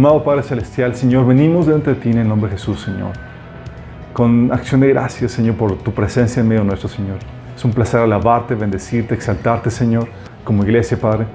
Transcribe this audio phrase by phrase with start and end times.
[0.00, 3.12] Amado Padre Celestial, Señor, venimos delante de ti en el nombre de Jesús, Señor.
[4.14, 7.18] Con acción de gracias, Señor, por tu presencia en medio nuestro, Señor.
[7.54, 10.08] Es un placer alabarte, bendecirte, exaltarte, Señor,
[10.42, 11.26] como iglesia, Padre.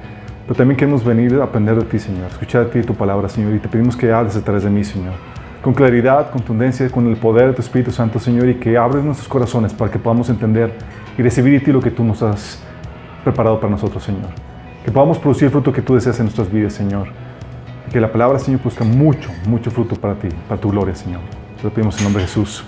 [0.45, 3.53] Pero también queremos venir a aprender de ti, Señor, escuchar de ti tu palabra, Señor,
[3.53, 5.13] y te pedimos que hables a través de mí, Señor.
[5.61, 9.27] Con claridad, contundencia, con el poder de tu Espíritu Santo, Señor, y que abres nuestros
[9.27, 10.73] corazones para que podamos entender
[11.15, 12.63] y recibir de ti lo que tú nos has
[13.23, 14.31] preparado para nosotros, Señor.
[14.83, 17.24] Que podamos producir el fruto que tú deseas en nuestras vidas, Señor.
[17.91, 21.21] Que la palabra, Señor, produzca mucho, mucho fruto para ti, para tu gloria, Señor.
[21.57, 22.65] Te lo pedimos en nombre de Jesús.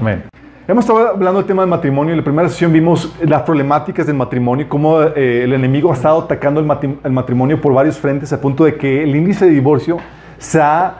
[0.00, 0.24] Amén.
[0.68, 2.12] Hemos estado hablando del tema del matrimonio.
[2.12, 6.20] En la primera sesión vimos las problemáticas del matrimonio, cómo eh, el enemigo ha estado
[6.20, 9.98] atacando el, matrimonio por varios frentes, a punto de que el índice de divorcio
[10.38, 10.94] se ha,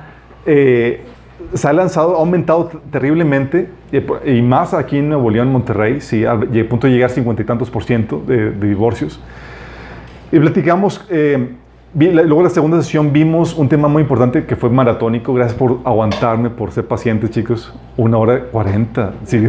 [0.44, 1.04] eh,
[1.54, 3.70] se ha lanzado, ha aumentado terriblemente,
[4.26, 6.36] y, más aquí en Nuevo León, Monterrey, sí, a,
[6.68, 9.20] punto de llegar a cincuenta y tantos por ciento de, de divorcios.
[10.32, 11.54] Y platicamos, eh,
[11.94, 15.34] luego en la segunda sesión vimos un tema muy importante que fue maratónico.
[15.34, 17.72] Gracias por aguantarme, por ser pacientes, chicos.
[17.96, 19.12] Una hora cuarenta.
[19.24, 19.42] Sí.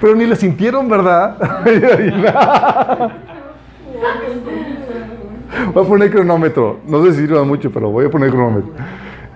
[0.00, 1.36] Pero ni lo sintieron, ¿verdad?
[5.72, 6.80] voy a poner cronómetro.
[6.86, 8.72] No sé si sirva mucho, pero voy a poner cronómetro.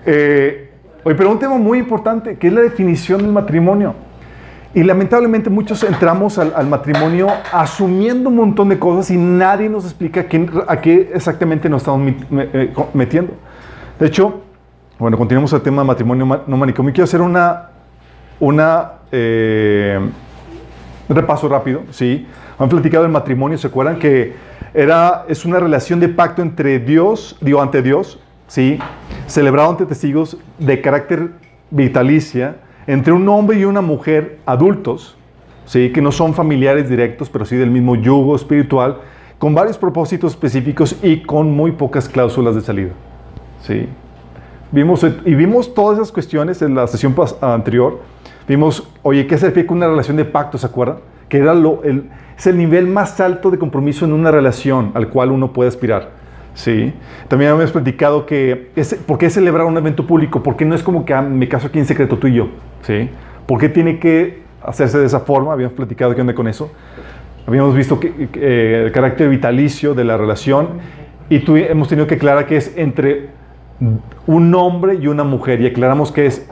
[0.06, 0.70] Eh,
[1.05, 3.94] oye, pero un tema muy importante, que es la definición del matrimonio.
[4.75, 10.27] Y lamentablemente muchos entramos al, matrimonio asumiendo un montón de cosas y nadie nos explica
[10.66, 13.34] a qué exactamente nos estamos eh, metiendo.
[14.00, 14.42] De hecho,
[14.98, 16.92] bueno, continuamos el tema de matrimonio no manicomio.
[16.92, 17.69] Quiero hacer una,
[18.41, 20.00] una eh,
[21.09, 22.27] repaso rápido, ¿sí?
[22.59, 24.00] Han platicado del matrimonio, ¿se acuerdan?
[24.00, 24.34] Que
[24.72, 28.78] era, es una relación de pacto entre Dios, digo, ante Dios, ¿sí?
[29.28, 31.31] Celebrado ante testigos de carácter
[31.70, 32.56] vitalicia,
[32.87, 35.17] entre un hombre y una mujer adultos,
[35.67, 35.91] ¿sí?
[35.93, 38.99] que no son familiares directos, pero sí del mismo yugo espiritual,
[39.39, 42.93] con varios propósitos específicos y con muy pocas cláusulas de salida.
[43.62, 43.89] ¿sí?
[44.73, 48.00] Vimos, y vimos todas esas cuestiones en la sesión anterior.
[48.49, 50.59] Vimos, oye, ¿qué con una relación de pacto?
[50.59, 50.99] ¿Se acuerdan?
[51.28, 55.31] Que era lo, es el nivel más alto de compromiso en una relación al cual
[55.31, 56.24] uno puede aspirar.
[56.54, 56.92] Sí.
[57.28, 60.42] También hemos platicado que, es, ¿por qué celebrar un evento público?
[60.42, 62.48] Porque no es como que ah, me caso aquí en secreto tú y yo.
[62.82, 63.10] ¿Sí?
[63.47, 65.53] ¿Por qué tiene que hacerse de esa forma?
[65.53, 66.70] Habíamos platicado qué onda con eso.
[67.47, 70.69] Habíamos visto que, eh, el carácter vitalicio de la relación
[71.28, 73.28] y tú, hemos tenido que aclarar que es entre
[74.26, 76.48] un hombre y una mujer y aclaramos que es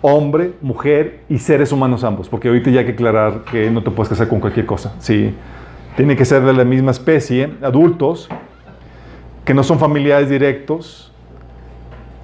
[0.00, 3.90] hombre, mujer y seres humanos ambos, porque ahorita ya hay que aclarar que no te
[3.90, 4.94] puedes casar con cualquier cosa.
[4.98, 5.34] Sí.
[5.96, 8.28] Tiene que ser de la misma especie, adultos,
[9.44, 11.12] que no son familiares directos,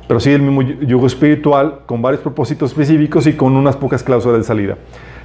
[0.08, 4.38] pero sí el mismo yugo espiritual, con varios propósitos específicos y con unas pocas cláusulas
[4.38, 4.76] de salida.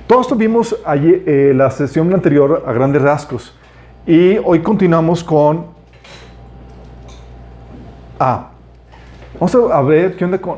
[0.07, 3.55] Todo esto vimos allí, eh, la sesión anterior a grandes rasgos.
[4.05, 5.65] Y hoy continuamos con...
[8.19, 8.49] Ah,
[9.39, 10.57] vamos a ver qué onda con...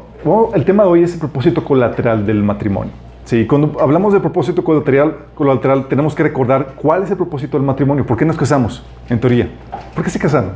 [0.54, 2.92] el tema de hoy es el propósito colateral del matrimonio.
[3.24, 7.66] Sí, cuando hablamos de propósito colateral, colateral, tenemos que recordar cuál es el propósito del
[7.66, 8.06] matrimonio.
[8.06, 8.86] ¿Por qué nos casamos?
[9.10, 9.50] En teoría.
[9.96, 10.52] ¿Por qué se casaron?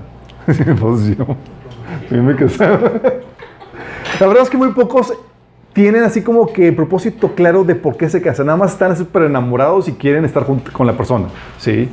[0.79, 1.35] pues yo,
[4.19, 5.13] La verdad es que muy pocos
[5.73, 8.47] tienen así como que el propósito claro de por qué se casan.
[8.47, 11.27] Nada más están súper enamorados y quieren estar con la persona.
[11.57, 11.89] ¿sí?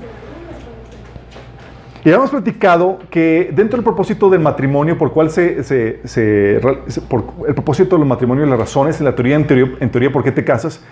[2.05, 6.61] Y hemos platicado que dentro del propósito del matrimonio, por cuál se, se,
[7.09, 10.23] por el propósito del matrimonio, las razones, en la teoría, en teoría, en teoría, por
[10.23, 10.83] qué te casas,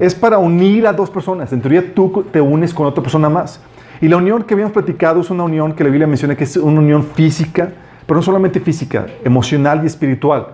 [0.00, 1.52] es para unir a dos personas.
[1.52, 3.60] En teoría, tú te unes con otra persona más.
[4.04, 6.58] Y la unión que habíamos platicado es una unión que la Biblia menciona que es
[6.58, 7.72] una unión física,
[8.04, 10.48] pero no solamente física, emocional y espiritual.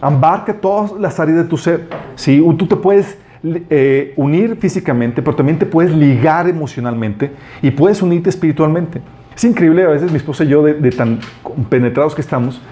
[0.00, 1.88] Abarca todas las áreas de tu ser.
[2.14, 2.40] ¿sí?
[2.56, 8.30] Tú te puedes eh, unir físicamente, pero también te puedes ligar emocionalmente y puedes unirte
[8.30, 9.00] espiritualmente.
[9.34, 11.18] Es increíble a veces mi esposa y yo, de, de tan
[11.68, 12.62] penetrados que estamos,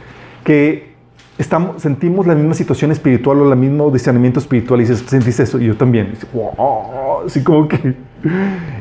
[0.44, 0.92] que
[1.36, 5.60] estamos, sentimos la misma situación espiritual o el mismo discernimiento espiritual y dices, ¿sentiste eso?
[5.60, 6.12] Y yo también.
[7.26, 8.05] así como que...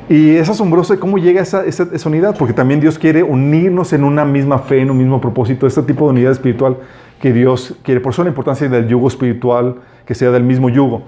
[0.09, 4.03] Y es asombroso cómo llega esa, esa, esa, unidad, porque también Dios quiere unirnos en
[4.03, 6.77] una misma fe, en un mismo propósito, este tipo de unidad espiritual
[7.19, 8.01] que Dios quiere.
[8.01, 11.03] Por eso la importancia del yugo espiritual, que sea del mismo yugo.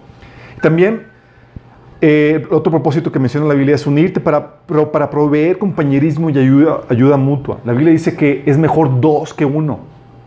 [0.61, 1.07] También,
[2.01, 4.57] eh, otro propósito que menciona la Biblia es unirte para,
[4.91, 7.59] para proveer compañerismo y ayuda, ayuda mutua.
[7.65, 9.79] La Biblia dice que es mejor dos que uno.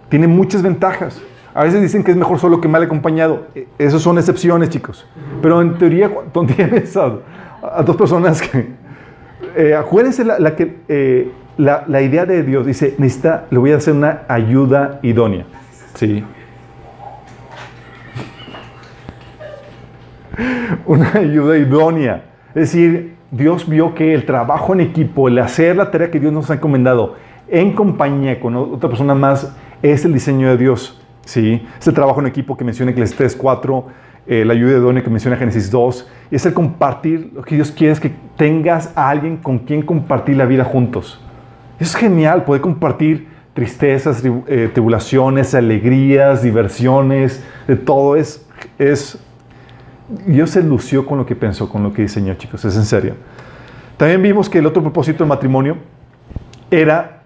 [0.08, 1.20] Tiene muchas ventajas.
[1.54, 3.46] A veces dicen que es mejor solo que mal acompañado.
[3.54, 5.06] E, Esas son excepciones, chicos.
[5.42, 6.96] Pero en teoría, cuando tienes
[7.62, 8.68] a, dos personas que...
[9.56, 12.66] Eh, acuérdense la, que, eh, la, la, idea de Dios.
[12.66, 15.44] Dice, necesita, le voy a hacer una ayuda idónea.
[15.94, 16.22] Sí.
[20.86, 22.24] una ayuda idónea.
[22.48, 26.32] Es decir, Dios vio que el trabajo en equipo, el hacer la tarea que Dios
[26.32, 27.16] nos ha encomendado
[27.48, 29.52] en compañía con otra persona más,
[29.82, 31.00] es el diseño de Dios.
[31.24, 31.66] ¿sí?
[31.78, 33.86] Es el trabajo en equipo que menciona Eclesiastes 4,
[34.26, 36.08] eh, la ayuda de idónea que menciona Génesis 2.
[36.30, 39.82] Y es el compartir, lo que Dios quiere es que tengas a alguien con quien
[39.82, 41.20] compartir la vida juntos.
[41.78, 48.16] Es genial poder compartir tristezas, eh, tribulaciones, alegrías, diversiones, de todo.
[48.16, 48.46] Es,
[48.78, 49.18] es,
[50.26, 52.64] Dios se lució con lo que pensó, con lo que diseñó, chicos.
[52.64, 53.14] Es en serio.
[53.96, 55.76] También vimos que el otro propósito del matrimonio
[56.70, 57.22] era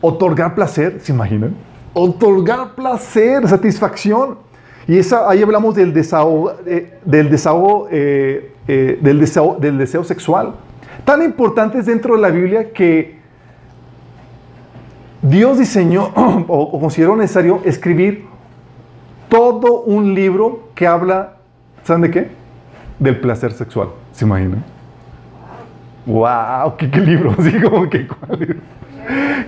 [0.00, 1.54] otorgar placer, ¿se imaginan?
[1.92, 4.38] Otorgar placer, satisfacción.
[4.86, 10.54] Y ahí hablamos del desahogo, eh, del, desahogo, eh, del, deseo, del deseo sexual.
[11.04, 13.18] Tan importante dentro de la Biblia que
[15.22, 16.04] Dios diseñó
[16.48, 18.26] o, consideró necesario escribir
[19.28, 21.36] todo un libro que habla,
[21.82, 22.28] ¿saben de qué?
[22.98, 23.88] Del placer sexual.
[24.12, 24.62] ¿Se imaginan?
[26.04, 26.76] ¡Wow!
[26.76, 27.34] ¿Qué, libro?
[27.38, 28.06] Así como que,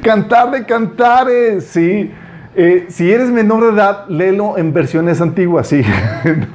[0.02, 2.10] Cantar de cantares, sí.
[2.56, 5.82] Eh, si eres menor de edad, léelo en versiones antiguas, sí.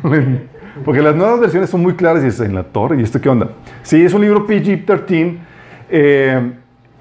[0.86, 3.00] Porque las nuevas versiones son muy claras y es en la torre.
[3.00, 3.52] ¿Y esto qué onda?
[3.84, 5.38] Sí, es un libro PG-13.
[5.90, 6.52] Eh,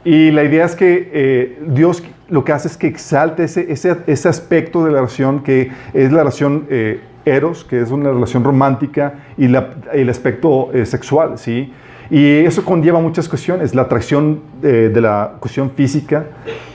[0.05, 3.97] y la idea es que eh, Dios lo que hace es que exalte ese, ese,
[4.06, 8.44] ese, aspecto de la relación que es la relación eh, eros, que es una relación
[8.44, 11.73] romántica, y la, el aspecto eh, sexual, ¿sí?
[12.08, 16.26] Y eso conlleva muchas cuestiones, la atracción de la cuestión física,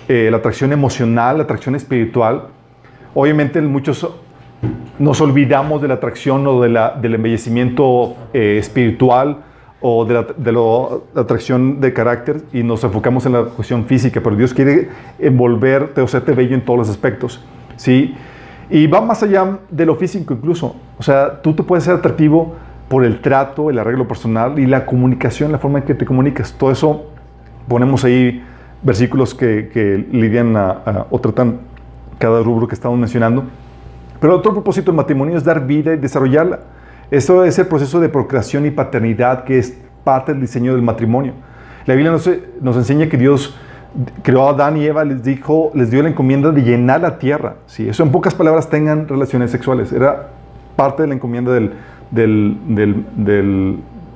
[0.08, 2.48] la atracción emocional, la atracción espiritual.
[3.14, 4.08] Obviamente muchos
[5.00, 9.40] nos olvidamos de la atracción o de la, del embellecimiento espiritual,
[9.88, 10.16] o de
[10.52, 16.02] la, atracción de carácter y nos enfocamos en la cuestión física, pero Dios quiere envolverte
[16.02, 18.16] o hacerte bello en todos los aspectos, ¿sí?
[18.72, 22.56] Y va más allá de lo físico incluso, o sea, tú te puedes ser atractivo
[22.88, 26.54] por el trato, el arreglo personal y la comunicación, la forma en que te comunicas,
[26.54, 27.06] todo eso
[27.68, 28.44] ponemos ahí
[28.86, 30.56] versículos que, que lidian
[31.10, 31.60] o tratan
[32.18, 33.44] cada rubro que estamos mencionando,
[34.22, 36.60] pero otro propósito del matrimonio es dar vida y desarrollarla.
[37.12, 41.34] Esto es el proceso de procreación y paternidad que es parte del diseño del matrimonio.
[41.86, 42.30] La Biblia nos,
[42.62, 43.58] nos enseña que Dios
[44.24, 47.56] creó a Adán y Eva, les, dijo, les dio la encomienda de llenar la tierra.
[47.68, 47.88] ¿sí?
[47.88, 49.92] Eso en pocas palabras tengan relaciones sexuales.
[49.92, 50.30] Era
[50.76, 51.74] parte de la encomienda del,
[52.12, 53.06] del, del,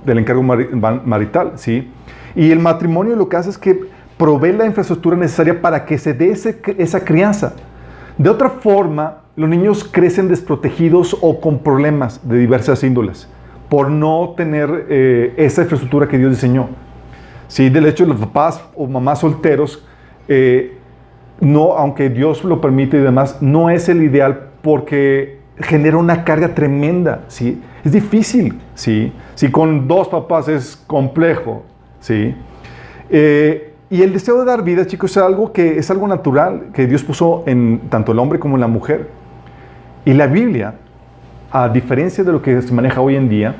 [0.05, 1.53] del, encargo marital.
[1.55, 1.91] ¿sí?
[2.35, 3.79] Y el matrimonio lo que hace es que
[4.19, 6.31] provee la infraestructura necesaria para que se dé
[6.77, 7.53] esa crianza.
[8.17, 13.29] De otra forma, los niños crecen desprotegidos o con problemas de diversas índoles
[13.69, 16.67] por no tener eh, esa infraestructura que Dios diseñó.
[17.47, 19.87] Sí, del hecho, los papás o mamás solteros,
[20.27, 20.75] eh,
[21.39, 26.53] no, aunque Dios lo permite y demás, no es el ideal porque genera una carga
[26.53, 27.21] tremenda.
[27.29, 27.61] ¿sí?
[27.85, 28.59] Es difícil.
[28.75, 29.13] ¿sí?
[29.35, 31.63] Si con dos papás es complejo.
[32.01, 32.35] ¿sí?
[33.09, 36.85] Eh, y el deseo de dar vida, chicos, es algo que es algo natural que
[36.85, 39.09] Dios puso en tanto el hombre como en la mujer.
[40.05, 40.75] Y la Biblia,
[41.51, 43.55] a diferencia de lo que se maneja hoy en día,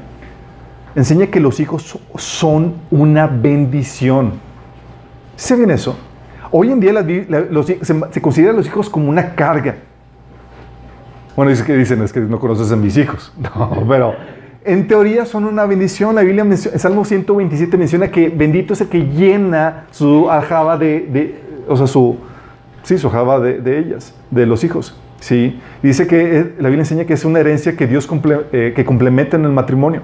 [0.96, 4.34] enseña que los hijos son una bendición.
[5.36, 5.98] ¿Se bien eso?
[6.52, 6.94] Hoy en día
[7.82, 9.78] se, consideran los hijos como una carga.
[11.36, 13.34] Bueno, es que dicen, es que no conoces a mis hijos.
[13.42, 14.14] No, pero
[14.66, 16.16] en teoría son una bendición.
[16.16, 21.39] La Biblia, en Salmo 127 menciona que bendito es el que llena su aljaba de,
[21.68, 22.18] o sea, su,
[22.84, 25.00] sí, su de, ellas, de los hijos.
[25.20, 28.08] Sí, dice que la Biblia enseña que es una herencia que Dios
[28.51, 30.01] eh, que complementa en el matrimonio.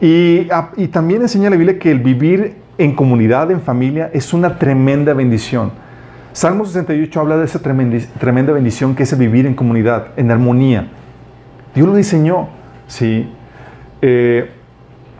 [0.00, 4.32] Y, ah, y, también enseña la Biblia que el vivir en comunidad, en familia, es
[4.32, 5.72] una tremenda bendición.
[6.32, 10.30] Salmo 68 habla de esa tremenda, tremenda bendición que es el vivir en comunidad, en
[10.30, 10.88] armonía.
[11.74, 12.48] Dios lo diseñó,
[12.86, 13.28] sí.
[14.02, 14.50] Eh,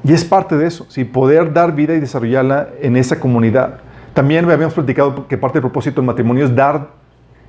[0.05, 1.05] y es parte de eso, ¿sí?
[1.05, 3.81] poder dar vida y desarrollarla en esa comunidad.
[4.15, 6.89] También habíamos platicado que parte del propósito del matrimonio es dar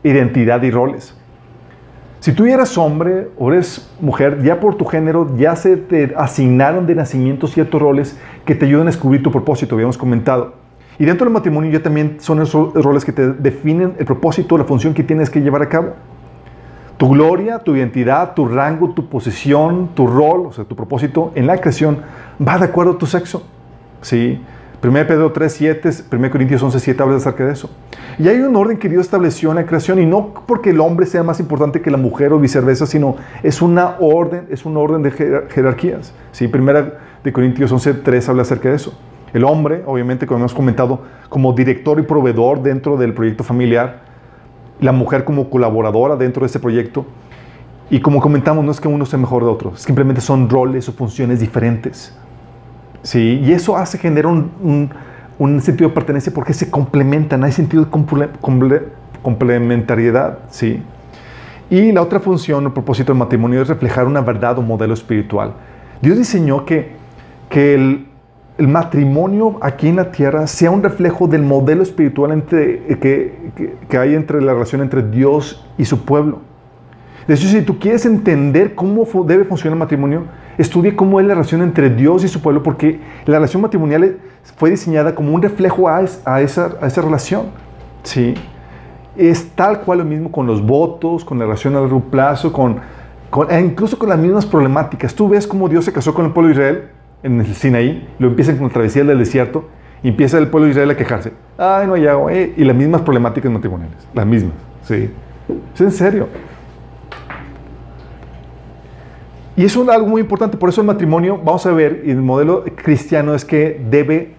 [0.04, 1.16] identidad y roles.
[2.20, 6.86] Si tú eres hombre o eres mujer, ya por tu género ya se te asignaron
[6.86, 10.56] de nacimiento ciertos roles que te ayudan a descubrir tu propósito, habíamos comentado.
[10.98, 14.66] Y dentro del matrimonio ya también son esos roles que te definen el propósito, la
[14.66, 15.94] función que tienes que llevar a cabo.
[17.00, 21.48] Tu gloria, tu identidad, tu rango, tu posición, tu rol, o sea, tu propósito en
[21.48, 22.00] la creación
[22.46, 23.42] va de acuerdo a tu sexo.
[24.02, 24.42] ¿Sí?
[24.84, 27.70] 1 Pedro 3, 7, 1 Corintios 11, 7 habla acerca de eso.
[28.18, 31.06] Y hay un orden que Dios estableció en la creación y no porque el hombre
[31.06, 35.02] sea más importante que la mujer o viceversa, sino es una orden, es un orden
[35.02, 35.12] de
[35.50, 36.14] jerarquías.
[36.34, 36.52] ¿Sí?
[36.54, 38.94] 1 Corintios 11, 3 habla acerca de eso.
[39.34, 44.09] El hombre, obviamente, como hemos comentado, como director y proveedor dentro del proyecto familiar,
[44.80, 47.06] la mujer como colaboradora dentro de ese proyecto.
[47.90, 50.92] Y como comentamos, no es que uno sea mejor de otro, simplemente son roles o
[50.94, 52.16] funciones diferentes.
[53.02, 53.42] ¿Sí?
[53.44, 54.92] Y eso hace generar un,
[55.40, 57.90] un, sentido de pertenencia porque se complementan, hay sentido de
[59.22, 60.84] complementariedad, ¿sí?
[61.70, 65.54] Y la otra función o propósito del matrimonio es reflejar una verdad o modelo espiritual.
[66.02, 66.92] Dios diseñó que,
[67.50, 68.09] que el,
[68.60, 73.74] el matrimonio aquí en la tierra sea un reflejo del modelo espiritual entre, que, que,
[73.88, 76.42] que hay entre la relación entre Dios y su pueblo.
[77.26, 80.24] De hecho, si tú quieres entender cómo debe funcionar el matrimonio,
[80.58, 84.18] estudie cómo es la relación entre Dios y su pueblo, porque la relación matrimonial
[84.58, 87.44] fue diseñada como un reflejo a, a, esa, a esa relación.
[88.04, 88.34] ¿sí?
[89.16, 92.82] Es tal cual lo mismo con los votos, con la relación a largo plazo, con,
[93.30, 95.16] con, e incluso con las mismas problemáticas.
[95.16, 98.28] Tú ves cómo Dios se casó con el pueblo de Israel en el Sinaí, lo
[98.28, 99.66] empiezan con la travesía del desierto,
[100.02, 101.34] y empieza el pueblo de Israel a quejarse.
[101.58, 102.34] Ay, no hay agua.
[102.34, 104.54] Eh", y las mismas problemáticas matrimoniales, las mismas.
[104.84, 105.10] ¿sí?
[105.74, 106.28] Es en serio.
[109.56, 112.22] Y eso es algo muy importante, por eso el matrimonio, vamos a ver, y el
[112.22, 114.36] modelo cristiano es que debe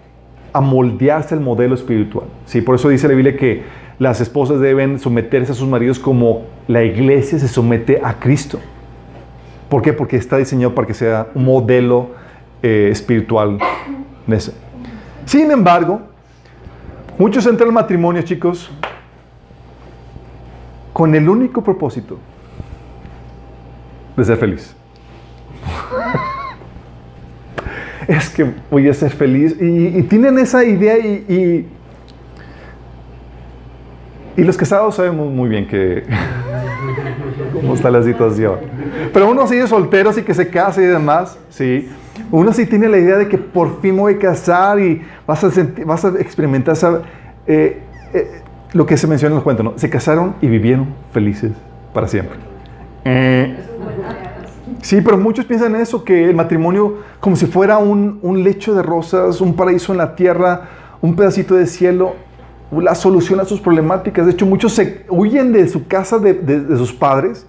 [0.54, 2.24] amoldearse al modelo espiritual.
[2.46, 2.62] ¿sí?
[2.62, 3.62] Por eso dice la Biblia que
[3.98, 8.58] las esposas deben someterse a sus maridos como la iglesia se somete a Cristo.
[9.68, 9.92] ¿Por qué?
[9.92, 12.08] Porque está diseñado para que sea un modelo
[12.62, 13.58] eh, espiritual.
[15.24, 16.02] Sin embargo,
[17.18, 18.70] muchos entran al matrimonio, chicos,
[20.92, 22.18] con el único propósito
[24.16, 24.74] de ser feliz.
[28.08, 29.56] es que voy a ser feliz.
[29.60, 31.66] Y, tienen esa idea y,
[34.36, 36.04] y, y, los casados sabemos muy bien que
[37.52, 38.58] cómo está la situación.
[39.12, 41.88] Pero uno sigue soltero, así que se casa y demás, sí.
[42.30, 45.44] Uno sí tiene la idea de que por fin voy a casar y vas
[46.04, 46.76] a, experimentar
[47.46, 47.82] eh,
[48.14, 49.72] eh, lo que se menciona en los cuentos, ¿no?
[49.76, 51.52] Se casaron y vivieron felices
[51.92, 52.38] para siempre.
[53.04, 53.56] Eh,
[54.82, 59.40] Sí, pero muchos piensan eso, que el matrimonio como si fuera un, lecho de rosas,
[59.40, 60.68] un paraíso en la tierra,
[61.02, 62.14] un pedacito de cielo,
[62.72, 64.24] la solución a sus problemáticas.
[64.24, 67.46] De hecho, muchos se huyen de su casa, de sus padres,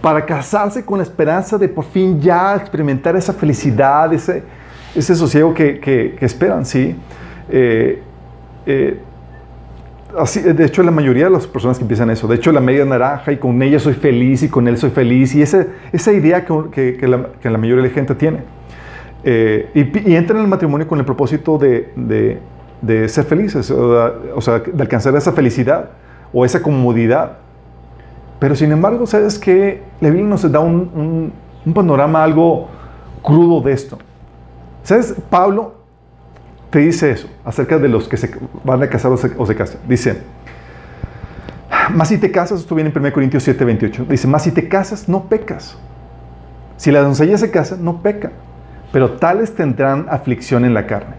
[0.00, 4.42] para casarse con la esperanza de por fin ya experimentar esa felicidad, ese,
[4.94, 6.96] ese sosiego que, que, esperan, ¿sí?
[7.48, 8.02] Eh,
[8.66, 9.00] eh,
[10.18, 12.84] Así, de hecho, la mayoría de las personas que empiezan eso, de hecho, la media
[12.84, 16.44] naranja y con ella soy feliz y con él soy feliz, y esa, esa idea
[16.44, 18.38] que, la, que, la, mayoría de la gente tiene.
[19.22, 21.92] Eh, y, y, entran en el matrimonio con el propósito de,
[22.80, 25.90] de, ser felices, o, sea, de alcanzar esa felicidad
[26.32, 27.38] o esa comodidad.
[28.40, 31.32] Pero sin embargo, ¿sabes que La Biblia nos da un,
[31.74, 32.68] panorama algo
[33.22, 33.98] crudo de esto.
[34.82, 35.14] ¿Sabes?
[35.28, 35.74] Pablo
[36.70, 38.30] te dice eso acerca de los que se
[38.64, 39.80] van a casar o se, o se casan.
[39.86, 40.22] Dice,
[41.94, 44.68] más si te casas, esto viene en 1 Corintios 7, 28, dice, más si te
[44.68, 45.76] casas, no pecas.
[46.78, 48.32] Si la doncella se casa, no peca,
[48.90, 51.16] pero tales tendrán aflicción en la carne.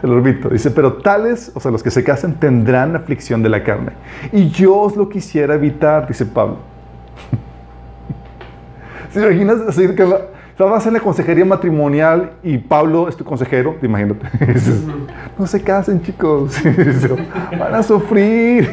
[0.00, 3.48] Se lo repito, dice, pero tales, o sea, los que se casan tendrán aflicción de
[3.50, 3.92] la carne.
[4.32, 6.56] Y yo os lo quisiera evitar, dice Pablo.
[9.12, 10.06] ¿Se imaginas decir que
[10.60, 14.26] Estabas en la consejería matrimonial y Pablo es tu consejero, imagínate.
[15.38, 16.54] no se casen, chicos.
[17.58, 18.68] Van a sufrir.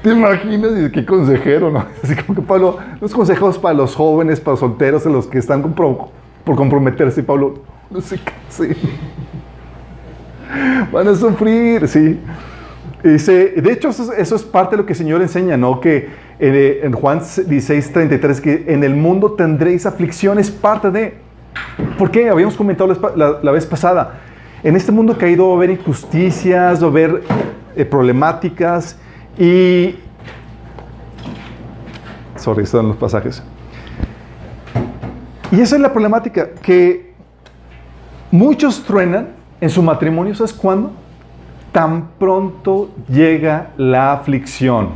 [0.00, 0.70] ¿Te imaginas?
[0.92, 1.72] ¿Qué consejero?
[1.72, 1.84] No?
[2.04, 5.60] Así como que Pablo, los consejos para los jóvenes, para los solteros, los que están
[5.74, 6.10] por,
[6.44, 7.20] por comprometerse.
[7.24, 7.54] Pablo,
[7.90, 8.76] no se casen.
[10.92, 12.18] Van a sufrir, sí.
[13.02, 15.80] Dice, de hecho, eso, es parte de lo que el Señor enseña, ¿no?
[15.80, 21.14] Que eh, en Juan 16, 33, que en el mundo tendréis aflicciones, parte de...
[21.98, 22.28] ¿Por qué?
[22.28, 24.20] Habíamos comentado la, vez pasada.
[24.62, 27.10] En este mundo caído va a haber injusticias, va a
[27.76, 28.98] eh, problemáticas
[29.38, 29.96] y...
[32.36, 33.42] Sorry, están los pasajes.
[35.52, 37.05] Y esa es la problemática, que
[38.36, 39.28] muchos truenan
[39.60, 40.92] en su matrimonio, ¿sabes cuándo?
[41.72, 44.90] Tan pronto llega la aflicción.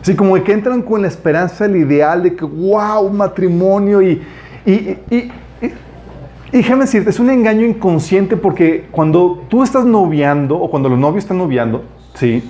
[0.00, 4.20] Así como que entran con la esperanza, el ideal de que, wow, matrimonio y,
[4.66, 5.66] y, y, y,
[6.52, 10.98] y déjame decirte, es un engaño inconsciente porque cuando tú estás noviando o cuando los
[10.98, 12.42] novios están noviando, ¿sí?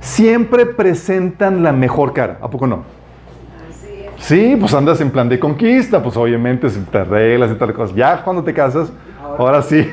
[0.00, 2.82] Siempre presentan la mejor cara, ¿a poco no?
[4.22, 7.92] Sí, pues andas en plan de conquista, pues obviamente si te arreglas y tal cosa.
[7.94, 9.88] Ya cuando te casas, ahora, ahora sí.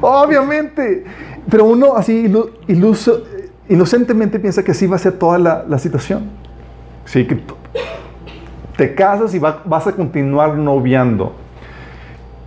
[0.00, 1.04] Obviamente.
[1.50, 2.32] Pero uno así
[2.66, 3.24] iluso,
[3.68, 6.30] inocentemente piensa que así va a ser toda la, la situación.
[7.04, 7.38] Sí, que
[8.76, 11.34] te casas y va, vas a continuar noviando.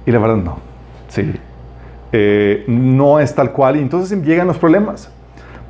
[0.07, 0.57] Y la verdad no.
[1.09, 1.33] Sí.
[2.11, 5.11] Eh, no es tal cual y entonces llegan los problemas.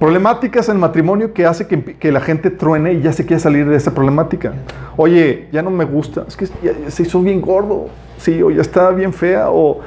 [0.04, 3.66] Problemáticas en matrimonio que hace que, que la gente truene y ya se quiere salir
[3.70, 4.52] de esa problemática.
[4.98, 7.86] Oye, ya no me gusta, es que ya- ya se hizo bien gordo,
[8.18, 9.80] sí, o ya está bien fea, o,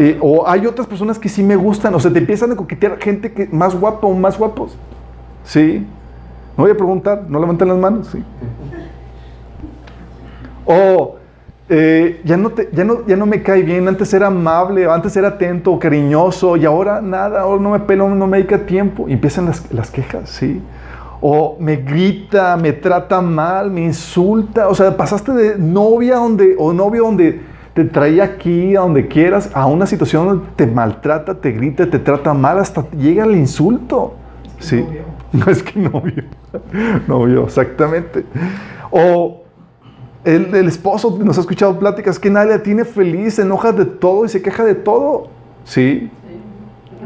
[0.00, 2.98] eh, o hay otras personas que sí me gustan, o sea, te empiezan a coquetear
[2.98, 4.76] gente que más guapa o más guapos.
[5.44, 5.86] Sí.
[6.56, 8.24] No voy a preguntar, no levanten las manos, sí.
[10.64, 11.15] O
[11.68, 15.16] eh, ya, no te- ya, no, ya no me cae bien, antes era amable, antes
[15.16, 19.08] era atento, cariñoso, y ahora nada, ahora no me pelo, no me dedica tiempo.
[19.08, 20.62] Y empiezan las, las quejas, ¿sí?
[21.20, 24.68] O me grita, me trata mal, me insulta.
[24.68, 27.40] O sea, pasaste de novia donde, o novio donde
[27.74, 31.98] te traía aquí, a donde quieras, a una situación donde te maltrata, te grita, te
[31.98, 34.14] trata mal, hasta llega el insulto.
[34.60, 34.84] Sí.
[35.32, 36.22] No es que novio.
[37.08, 38.24] Novio, exactamente.
[38.90, 39.42] O
[40.26, 43.84] el, el esposo nos ha escuchado pláticas que nadie la tiene feliz, se enoja de
[43.84, 45.28] todo y se queja de todo.
[45.64, 46.10] Sí.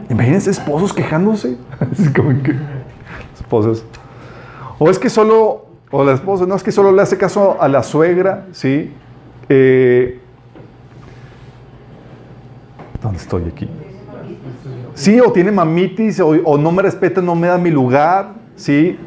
[0.09, 1.59] Imagínense esposos quejándose.
[1.81, 2.55] Así como que
[3.39, 3.85] esposas.
[4.79, 7.69] O es que solo, o la esposa, no es que solo le hace caso a
[7.69, 8.91] la suegra, ¿sí?
[9.51, 10.19] Eh,
[13.03, 13.69] ¿Dónde estoy aquí?
[14.95, 18.99] Sí, o tiene mamitis, o, o no me respeta, no me da mi lugar, ¿sí?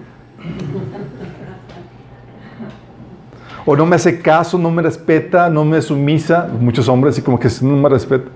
[3.65, 6.49] O no me hace caso, no me respeta, no me sumisa.
[6.59, 8.29] Muchos hombres así como que no me respeta.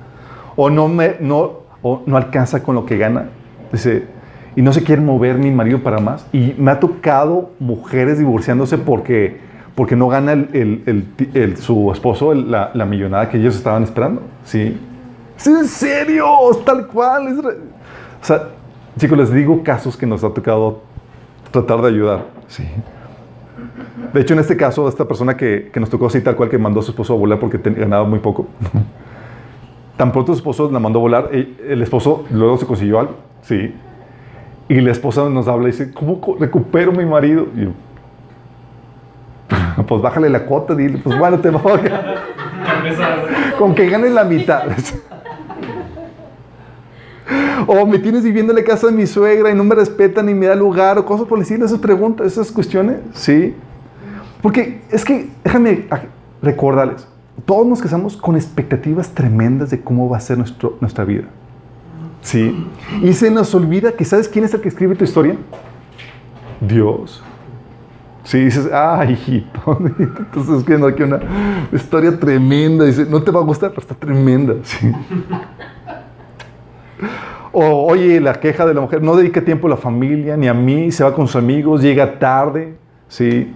[0.56, 3.30] O no, me, no, o no alcanza con lo que gana.
[3.72, 4.06] Dice,
[4.56, 6.26] y no se quiere mover mi marido para más.
[6.32, 9.40] Y me ha tocado mujeres divorciándose porque,
[9.76, 10.50] porque no gana el,
[10.86, 14.22] el- el- su esposo la, la millonada que ellos estaban esperando.
[14.46, 14.80] ¿Sí?
[15.38, 16.26] ¿Es en serio?
[16.66, 17.28] Tal cual.
[17.28, 17.52] es o
[18.22, 18.44] sea,
[18.98, 20.82] chicos, les digo casos que nos ha tocado
[21.52, 22.26] tratar de ayudar.
[22.48, 22.64] Sí.
[24.14, 26.58] De hecho, en este caso, esta persona que, que nos tocó así, tal cual, que
[26.58, 28.48] mandó a su esposo a volar porque ten- ganaba muy poco.
[29.98, 33.16] Tan pronto su esposo la mandó a volar, el, el esposo luego se consiguió algo,
[33.42, 33.74] sí.
[34.70, 37.48] Y la esposa nos habla y dice, ¿cómo recupero mi marido?
[37.56, 37.70] Y yo,
[39.88, 44.64] pues bájale la cuota, dile, pues bueno, te va a Con que ganes la mitad.
[47.68, 50.34] o me tienes viviendo en la casa de mi suegra y no me respeta ni
[50.34, 53.56] me da lugar, o cosas por decirle esas preguntas, esas cuestiones, sí.
[54.42, 55.86] Porque es que, déjame
[56.42, 57.08] recordarles,
[57.46, 61.26] todos nos casamos con expectativas tremendas de cómo va a ser nuestro, nuestra vida.
[62.22, 62.68] Sí.
[63.02, 65.36] Y se nos olvida que, ¿sabes quién es el que escribe tu historia?
[66.60, 67.24] Dios.
[68.24, 71.22] Sí, dices, ah, hijito, entonces escribiendo aquí una
[71.72, 72.84] historia tremenda.
[72.84, 74.56] Dice, no te va a gustar, pero está tremenda.
[74.64, 74.92] Sí.
[77.54, 80.54] O, oye, la queja de la mujer, no dedica tiempo a la familia, ni a
[80.54, 82.76] mí, se va con sus amigos, llega tarde,
[83.08, 83.54] ¿sí?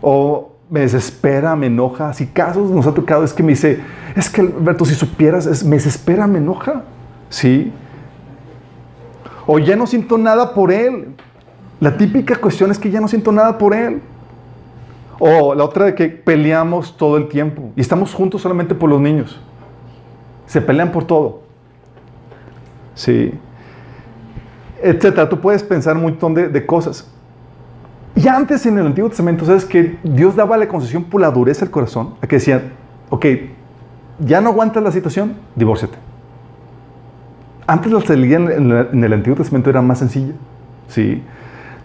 [0.00, 2.10] O me desespera, me enoja.
[2.10, 3.80] Así casos nos ha tocado, es que me dice,
[4.14, 6.82] es que Alberto, si supieras, es, me desespera, me enoja,
[7.28, 7.72] ¿sí?
[9.46, 11.14] O ya no siento nada por él.
[11.80, 14.00] La típica cuestión es que ya no siento nada por él.
[15.18, 19.00] O la otra de que peleamos todo el tiempo y estamos juntos solamente por los
[19.00, 19.40] niños.
[20.46, 21.42] Se pelean por todo.
[22.94, 23.32] Sí.
[24.82, 25.28] Etcétera.
[25.28, 27.10] Tú puedes pensar un montón de, de cosas.
[28.16, 31.60] Y antes en el Antiguo Testamento, ¿sabes que Dios daba la concesión por la dureza
[31.60, 32.14] del corazón?
[32.22, 32.72] A que decían,
[33.10, 33.26] ok,
[34.18, 35.98] ya no aguantas la situación, divórciate.
[37.66, 40.32] Antes la salida en, el Antiguo Testamento era más sencilla.
[40.88, 41.22] ¿sí?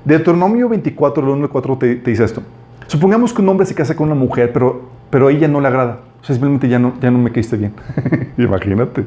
[0.05, 2.41] Deuteronomio 24, el 1 al 4 te, te dice esto.
[2.87, 5.67] Supongamos que un hombre se casa con una mujer, pero, pero a ella no le
[5.67, 5.99] agrada.
[6.21, 7.73] O sea, simplemente ya no, ya no me caíste bien.
[8.37, 9.05] Imagínate.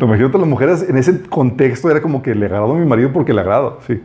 [0.00, 3.12] No, imagínate las mujeres en ese contexto era como que le agrado a mi marido
[3.12, 3.78] porque le agrado.
[3.86, 4.00] Sí.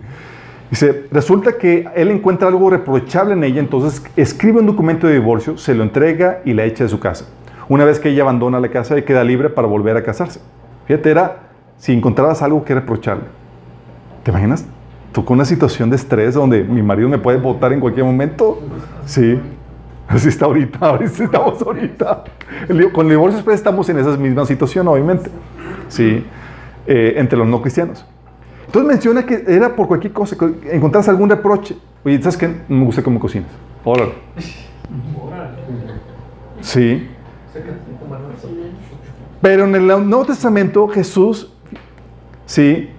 [0.73, 5.55] Dice, resulta que él encuentra algo reprochable en ella, entonces escribe un documento de divorcio,
[5.55, 7.25] se lo entrega y la echa de su casa.
[7.69, 10.39] Una vez que ella abandona la casa, ella queda libre para volver a casarse.
[10.87, 11.41] Fíjate, era
[11.77, 13.25] si encontrabas algo que reprocharle.
[14.23, 14.65] ¿Te imaginas?
[15.11, 18.59] Tú con una situación de estrés donde mi marido me puede votar en cualquier momento.
[19.05, 19.39] Sí.
[20.07, 22.23] Así está ahorita, así estamos ahorita.
[22.91, 25.29] Con el divorcio estamos en esa misma situación, obviamente.
[25.87, 26.25] Sí.
[26.87, 28.07] Eh, entre los no cristianos.
[28.73, 31.75] Entonces menciona que era por cualquier cosa, que encontrás algún reproche.
[32.03, 32.55] Oye, ¿sabes qué?
[32.67, 33.51] Me gusta cómo cocinas.
[33.85, 34.13] Órale.
[36.59, 37.07] Sí.
[39.43, 41.53] Pero en el Nuevo Testamento Jesús,
[42.47, 42.89] sí,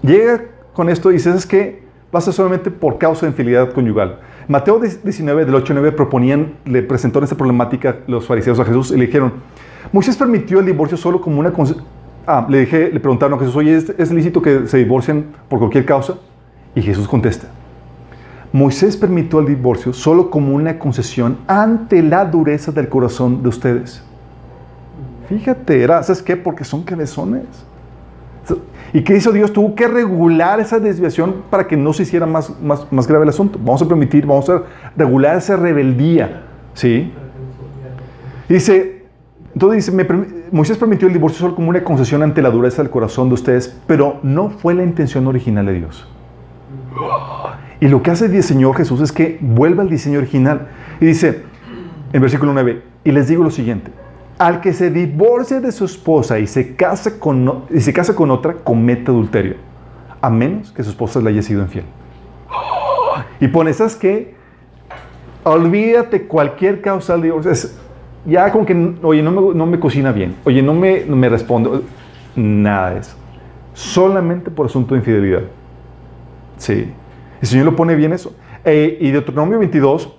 [0.00, 0.44] llega
[0.74, 1.82] con esto y dice, es que
[2.14, 4.20] va a ser solamente por causa de infidelidad conyugal.
[4.46, 8.92] Mateo 19, del 8 al 9, proponían, le presentó esta problemática los fariseos a Jesús
[8.92, 9.32] y le dijeron,
[9.90, 11.52] Moisés permitió el divorcio solo como una...
[12.26, 15.58] Ah, le, dije, le preguntaron a Jesús, oye, ¿es, ¿es lícito que se divorcien por
[15.58, 16.14] cualquier causa?
[16.74, 17.48] Y Jesús contesta,
[18.52, 24.02] Moisés permitió el divorcio solo como una concesión ante la dureza del corazón de ustedes.
[25.28, 26.36] Fíjate, era, ¿sabes qué?
[26.36, 27.44] Porque son cabezones.
[28.92, 29.52] ¿Y qué hizo Dios?
[29.52, 33.28] Tuvo que regular esa desviación para que no se hiciera más, más, más grave el
[33.28, 33.58] asunto.
[33.62, 34.62] Vamos a permitir, vamos a
[34.96, 36.42] regular esa rebeldía.
[36.74, 37.12] ¿Sí?
[38.48, 38.99] Dice,
[39.60, 40.06] entonces dice, me
[40.52, 43.78] Moisés permitió el divorcio solo como una concesión ante la dureza del corazón de ustedes,
[43.86, 46.08] pero no fue la intención original de Dios.
[47.78, 50.68] Y lo que hace el Señor Jesús es que vuelve al diseño original.
[50.98, 51.42] Y dice,
[52.10, 53.90] en versículo 9, y les digo lo siguiente,
[54.38, 58.30] al que se divorcie de su esposa y se case con, y se casa con
[58.30, 59.56] otra, comete adulterio,
[60.22, 61.84] a menos que su esposa le haya sido infiel.
[63.40, 64.34] Y pone, ¿sabes qué?
[65.44, 67.52] Olvídate cualquier causal de divorcio.
[68.26, 71.80] Ya como que, oye, no me, no me cocina bien, oye, no me, me responde,
[72.36, 73.16] nada de eso.
[73.72, 75.42] Solamente por asunto de infidelidad.
[76.58, 76.92] Sí.
[77.40, 78.34] El Señor lo pone bien eso.
[78.64, 80.14] Eh, y Deuteronomio 22,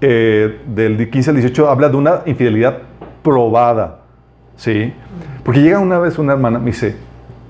[0.00, 2.78] eh, del 15 al 18, habla de una infidelidad
[3.22, 4.02] probada.
[4.56, 4.92] ¿Sí?
[5.44, 6.96] Porque llega una vez una hermana, me dice,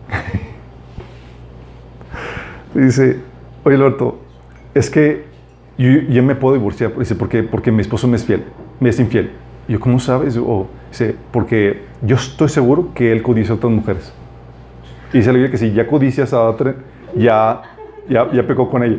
[2.74, 3.20] dice,
[3.64, 4.18] oye Alberto,
[4.74, 5.24] es que
[5.78, 8.44] yo, yo me puedo divorciar, dice, porque, porque mi esposo me es fiel,
[8.80, 9.30] me es infiel.
[9.68, 10.36] Y yo, ¿cómo sabes?
[10.36, 14.12] O, dice, porque yo estoy seguro que él codicia a otras mujeres.
[15.12, 16.74] Y dice la Biblia que si ya codicias a otra,
[17.16, 17.62] ya,
[18.08, 18.98] ya, ya pecó con ella.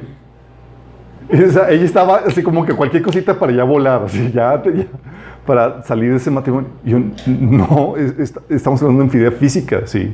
[1.30, 4.86] Y, ella estaba así como que cualquier cosita para ya volar, así, ya, ya,
[5.46, 6.70] para salir de ese matrimonio.
[6.86, 10.14] Y yo, no, es- es- estamos hablando de infidelidad física, sí.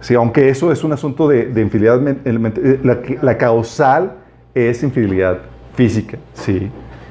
[0.00, 4.12] Sí, aunque eso es un asunto de, de infidelidad, eh, la, la causal
[4.54, 5.38] es infidelidad
[5.74, 6.70] física, sí.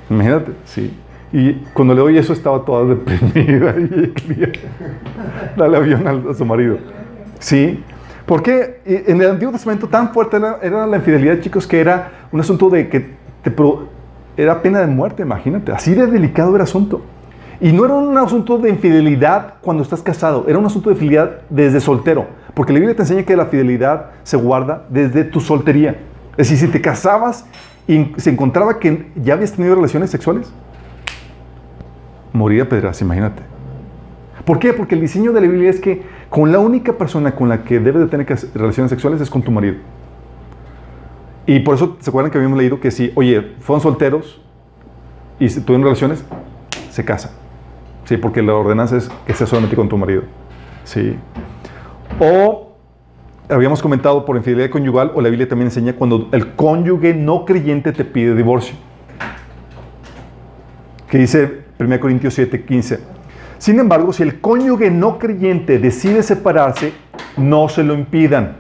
[0.10, 0.94] Imagínate, sí.
[1.38, 4.52] Y cuando le doy eso estaba toda deprimida y quería
[5.58, 6.78] darle avión al- a su marido.
[7.40, 7.84] Sí.
[8.26, 12.40] Porque en el Antiguo Testamento tan fuerte era, era la infidelidad, chicos, que era un
[12.40, 13.12] asunto de que
[13.44, 13.90] te pro-
[14.38, 15.74] era pena de muerte, imagínate.
[15.74, 17.02] Así de delicado era el asunto.
[17.60, 21.42] Y no era un asunto de infidelidad cuando estás casado, era un asunto de fidelidad
[21.50, 22.28] desde soltero.
[22.54, 25.98] Porque la Biblia te enseña que la fidelidad se guarda desde tu soltería.
[26.38, 27.46] Es decir, si te casabas
[27.88, 30.50] y se encontraba que ya habías tenido relaciones sexuales,
[32.36, 33.42] moría pedras, imagínate.
[34.46, 34.74] ¿Por qué?
[34.74, 37.80] Porque el diseño de la Biblia es que con la única persona con la que
[37.80, 39.76] debes de tener relaciones sexuales es con tu marido.
[41.48, 44.42] Y por eso, ¿se acuerdan que habíamos leído que si, oye, fueron solteros
[45.40, 46.24] y tuvieron relaciones,
[46.92, 47.32] se casan?
[48.06, 50.24] Sí, porque la ordenanza es que sea solamente con tu marido.
[50.84, 51.18] Sí.
[52.20, 52.76] O
[53.50, 57.92] habíamos comentado por infidelidad conyugal, o la Biblia también enseña cuando el cónyuge no creyente
[57.92, 58.76] te pide divorcio.
[61.10, 63.00] Que dice 1 Corintios 7, 15.
[63.58, 66.94] Sin embargo, si el cónyuge no creyente decide separarse,
[67.38, 68.58] no se lo impidan.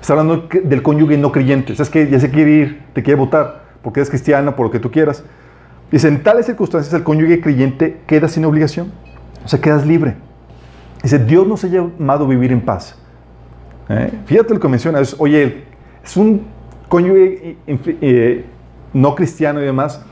[0.00, 1.72] Está hablando del cónyuge no creyente.
[1.72, 4.78] Es que ya se quiere ir, te quiere votar, porque es cristiana, por lo que
[4.78, 5.24] tú quieras.
[5.90, 8.92] Dice, en tales circunstancias el cónyuge creyente queda sin obligación.
[9.44, 10.16] O sea, quedas libre.
[11.02, 12.98] Dice, Dios nos ha llamado a vivir en paz.
[13.88, 14.12] ¿Eh?
[14.26, 15.00] Fíjate lo que menciona.
[15.00, 15.64] Es, oye,
[16.04, 16.46] es un
[16.88, 18.44] cónyuge eh, eh,
[18.92, 20.02] no cristiano y demás.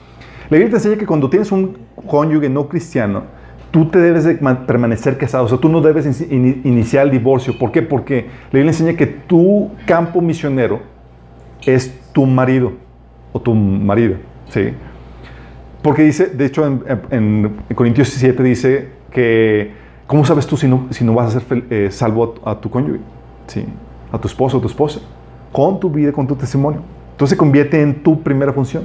[0.49, 3.23] La Biblia te enseña que cuando tienes un cónyuge no cristiano,
[3.71, 5.45] tú te debes de man- permanecer casado.
[5.45, 7.59] O sea, tú no debes in- in- iniciar el divorcio.
[7.59, 7.83] ¿Por qué?
[7.83, 10.81] Porque la Biblia enseña que tu campo misionero
[11.65, 12.73] es tu marido
[13.33, 14.17] o tu marida.
[14.51, 14.71] ¿sí?
[15.83, 19.73] Porque dice, de hecho, en, en- en Corintios 7 dice que,
[20.07, 22.71] ¿cómo sabes tú si no, si no vas a ser eh, salvo a, a tu
[22.71, 23.01] cónyuge?
[23.47, 23.65] ¿Sí?
[24.13, 25.01] A tu esposo o tu esposa.
[25.53, 26.81] Con tu vida, con tu testimonio.
[27.13, 28.85] Entonces se convierte en tu primera función.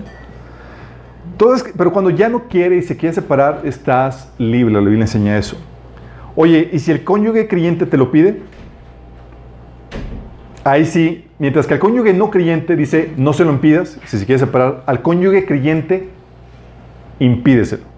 [1.77, 4.73] Pero cuando ya no quiere y se quiere separar, estás libre.
[4.73, 5.57] La Biblia enseña eso.
[6.35, 8.41] Oye, ¿y si el cónyuge creyente te lo pide?
[10.63, 14.25] Ahí sí, mientras que al cónyuge no creyente dice, no se lo impidas, si se
[14.25, 16.09] quiere separar, al cónyuge creyente,
[17.19, 17.83] impídeselo.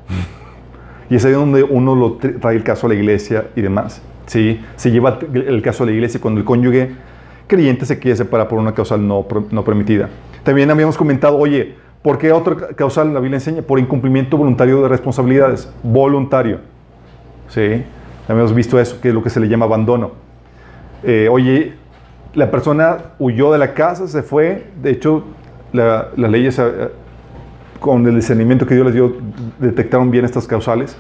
[1.09, 4.01] Y es ahí donde uno lo tra- trae el caso a la iglesia y demás.
[4.25, 4.61] ¿sí?
[4.77, 6.91] Se lleva el caso a la iglesia cuando el cónyuge
[7.45, 10.09] creyente se quiere separar por una causal no, no permitida.
[10.43, 13.61] También habíamos comentado, oye, ¿por qué otra ca- causal la Biblia enseña?
[13.63, 15.71] Por incumplimiento voluntario de responsabilidades.
[15.81, 16.59] Voluntario.
[17.47, 17.83] ¿Sí?
[18.27, 20.11] Habíamos visto eso, que es lo que se le llama abandono.
[21.03, 21.73] Eh, oye,
[22.33, 24.67] la persona huyó de la casa, se fue.
[24.81, 25.23] De hecho,
[25.71, 26.89] la- las leyes, eh,
[27.79, 29.15] con el discernimiento que Dios les dio,
[29.59, 30.95] detectaron bien estas causales.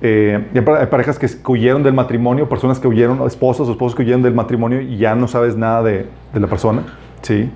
[0.00, 3.96] Eh, hay pare- hay parejas que huyeron del matrimonio, personas que huyeron, esposos o esposos
[3.96, 6.82] que huyeron del matrimonio y ya no sabes nada de, de la persona.
[7.22, 7.50] ¿sí?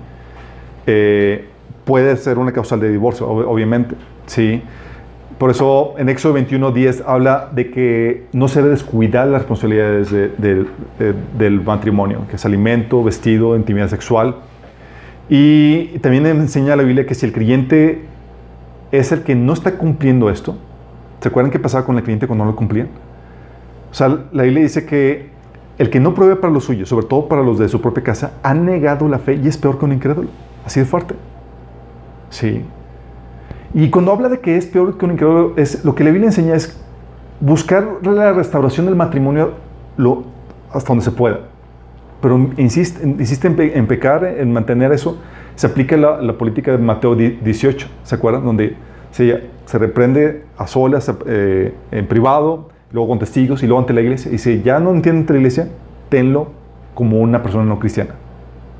[0.85, 1.47] Eh,
[1.85, 3.95] puede ser una causal de divorcio, ob- obviamente.
[4.25, 4.61] ¿sí?
[5.37, 10.29] Por eso en Éxodo 21.10 habla de que no se debe descuidar las responsabilidades de-
[10.37, 10.65] de-
[10.99, 14.35] de- del matrimonio, que es alimento, vestido, intimidad sexual.
[15.29, 18.01] Y también enseña la Biblia que si el creyente
[18.91, 20.55] es el que no está cumpliendo esto,
[21.19, 22.89] ¿se acuerdan qué pasaba con el creyente cuando no lo cumplían?
[23.91, 25.29] O sea, la Biblia dice que
[25.79, 28.33] el que no provee para los suyos, sobre todo para los de su propia casa,
[28.43, 30.29] ha negado la fe y es peor que un incrédulo.
[30.65, 31.15] Así de fuerte.
[32.33, 32.63] Sí.
[33.75, 36.29] Y cuando habla de que es peor que un incrédulo, es, lo que la Biblia
[36.29, 36.75] enseña es
[37.39, 39.51] buscar la restauración del matrimonio
[39.97, 40.23] lo,
[40.71, 41.41] hasta donde se pueda.
[42.21, 45.19] Pero insiste, insiste en, pecar, en mantener eso.
[45.55, 48.45] Se aplica la, política de Mateo 18, ¿se acuerdan?
[48.45, 48.75] Donde
[49.11, 54.01] se, se reprende a solas, eh, en privado, luego con testigos y luego ante la
[54.01, 54.31] iglesia.
[54.31, 55.67] Y si ya no entiende la iglesia,
[56.09, 56.47] tenlo
[56.95, 58.15] como una persona no cristiana.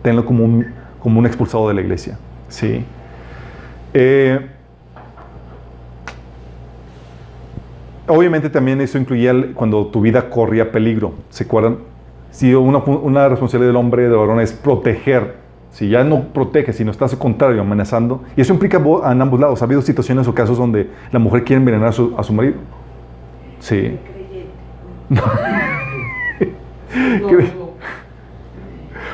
[0.02, 0.64] Tenlo como
[1.00, 2.18] como un expulsado de la iglesia.
[2.48, 2.86] ¿sí?
[3.94, 4.40] Eh,
[8.08, 11.14] obviamente también eso incluía cuando tu vida corría peligro.
[11.30, 11.78] ¿Se acuerdan?
[12.32, 15.36] Si una, una responsabilidad del hombre, del varón, es proteger.
[15.72, 18.24] Si ya no protege, sino estás al contrario, amenazando.
[18.36, 19.62] Y eso implica en ambos lados.
[19.62, 22.56] Ha habido situaciones o casos donde la mujer quiere envenenar a su, a su marido.
[23.60, 23.98] Sí.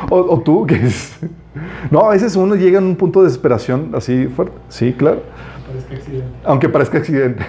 [0.10, 1.20] o, o, tú, que es.
[1.92, 4.56] No, a veces uno llega a un punto de desesperación así fuerte.
[4.70, 5.24] Sí, claro.
[6.44, 7.46] Aunque parezca accidente.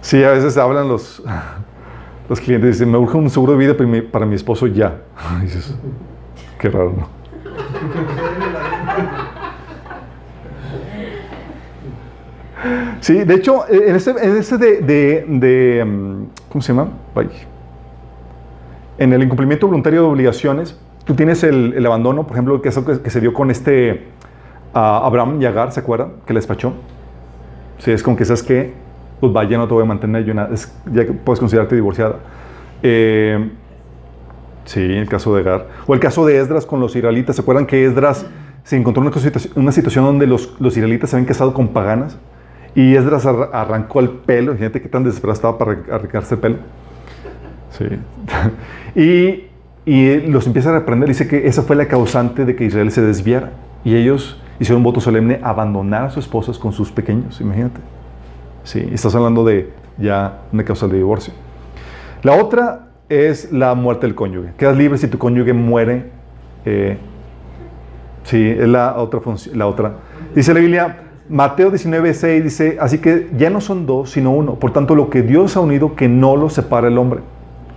[0.00, 1.22] Sí, a veces hablan los,
[2.28, 4.66] los clientes y dicen, me urge un seguro de vida para mi, para mi esposo
[4.66, 5.00] ya.
[5.42, 5.74] dices,
[6.58, 7.22] qué raro, ¿no?
[13.00, 16.90] Sí, de hecho, en este, en este de, de, de, mm, ¿cómo se llama?
[18.98, 22.84] En el incumplimiento voluntario de obligaciones, tú tienes el, el abandono, por ejemplo, que, eso
[22.84, 24.08] que, se dio con este
[24.72, 26.12] Abraham y ¿se acuerdan?
[26.26, 26.74] Que le despachó.
[27.78, 28.72] Sí, es como que sabes que,
[29.20, 32.16] pues vaya, no te voy a mantener, yo nada, es, ya puedes considerarte divorciada.
[32.82, 33.50] Eh,
[34.64, 35.68] sí, el caso de Agar.
[35.86, 38.26] O el caso de Esdras con los israelitas, ¿se acuerdan que Esdras
[38.64, 39.12] se encontró en
[39.56, 42.16] una situación donde los, los israelitas se habían casado con paganas?
[42.74, 44.54] Y Esdras arrancó el pelo.
[44.54, 46.56] Fíjate qué tan desesperado estaba para arrancarse el pelo.
[47.70, 47.86] Sí.
[49.00, 49.51] y,
[49.84, 51.08] y, los empieza a reprender.
[51.08, 53.52] Dice que esa fue la causante de que Israel se desviara.
[53.84, 57.40] Y ellos hicieron un voto solemne abandonar a sus esposas con sus pequeños.
[57.40, 57.80] Imagínate.
[58.64, 61.32] Sí, estás hablando de ya una causa de divorcio.
[62.22, 64.52] La otra es la muerte del cónyuge.
[64.56, 66.10] Quedas libre si tu cónyuge muere.
[66.64, 66.96] Eh,
[68.24, 69.58] sí, es la otra función.
[69.58, 69.96] La otra.
[70.34, 70.96] Dice la Biblia
[71.28, 74.56] Mateo 19, 6 dice, así que ya no son dos, sino uno.
[74.56, 77.20] Por tanto, lo que Dios ha unido, que no lo separa el hombre.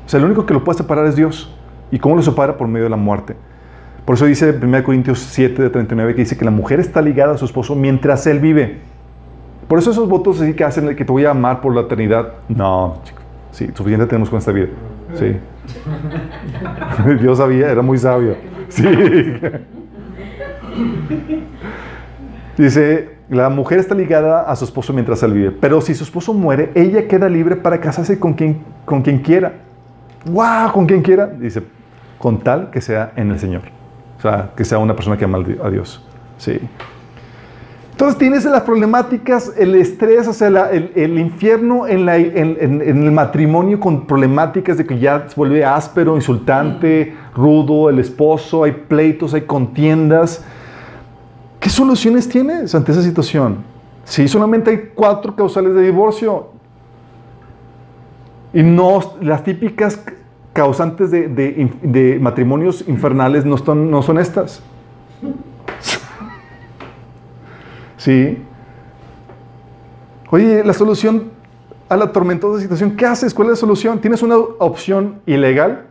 [0.06, 1.56] O sea, lo único que lo puede separar es Dios.
[1.96, 2.58] ¿Y cómo lo separa?
[2.58, 3.38] Por medio de la muerte.
[4.04, 7.36] Por eso dice 1 Corintios 7, de 39, que dice que la mujer está ligada
[7.36, 8.80] a su esposo mientras él vive.
[9.70, 12.34] Por eso esos votos así que hacen que te voy a amar por la eternidad.
[12.50, 13.24] No, chicos.
[13.52, 14.68] Sí, suficiente tenemos con esta vida.
[15.14, 15.38] Sí.
[17.22, 18.36] Dios sabía, era muy sabio.
[18.68, 18.84] Sí.
[22.58, 26.34] Dice, la mujer está ligada a su esposo mientras él vive, pero si su esposo
[26.34, 29.54] muere, ella queda libre para casarse con quien, con quien quiera.
[30.26, 30.74] ¡Wow!
[30.74, 31.28] Con quien quiera.
[31.28, 31.64] Dice,
[32.18, 33.62] con tal que sea en el Señor.
[34.18, 36.04] O sea, que sea una persona que ama a Dios.
[36.38, 36.60] Sí.
[37.96, 44.06] Entonces tienes las problemáticas, el estrés, o sea, el, infierno en, en, el matrimonio con
[44.06, 50.44] problemáticas de que ya se vuelve áspero, insultante, rudo, el esposo, hay pleitos, hay contiendas.
[51.62, 53.60] ¿Qué soluciones tienes ante esa situación?
[54.04, 56.50] Si solamente hay cuatro causales de divorcio
[58.54, 60.04] y no las típicas
[60.56, 64.64] causantes de, matrimonios infernales no, no son estas.
[67.98, 68.42] ¿Sí?
[70.30, 71.32] Oye, la solución
[71.90, 73.34] a la tormentosa situación, ¿qué haces?
[73.34, 74.00] ¿Cuál es la solución?
[74.00, 75.88] Tienes una opción ilegal,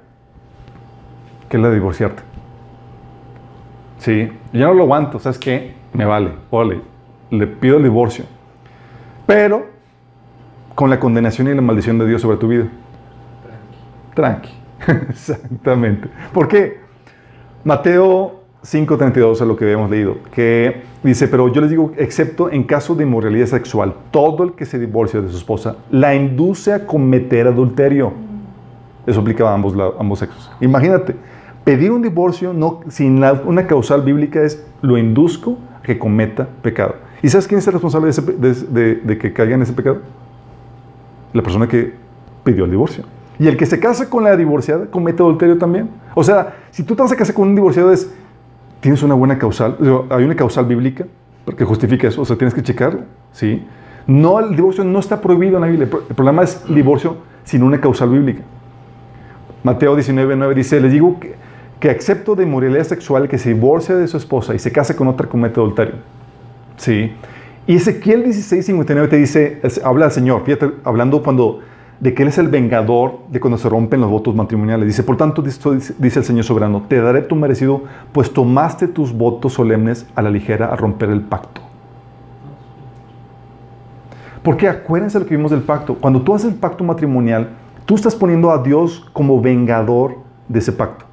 [1.50, 2.22] que es la de divorciarte.
[3.98, 5.74] Sí, yo no lo aguanto, ¿sabes qué?
[5.92, 6.80] Me vale, ole,
[7.30, 8.24] le pido el divorcio.
[9.26, 9.66] Pero
[10.74, 12.66] con la condenación y la maldición de Dios sobre tu vida.
[14.14, 14.50] Tranqui.
[15.08, 16.08] Exactamente.
[16.32, 16.78] ¿Por qué?
[17.64, 22.64] Mateo 5.32 es lo que habíamos leído, que dice, pero yo les digo, excepto en
[22.64, 26.86] caso de inmoralidad sexual, todo el que se divorcia de su esposa la induce a
[26.86, 28.12] cometer adulterio.
[29.06, 30.50] Eso aplica a ambos, ambos sexos.
[30.60, 31.14] Imagínate,
[31.64, 36.96] Pedir un divorcio no, sin una causal bíblica es lo induzco a que cometa pecado.
[37.22, 40.02] ¿Y sabes quién es el responsable de, que caiga en ese pecado?
[41.32, 41.94] La persona que
[42.44, 43.04] pidió el divorcio.
[43.38, 45.90] Y el que se casa con la divorciada comete adulterio también.
[46.14, 48.12] O sea, si tú te vas a casar con un divorciado es,
[48.80, 49.76] tienes una buena causal,
[50.10, 51.06] hay una causal bíblica
[51.56, 53.00] que justifica eso, o sea, tienes que checarlo,
[53.32, 53.66] ¿sí?
[54.06, 57.80] No, el divorcio no está prohibido en la Biblia, el problema es divorcio sin una
[57.80, 58.42] causal bíblica.
[59.62, 61.34] Mateo 19, 9 dice, les digo que
[61.84, 65.06] que excepto de inmoralidad sexual, que se divorcia de su esposa y se casa con
[65.06, 65.96] otra, comete adulterio.
[66.78, 67.12] ¿Sí?
[67.66, 71.60] Y Ezequiel 16, 59 te dice, habla el Señor, fíjate, hablando cuando
[72.00, 74.86] de que Él es el vengador de cuando se rompen los votos matrimoniales.
[74.86, 79.54] Dice, por tanto, dice el Señor soberano, te daré tu merecido, pues tomaste tus votos
[79.54, 81.60] solemnes a la ligera a romper el pacto.
[84.42, 85.94] Porque acuérdense lo que vimos del pacto.
[85.94, 87.50] Cuando tú haces el pacto matrimonial,
[87.86, 91.06] tú estás poniendo a Dios como vengador de ese pacto.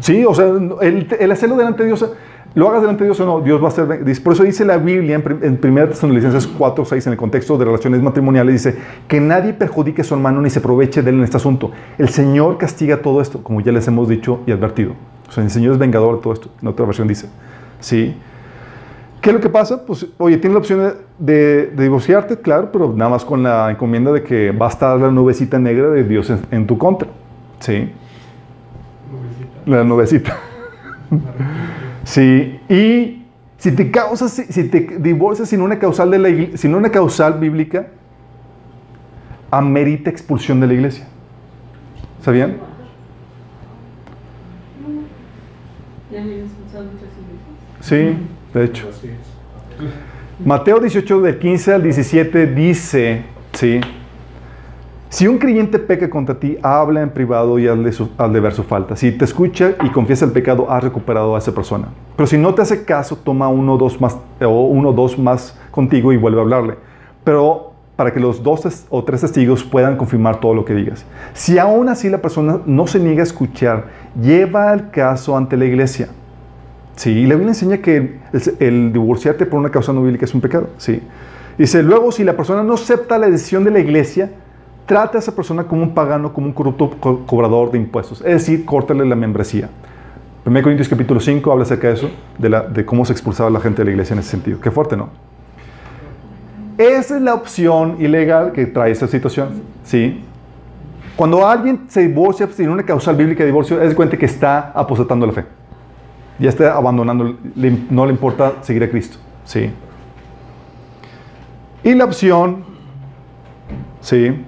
[0.00, 0.48] Sí, o sea,
[0.82, 2.04] el, el hacerlo delante de Dios
[2.54, 3.86] lo hagas delante de Dios o no, Dios va a ser.
[4.22, 8.00] Por eso dice la Biblia en, 1 Tesalonicenses 4, 6, en el contexto de relaciones
[8.00, 11.36] matrimoniales, dice que nadie perjudique a su hermano ni se aproveche de él en este
[11.36, 11.72] asunto.
[11.98, 14.92] El Señor castiga todo esto, como ya les hemos dicho y advertido.
[15.28, 16.48] O sea, el Señor es vengador de todo esto.
[16.62, 17.28] En otra versión dice.
[17.80, 18.14] ¿Sí?
[19.20, 19.84] ¿Qué es lo que pasa?
[19.84, 24.22] Pues, oye, tienes la opción de, divorciarte, claro, pero nada más con la encomienda de
[24.22, 27.08] que va a estar la nubecita negra de Dios en, tu contra.
[27.58, 27.90] ¿Sí?
[29.66, 30.36] La nubecita.
[32.04, 33.24] Sí, y
[33.56, 37.88] si te causas, si te divorcias sin una causal, de la sin una causal bíblica,
[39.50, 41.06] amerita expulsión de la iglesia.
[42.22, 42.56] ¿Sabían?
[47.80, 48.16] Sí,
[48.52, 48.88] de hecho.
[50.44, 53.80] Mateo 18, del 15 al 17 dice, sí,
[55.14, 58.96] si un creyente peca contra ti, habla en privado y al de, ver su falta.
[58.96, 61.86] Si te escucha y confiesa el pecado, has recuperado a esa persona.
[62.16, 65.56] Pero si no te hace caso, toma uno o dos más, o uno dos más
[65.70, 66.74] contigo y vuelve a hablarle.
[67.22, 71.06] Pero para que los dos o tres testigos puedan confirmar todo lo que digas.
[71.32, 73.84] Si aún así la persona no se niega a escuchar,
[74.20, 76.08] lleva el caso ante la iglesia.
[76.96, 78.18] Sí, la Biblia enseña que
[78.58, 80.70] el, divorciarte por una causa no bíblica es un pecado.
[80.76, 81.00] Sí.
[81.56, 84.32] Dice, luego si la persona no acepta la decisión de la iglesia,
[84.86, 86.90] trata a esa persona como un pagano, como un corrupto
[87.26, 88.20] cobrador de impuestos.
[88.20, 89.68] Es decir, córtale la membresía.
[90.46, 93.86] 1 Corintios capítulo 5 habla acerca de eso, de, cómo se expulsaba la gente de
[93.86, 94.60] la iglesia en ese sentido.
[94.60, 95.08] Qué fuerte, ¿no?
[96.76, 99.62] Esa es la opción ilegal que trae esta situación.
[99.84, 100.22] ¿sí?
[101.16, 105.24] Cuando alguien se divorcia sin una causal bíblica de divorcio, es cuenta que está apostatando
[105.26, 105.44] la fe.
[106.38, 107.36] Ya está abandonando,
[107.90, 109.18] no le importa seguir a Cristo.
[109.44, 109.70] ¿sí?
[111.84, 112.64] Y la opción,
[114.00, 114.44] ¿sí?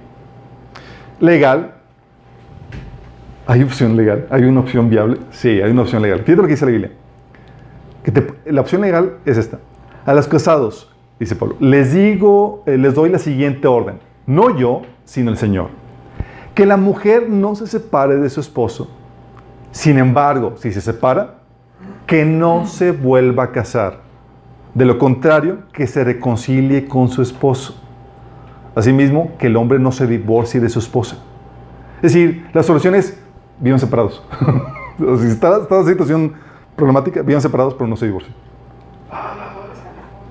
[1.19, 1.73] Legal.
[3.45, 4.27] ¿Hay opción legal?
[4.29, 5.17] ¿Hay una opción viable?
[5.31, 6.19] Sí, hay una opción legal.
[6.19, 6.91] Fíjate lo que dice la Biblia.
[8.03, 9.59] Que la opción legal es esta.
[10.05, 13.99] A los casados, dice Pablo, les digo, eh, les doy la siguiente orden.
[14.25, 15.69] No yo, sino el Señor.
[16.53, 18.89] Que la mujer no se separe de su esposo.
[19.71, 21.35] Sin embargo, si se separa,
[22.05, 23.99] que no se vuelva a casar.
[24.73, 27.86] De lo contrario, que se reconcilie con su esposo.
[28.77, 31.17] Asimismo, que el hombre no se divorcie de su esposa.
[31.95, 33.19] Es decir, la solución es,
[33.59, 34.21] vivan separados.
[35.19, 36.33] si está, una situación
[36.75, 38.35] problemática, vivan separados, pero no se divorcien.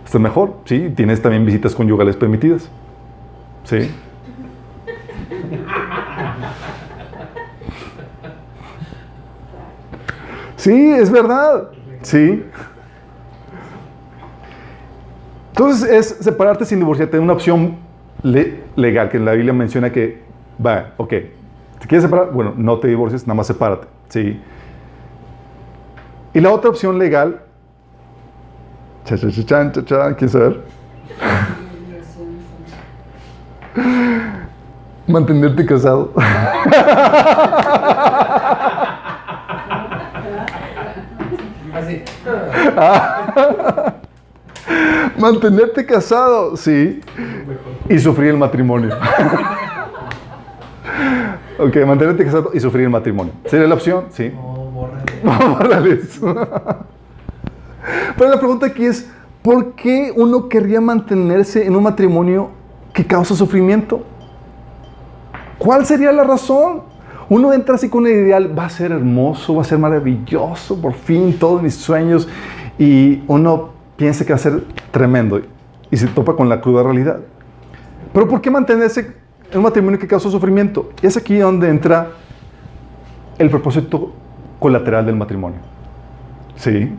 [0.04, 0.92] Está mejor, sí.
[0.94, 2.70] Tienes también visitas conyugales permitidas.
[3.64, 3.90] Sí.
[10.54, 11.70] Sí, es verdad.
[12.02, 12.44] Sí.
[15.48, 17.84] Entonces es separarte sin divorciarte, una opción
[18.26, 20.22] legal, que en la Biblia menciona que,
[20.64, 22.32] va, ok, ¿te quieres separar?
[22.32, 23.86] Bueno, no te divorcies, nada más sepárate.
[24.08, 24.40] ¿sí?
[26.34, 27.40] Y la otra opción legal,
[29.04, 30.56] cha, cha, cha, cha, cha, ¿quién sabe?
[35.06, 36.12] Mantenerte casado.
[41.72, 42.02] Así.
[45.18, 47.00] Mantenerte casado, sí.
[47.88, 48.94] Y sufrir el matrimonio.
[51.58, 53.32] ok, mantenerte casado y sufrir el matrimonio.
[53.46, 54.06] ¿Sería la opción?
[54.10, 54.32] Sí.
[55.22, 55.58] No,
[58.16, 59.08] Pero la pregunta aquí es,
[59.42, 62.50] ¿por qué uno querría mantenerse en un matrimonio
[62.92, 64.02] que causa sufrimiento?
[65.58, 66.82] ¿Cuál sería la razón?
[67.28, 70.94] Uno entra así con un ideal, va a ser hermoso, va a ser maravilloso, por
[70.94, 72.28] fin todos mis sueños,
[72.78, 75.40] y uno piensa que va a ser tremendo
[75.90, 77.20] y se topa con la cruda realidad.
[78.16, 79.12] Pero ¿por qué mantenerse
[79.50, 80.90] en un matrimonio que causa sufrimiento?
[81.02, 82.12] Es aquí donde entra
[83.36, 84.14] el propósito
[84.58, 85.58] colateral del matrimonio.
[86.54, 86.94] ¿Sí?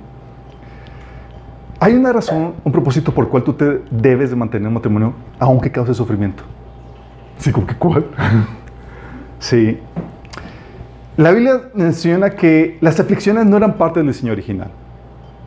[1.79, 5.15] Hay una razón, un propósito por el cual tú te debes de mantener un matrimonio
[5.39, 6.43] aunque cause sufrimiento.
[7.39, 7.51] ¿Sí?
[7.51, 8.05] ¿Con qué cuál?
[9.39, 9.79] sí.
[11.15, 14.69] La Biblia menciona que las aflicciones no eran parte del diseño original.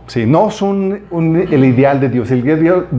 [0.08, 2.28] Sí, no son el ideal de Dios.
[2.32, 2.44] El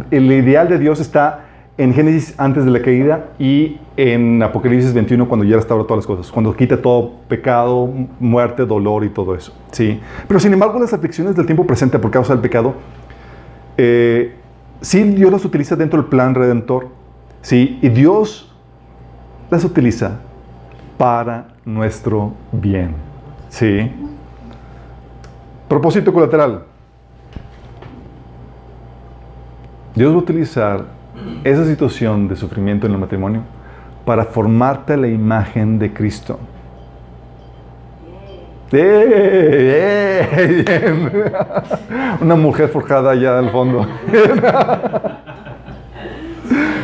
[0.10, 5.28] el ideal de Dios está en Génesis antes de la caída y en Apocalipsis 21
[5.28, 9.54] cuando ya restaura todas las cosas, cuando quita todo pecado, muerte, dolor y todo eso.
[9.72, 10.00] Sí.
[10.28, 12.76] Pero sin embargo las aflicciones del tiempo presente por causa del pecado
[13.78, 14.36] eh,
[14.82, 16.90] sí, Dios las utiliza dentro del plan redentor.
[17.42, 18.54] Sí, y Dios
[19.50, 20.20] las utiliza
[20.98, 22.94] para nuestro bien.
[23.50, 23.92] Sí.
[25.68, 26.66] Propósito colateral.
[29.96, 30.86] Dios va a utilizar
[31.44, 33.42] esa situación de sufrimiento en el matrimonio
[34.06, 36.40] para formarte la imagen de Cristo.
[38.72, 40.28] ¡Eh!
[40.32, 41.32] ¡Eh!
[42.22, 43.86] Una mujer forjada allá al fondo.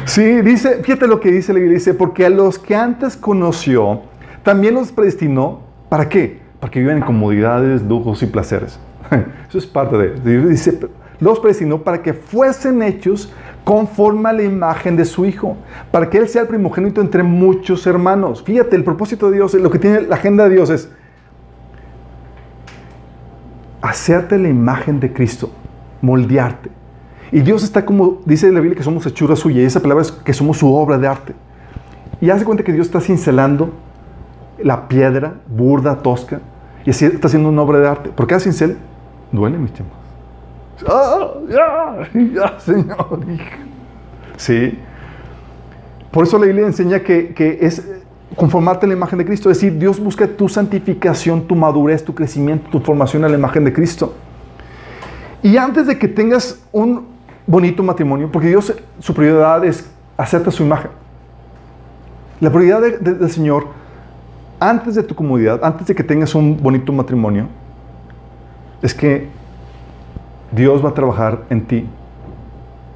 [0.06, 4.04] Sí, dice, fíjate lo que dice la Biblia, dice, porque a los que antes conoció,
[4.42, 5.60] también los predestinó,
[5.90, 6.40] ¿para qué?
[6.62, 8.80] Para que vivan en comodidades, lujos y placeres.
[9.50, 10.80] Eso es parte de, dice,
[11.20, 13.32] los predestinó para que fuesen hechos
[13.68, 15.58] conforme a la imagen de su Hijo,
[15.92, 18.42] para que Él sea el primogénito entre muchos hermanos.
[18.42, 20.90] Fíjate, el propósito de Dios, lo que tiene la agenda de Dios es
[23.82, 25.52] hacerte la imagen de Cristo,
[26.02, 26.70] moldearte.
[27.34, 30.14] Y Dios está como, dice la Biblia que somos hechura suya, y esa palabra es
[30.14, 31.36] que somos su obra de arte.
[32.22, 33.74] Y hace cuenta que Dios está cincelando
[34.64, 36.40] la piedra burda, tosca,
[36.86, 38.10] y así está haciendo una obra de arte.
[38.12, 38.78] ¿Por qué hace cincel?
[39.34, 40.07] Duele, mis chamos.
[40.86, 41.34] ¡Ah!
[41.50, 42.10] ¡Ya!
[42.34, 43.20] ¡Ya, Señor!
[44.38, 44.78] Sí.
[46.12, 47.84] Por eso la Biblia enseña que, que es
[48.36, 49.50] conformarte a la imagen de Cristo.
[49.50, 53.64] Es decir, Dios busca tu santificación, tu madurez, tu crecimiento, tu formación a la imagen
[53.66, 54.14] de Cristo.
[55.42, 57.08] Y antes de que tengas un
[57.46, 60.92] bonito matrimonio, porque Dios, su prioridad es hacerte su imagen.
[62.40, 63.68] La prioridad del Señor,
[64.60, 67.48] antes de tu comodidad, antes de que tengas un bonito matrimonio,
[68.82, 69.28] es que
[70.52, 71.88] Dios va a trabajar en ti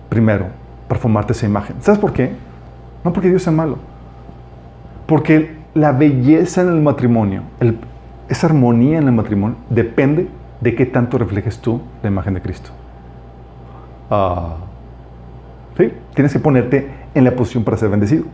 [0.10, 0.48] primero
[0.88, 1.78] para formarte esa imagen.
[1.80, 2.32] ¿Sabes por qué?
[3.04, 3.78] No porque Dios sea malo.
[5.06, 7.44] Porque la belleza en el matrimonio,
[8.28, 10.28] esa armonía en el matrimonio, depende
[10.60, 12.72] de qué tanto reflejes tú la imagen de Cristo.
[14.10, 14.58] Ah,
[15.78, 15.92] ¿sí?
[16.14, 18.26] Tienes que ponerte en la posición para ser bendecido.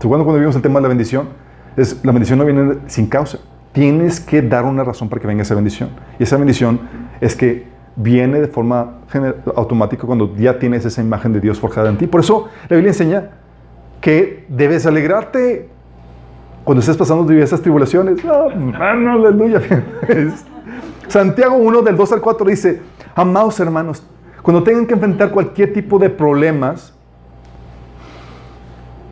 [0.00, 1.28] Cuando, cuando vimos el tema de la bendición,
[1.76, 3.38] es, la bendición no viene sin causa.
[3.72, 5.90] Tienes que dar una razón para que venga esa bendición.
[6.18, 6.80] Y esa bendición
[7.20, 7.66] es que
[7.96, 8.98] viene de forma
[9.56, 12.06] automática cuando ya tienes esa imagen de Dios forjada en ti.
[12.06, 13.30] Por eso la Biblia enseña
[14.00, 15.68] que debes alegrarte
[16.62, 18.18] cuando estés pasando diversas tribulaciones.
[18.24, 19.62] Oh, aleluya.
[21.08, 22.82] Santiago 1 del 2 al 4 dice,
[23.14, 24.02] amados hermanos,
[24.42, 26.92] cuando tengan que enfrentar cualquier tipo de problemas,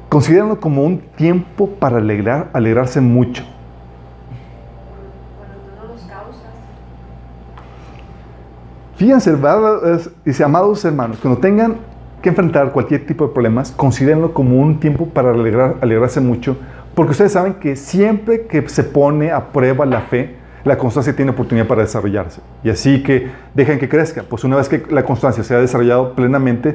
[0.09, 3.45] considérenlo como un tiempo para alegrar, alegrarse mucho.
[9.05, 9.37] Fíjense,
[10.25, 11.77] dice, amados hermanos, cuando tengan
[12.23, 16.57] que enfrentar cualquier tipo de problemas, considérenlo como un tiempo para alegrar, alegrarse mucho,
[16.95, 21.33] porque ustedes saben que siempre que se pone a prueba la fe, la constancia tiene
[21.33, 22.41] oportunidad para desarrollarse.
[22.63, 24.23] Y así que dejen que crezca.
[24.23, 26.75] Pues una vez que la constancia se ha desarrollado plenamente,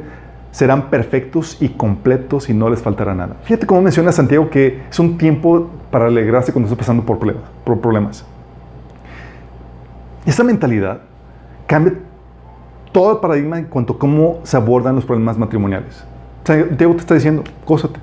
[0.52, 3.38] serán perfectos y completos y no les faltará nada.
[3.42, 7.46] Fíjate cómo menciona Santiago que es un tiempo para alegrarse cuando estás pasando por problemas.
[7.64, 8.24] Por problemas.
[10.28, 11.02] Esta mentalidad
[11.66, 11.94] cambia
[12.92, 16.04] todo el paradigma en cuanto a cómo se abordan los problemas matrimoniales.
[16.44, 18.00] Santiago te está diciendo, cósate.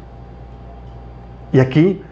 [1.53, 2.03] Y aquí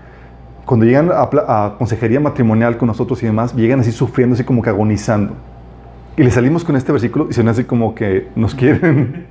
[0.64, 4.70] cuando llegan a, consejería matrimonial con nosotros y demás, llegan así sufriendo, así como que
[4.70, 5.35] agonizando.
[6.16, 9.27] Y le salimos con este versículo y se así como que nos quieren,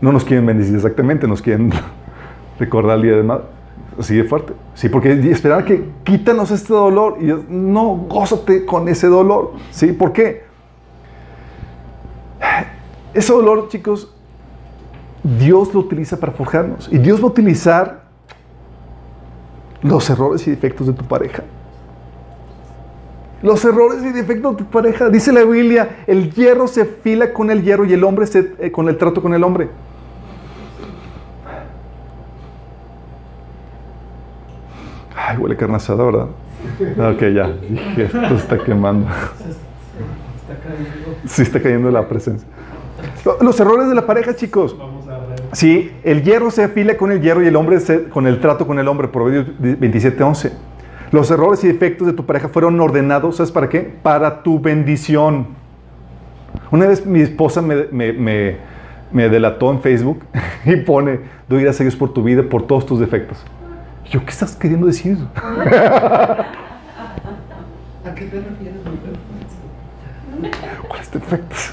[0.00, 1.70] no nos quieren bendecir exactamente, nos quieren
[2.58, 3.40] recordar el día de más.
[3.98, 4.54] Así de fuerte.
[4.74, 9.52] Sí, porque esperar que quítanos este dolor y no, gózate con ese dolor.
[9.70, 9.92] ¿Sí?
[9.92, 10.44] ¿Por qué?
[13.12, 14.12] Ese dolor, chicos,
[15.22, 16.88] Dios lo utiliza para forjarnos.
[16.92, 18.02] Y Dios va a utilizar
[19.82, 21.42] los errores y defectos de tu pareja.
[23.42, 25.08] Los errores y defectos de tu pareja.
[25.08, 28.70] Dice la Biblia, el hierro se fila con el hierro y el hombre se, eh,
[28.70, 29.68] con el trato con el hombre.
[35.16, 36.26] Ay, huele carne asada, ¿verdad?
[37.12, 37.54] Ok, ya.
[37.96, 39.06] Esto está quemando.
[41.26, 42.48] Sí, está cayendo la presencia.
[43.40, 44.76] Los errores de la pareja, chicos.
[45.52, 47.78] Sí, el hierro se afila con el hierro y el hombre
[48.10, 50.52] con el trato con el hombre, Proverbios 27:11.
[51.12, 53.80] Los errores y defectos de tu pareja fueron ordenados, ¿sabes para qué?
[53.80, 55.48] Para tu bendición.
[56.70, 58.56] Una vez mi esposa me,
[59.12, 60.24] delató en Facebook
[60.64, 63.44] y pone, doy gracias a Dios por tu vida, por todos tus defectos.
[64.08, 65.18] Yo, ¿qué estás queriendo decir?
[65.34, 66.46] ¿A
[68.14, 68.80] qué te refieres?
[71.10, 71.72] ¿Cuáles defectos?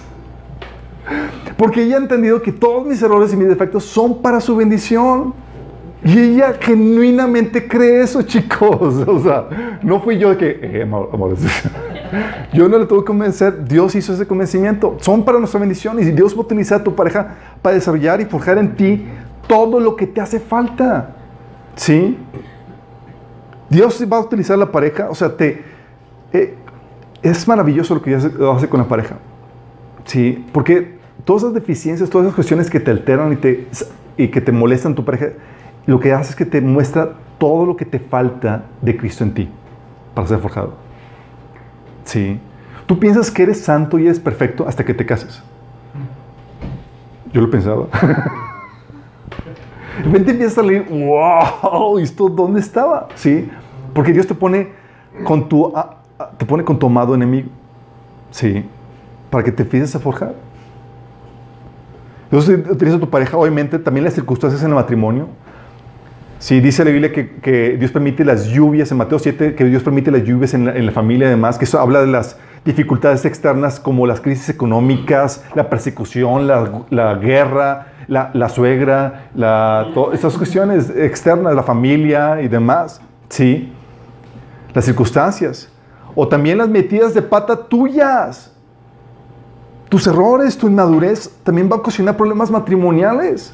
[1.57, 5.33] Porque ella ha entendido que todos mis errores y mis defectos son para su bendición.
[6.03, 9.03] Y ella genuinamente cree eso, chicos.
[9.07, 11.09] O sea, no fui yo que, eh, amor,
[12.53, 14.97] Yo no le tuve que convencer, Dios hizo ese convencimiento.
[15.01, 18.57] Son para nuestra bendición y Dios va a utilizar tu pareja para desarrollar y forjar
[18.57, 19.05] en ti
[19.47, 21.15] todo lo que te hace falta.
[21.75, 22.17] ¿Sí?
[23.69, 25.61] Dios va a utilizar la pareja, o sea, te,
[26.31, 26.55] eh,
[27.31, 28.25] es maravilloso lo que Dios
[28.55, 29.17] hace con la pareja.
[30.05, 33.67] Sí, porque todas esas deficiencias, todas esas cuestiones que te alteran y, te,
[34.17, 35.27] y que te molestan tu pareja,
[35.85, 39.33] lo que hace es que te muestra todo lo que te falta de Cristo en
[39.33, 39.49] ti
[40.13, 40.73] para ser forjado.
[42.03, 42.39] Sí.
[42.85, 45.43] Tú piensas que eres santo y eres perfecto hasta que te cases.
[47.33, 47.87] Yo lo pensaba.
[49.97, 53.07] De repente empieza a salir, wow, ¿esto dónde estaba?
[53.15, 53.49] Sí,
[53.93, 54.69] porque Dios te pone
[55.23, 55.73] con tu,
[56.37, 57.49] te pone con tu amado enemigo.
[58.31, 58.65] Sí,
[59.29, 60.33] para que te empieces a forjar.
[62.29, 65.27] Dios utiliza a tu pareja, obviamente, también las circunstancias en el matrimonio.
[66.39, 70.11] Sí, dice la Biblia que, Dios permite las lluvias, en Mateo 7, que Dios permite
[70.11, 74.21] las lluvias en la, familia, además, que eso habla de las dificultades externas como las
[74.21, 82.47] crisis económicas, la persecución, la, guerra, la, suegra, la, esas cuestiones externas, la familia y
[82.49, 83.01] demás.
[83.29, 83.71] Sí,
[84.73, 85.71] las circunstancias.
[86.19, 88.51] O también las metidas de pata tuyas.
[89.87, 93.53] Tus errores, tu inmadurez también va a ocasionar problemas matrimoniales.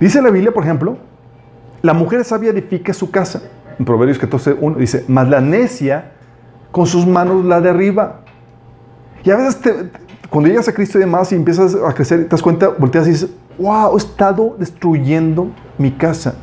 [0.00, 0.96] Dice la Biblia, por ejemplo,
[1.80, 3.40] la mujer sabia edifica su casa.
[3.78, 6.10] En Proverbios 14, 1 dice, mas la necia
[6.72, 8.22] con sus manos la derriba.
[9.22, 9.60] Y a veces
[10.28, 13.10] cuando llegas a Cristo y demás y empiezas a crecer, te das cuenta, volteas y
[13.12, 13.30] dices,
[13.60, 16.34] wow, he estado destruyendo mi casa.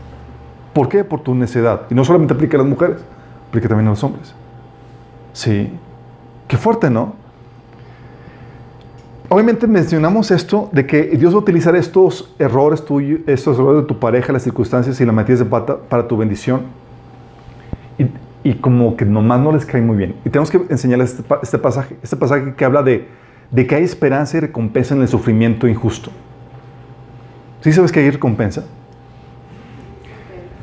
[0.72, 1.04] ¿Por qué?
[1.04, 1.82] Por tu necedad.
[1.90, 3.00] Y no solamente aplica a las mujeres,
[3.50, 4.34] aplica también a los hombres.
[5.34, 5.70] Sí.
[6.48, 7.16] Qué fuerte, ¿no?
[9.30, 13.88] Obviamente mencionamos esto de que Dios va a utilizar estos errores tuyos, estos errores de
[13.88, 16.62] tu pareja, las circunstancias y la metidas de pata para tu bendición.
[18.46, 20.16] Y, como que nomás no les cae muy bien.
[20.26, 23.08] Y tenemos que enseñarles este, este, pasaje, este pasaje que habla de,
[23.50, 26.12] de que hay esperanza y recompensa en el sufrimiento injusto.
[27.62, 28.66] ¿Sí sabes que hay recompensa?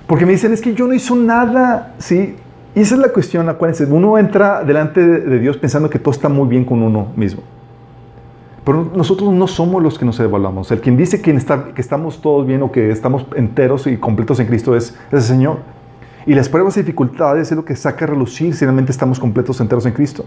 [0.07, 2.37] Porque me dicen, es que yo no hice nada, ¿sí?
[2.75, 6.29] Y esa es la cuestión, acuérdense, uno entra delante de Dios pensando que todo está
[6.29, 7.43] muy bien con uno mismo.
[8.64, 10.71] Pero nosotros no somos los que nos evaluamos.
[10.71, 11.37] El quien dice que,
[11.77, 15.59] estamos todos bien o que estamos enteros y completos en Cristo es, el Señor.
[16.27, 19.61] Y las pruebas y dificultades es lo que saca a relucir si realmente estamos completos,
[19.61, 20.25] enteros en Cristo.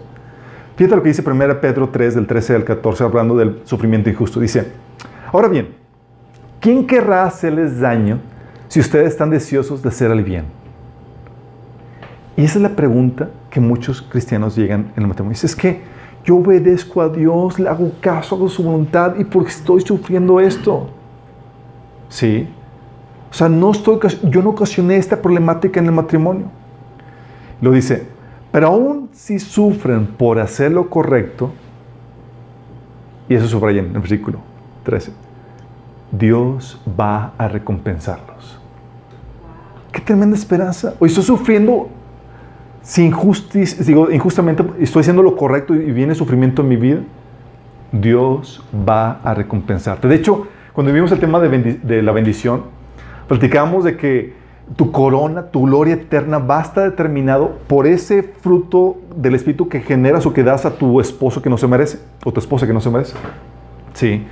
[0.76, 4.40] Fíjate lo que dice 1 Pedro 3, del 13 al 14, hablando del sufrimiento injusto.
[4.40, 4.72] Dice,
[5.32, 5.68] ahora bien,
[6.60, 8.18] ¿quién querrá hacerles daño
[8.66, 10.63] si ustedes están deseosos de hacer el bien?
[12.36, 15.34] Y esa es la pregunta que muchos cristianos llegan en el matrimonio.
[15.34, 15.82] Dice, es que
[16.24, 20.88] yo obedezco a Dios, le hago caso a su voluntad y porque estoy sufriendo esto.
[22.08, 22.48] ¿Sí?
[23.30, 26.46] O sea, no estoy, yo no ocasioné esta problemática en el matrimonio.
[27.60, 28.06] Lo dice,
[28.50, 31.52] pero aún si sufren por hacer lo correcto,
[33.28, 34.38] y eso subraya en el versículo
[34.84, 35.12] 13,
[36.12, 38.60] Dios va a recompensarlos.
[39.90, 40.94] Qué tremenda esperanza.
[40.98, 41.88] Hoy estoy sufriendo
[42.84, 43.10] si
[43.80, 47.00] digo, injustamente estoy haciendo lo correcto y viene sufrimiento en mi vida,
[47.90, 50.06] Dios va a recompensarte.
[50.06, 52.64] De hecho, cuando vimos el tema de, la bendición,
[53.26, 54.34] platicábamos de que
[54.76, 59.80] tu corona, tu gloria eterna va a estar determinado por ese fruto del Espíritu que
[59.80, 62.72] generas o que das a tu esposo que no se merece, o tu esposa que
[62.74, 63.14] no se merece.
[63.94, 64.26] Sí.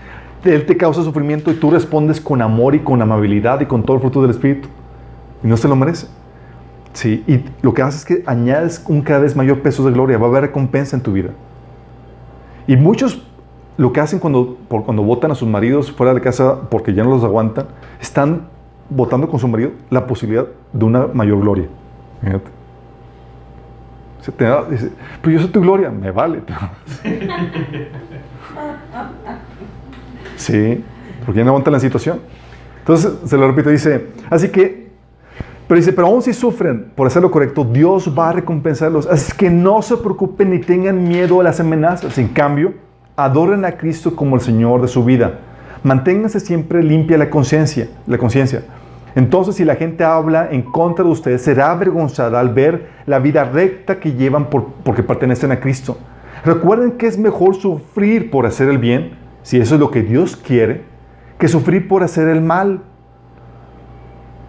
[0.44, 3.96] Él te causa sufrimiento y tú respondes con amor y con amabilidad y con todo
[3.96, 4.68] el fruto del Espíritu.
[5.42, 6.08] Y no se lo merece.
[6.92, 10.18] Sí, y lo que hace es que añades un cada vez mayor peso de gloria,
[10.18, 11.30] va a haber recompensa en tu vida.
[12.66, 13.22] Y muchos
[13.76, 17.02] lo que hacen cuando, por, cuando votan a sus maridos fuera de casa porque ya
[17.02, 17.66] no los aguantan,
[18.00, 18.48] están
[18.90, 21.66] votando con su marido la posibilidad de una mayor gloria.
[22.22, 22.50] Fíjate.
[24.20, 24.90] Se te da, dice,
[25.20, 26.42] pero yo soy tu gloria, me vale.
[30.36, 30.84] sí,
[31.24, 32.20] porque ya no aguantan la situación.
[32.78, 34.91] Entonces, se lo repito, dice, así que
[35.72, 39.06] pero dice, pero aún si sufren por hacer lo correcto, Dios va a recompensarlos.
[39.06, 42.18] Así que no se preocupen ni tengan miedo a las amenazas.
[42.18, 42.74] En cambio,
[43.16, 45.38] adoren a Cristo como el Señor de su vida.
[45.82, 48.64] Manténganse siempre limpia la conciencia, la conciencia.
[49.14, 53.44] Entonces, si la gente habla en contra de ustedes, será avergonzada al ver la vida
[53.44, 55.96] recta que llevan por, porque pertenecen a Cristo.
[56.44, 59.12] Recuerden que es mejor sufrir por hacer el bien,
[59.42, 60.82] si eso es lo que Dios quiere,
[61.38, 62.82] que sufrir por hacer el mal.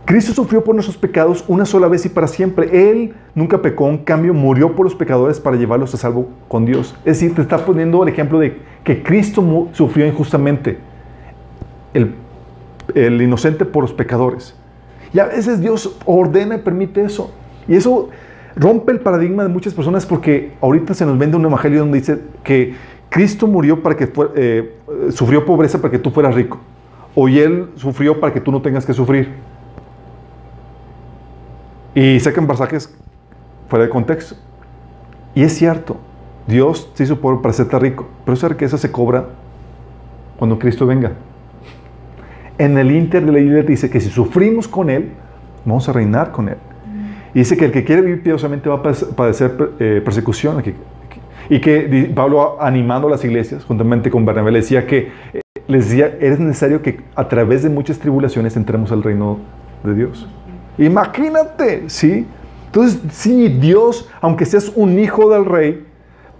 [0.05, 2.91] Cristo sufrió por nuestros pecados una sola vez y para siempre.
[2.91, 6.93] Él nunca pecó, en cambio murió por los pecadores para llevarlos a salvo con Dios.
[7.05, 10.77] Es decir, te está poniendo el ejemplo de que Cristo sufrió injustamente,
[11.93, 14.55] el, inocente por los pecadores.
[15.13, 17.33] Y a veces Dios ordena y permite eso.
[17.67, 18.09] Y eso
[18.57, 22.19] rompe el paradigma de muchas personas porque ahorita se nos vende un evangelio donde dice
[22.43, 22.75] que
[23.07, 24.75] Cristo murió para que eh,
[25.11, 26.59] sufrió pobreza para que tú fueras rico.
[27.15, 29.29] O Él sufrió para que tú no tengas que sufrir.
[31.95, 32.93] Y sacan pasajes
[33.69, 34.35] fuera de contexto.
[35.35, 35.97] Y es cierto,
[36.47, 39.27] Dios se hizo pobre para hacerte rico, pero esa riqueza se cobra
[40.37, 41.13] cuando Cristo venga.
[42.57, 45.11] En el Inter de la Biblia dice que si sufrimos con Él,
[45.65, 46.57] vamos a reinar con Él.
[47.33, 50.63] Y dice que el que quiere vivir piadosamente va a padecer eh, persecución.
[51.49, 55.89] Y que Pablo animando a las iglesias, juntamente con Bernabé, le decía que eh, les
[55.89, 59.39] decía, es necesario que a través de muchas tribulaciones entremos al reino
[59.83, 60.27] de Dios.
[60.77, 62.25] Imagínate, ¿sí?
[62.65, 65.85] Entonces, sí, Dios, aunque seas un hijo del rey,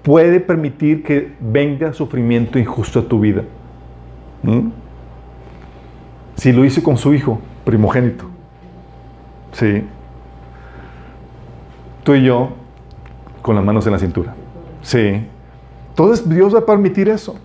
[0.02, 3.44] puede permitir que venga sufrimiento injusto a tu vida.
[6.36, 8.26] Si lo hizo con su hijo primogénito.
[9.54, 9.84] Sí.
[12.04, 12.50] Tú y yo
[13.42, 14.36] con las manos en la cintura.
[14.82, 15.26] Sí.
[15.90, 17.36] Entonces Dios va a permitir eso.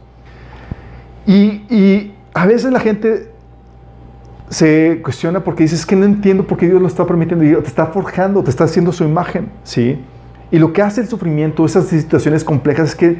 [1.26, 3.30] Y, y a veces la gente
[4.51, 7.44] se cuestiona porque dice, es que no entiendo por qué Dios lo está permitiendo.
[7.44, 9.51] Y te está forjando, te está haciendo su imagen.
[9.62, 10.01] ¿sí?
[10.51, 13.18] Y lo que hace el sufrimiento, esas situaciones complejas, es que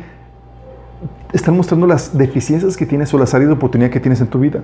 [1.33, 4.41] están mostrando las deficiencias que tienes o las áreas de oportunidad que tienes en tu
[4.41, 4.63] vida.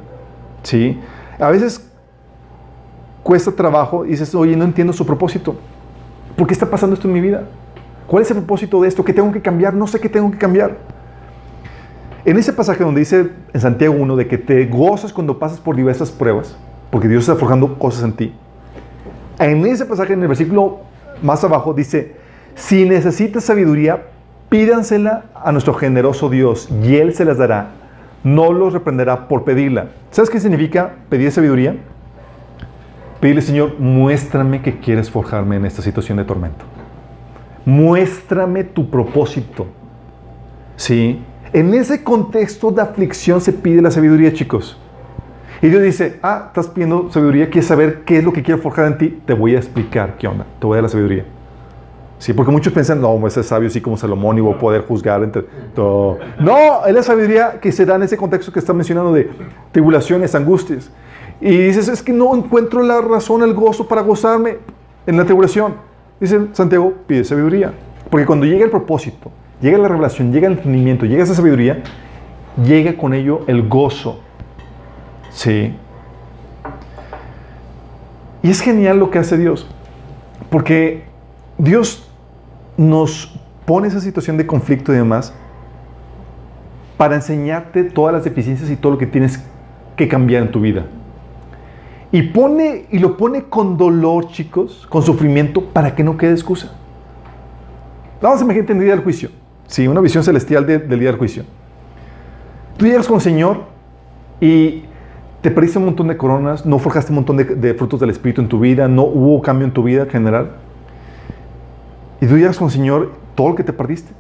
[0.63, 0.99] ¿sí?
[1.39, 1.87] A veces
[3.23, 5.57] cuesta trabajo y dices, oye, no entiendo su propósito.
[6.37, 7.45] ¿Por qué está pasando esto en mi vida?
[8.07, 9.05] ¿Cuál es el propósito de esto?
[9.05, 9.75] ¿Qué tengo que cambiar?
[9.75, 10.77] No sé qué tengo que cambiar.
[12.25, 15.77] En ese pasaje donde dice en Santiago 1 de que te gozas cuando pasas por
[15.77, 16.57] diversas pruebas,
[16.91, 18.35] porque Dios está forjando cosas en ti.
[19.39, 20.79] En ese pasaje, en el versículo
[21.21, 22.17] más abajo, dice,
[22.55, 24.05] si necesitas sabiduría,
[24.49, 27.73] pídansela a nuestro generoso Dios y Él se las dará.
[28.23, 29.89] No los reprenderá por pedirla.
[30.11, 31.77] ¿Sabes qué significa pedir sabiduría?
[33.21, 36.65] Pedirle, Señor, muéstrame que quieres forjarme en esta situación de tormento.
[37.67, 39.67] Muéstrame tu propósito.
[40.77, 41.23] ¿Sí?
[41.55, 44.77] En ese contexto de aflicción se pide la sabiduría, chicos.
[45.63, 48.87] Y Dios dice, ah, estás pidiendo sabiduría, quieres saber qué es lo que quiero forjar
[48.87, 51.25] en ti, te voy a explicar qué onda, te voy a dar la sabiduría.
[52.19, 54.83] Sí, porque muchos piensan, no, ese es sabio así como Salomón y voy a poder
[54.85, 55.43] juzgar entre
[55.77, 56.19] todo.
[56.41, 59.31] No, es la sabiduría que se da en ese contexto que está mencionando de
[59.71, 60.91] tribulaciones, angustias.
[61.41, 64.59] Y dices, es que no encuentro la razón, el gozo para gozarme
[65.07, 65.75] en la tribulación.
[66.19, 67.73] Dice Santiago, pide sabiduría.
[68.11, 69.31] Porque cuando llega el propósito,
[69.65, 71.83] llega la revelación, llega el entendimiento, llega esa sabiduría,
[72.63, 74.21] llega con ello el gozo.
[75.31, 75.75] Sí.
[78.43, 79.67] Y es genial lo que hace Dios.
[80.51, 81.05] Porque
[81.57, 82.07] Dios
[82.77, 83.35] nos
[83.65, 85.33] pone esa situación de conflicto y demás
[86.99, 89.43] para enseñarte todas las deficiencias y todo lo que tienes
[89.97, 90.85] que cambiar en tu vida.
[92.13, 96.71] Y pone y lo pone con dolor, chicos, con sufrimiento para que no quede excusa.
[98.21, 99.31] Vamos a imaginar el juicio.
[99.67, 101.45] Sí, una visión celestial del día del juicio.
[102.77, 103.63] Tú llegas con el Señor
[104.41, 104.85] y
[105.43, 108.49] te perdiste un montón de coronas, no forjaste un montón de, frutos del Espíritu en
[108.49, 110.53] tu vida, no hubo cambio en tu vida en general.
[112.21, 114.13] Y tú llegas con el Señor, todo lo que te perdiste.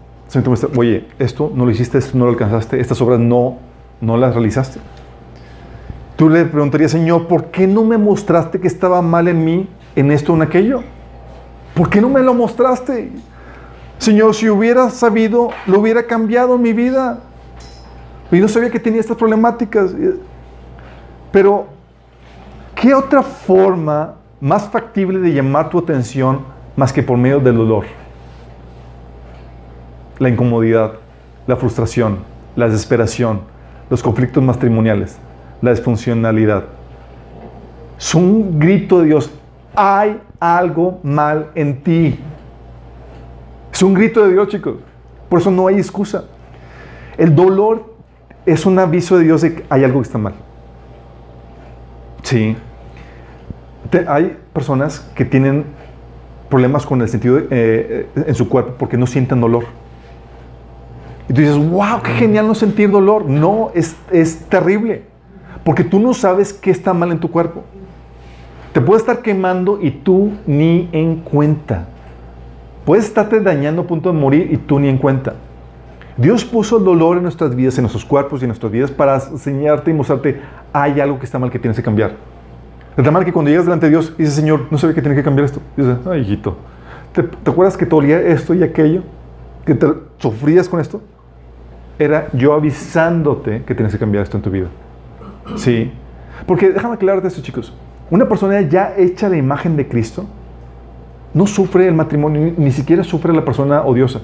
[0.77, 3.59] Oye, esto no lo hiciste, esto no lo alcanzaste, estas obras no,
[4.01, 4.81] no las realizaste.
[6.17, 10.11] Tú le preguntarías, Señor, ¿por qué no me mostraste que estaba mal en mí, en
[10.11, 10.83] esto o en aquello?
[11.75, 13.11] ¿Por qué no me lo mostraste?
[13.99, 17.21] Señor, si hubiera sabido, lo hubiera cambiado mi vida.
[18.31, 19.95] Y no sabía que tenía estas problemáticas.
[21.31, 21.67] Pero,
[22.75, 26.41] ¿qué otra forma más factible de llamar tu atención
[26.77, 27.85] más que por medio del dolor?
[30.19, 30.95] La incomodidad,
[31.47, 32.19] la frustración,
[32.57, 33.41] la desesperación,
[33.91, 35.19] los conflictos matrimoniales
[35.65, 36.65] la disfuncionalidad.
[37.99, 39.31] Es un grito de Dios.
[39.75, 42.19] Hay algo mal en ti.
[43.75, 44.77] Es un grito de Dios, chicos.
[45.29, 46.27] Por eso no hay excusa.
[47.19, 47.93] El dolor
[48.47, 50.35] es un aviso de Dios de que hay algo que está mal.
[52.23, 52.57] Sí.
[54.07, 55.65] hay personas que tienen
[56.49, 59.65] problemas con el sentido eh, eh, en su cuerpo porque no sienten dolor.
[61.29, 63.25] Y tú dices, wow, qué genial no sentir dolor.
[63.25, 65.03] No, es, es terrible.
[65.65, 67.65] Porque tú no sabes qué está mal en tu cuerpo.
[68.73, 71.89] Te puede estar quemando y tú ni en cuenta.
[72.85, 75.35] Puedes estarte dañando a punto de morir y tú ni en cuenta.
[76.17, 79.17] Dios puso el dolor en nuestras vidas, en nuestros cuerpos y en nuestras vidas para
[79.17, 80.41] enseñarte y mostrarte,
[80.73, 82.13] hay algo que está mal que tienes que cambiar.
[82.97, 85.03] De tal manera que cuando llegas delante de Dios y dices, Señor, no sabía que
[85.03, 85.61] tiene que cambiar esto.
[85.77, 86.57] Y dices, ay, hijito,
[87.13, 89.03] ¿te, ¿te, acuerdas que te olía esto y aquello?
[89.65, 91.01] ¿Que te sufrías con esto?
[91.99, 94.69] Era yo avisándote que tienes que cambiar esto en tu vida.
[95.57, 95.93] Sí.
[96.47, 97.73] Porque déjame aclararte esto, chicos.
[98.11, 100.27] Una persona ya hecha la imagen de Cristo
[101.35, 104.21] no sufre el matrimonio, ni siquiera sufre la persona odiosa.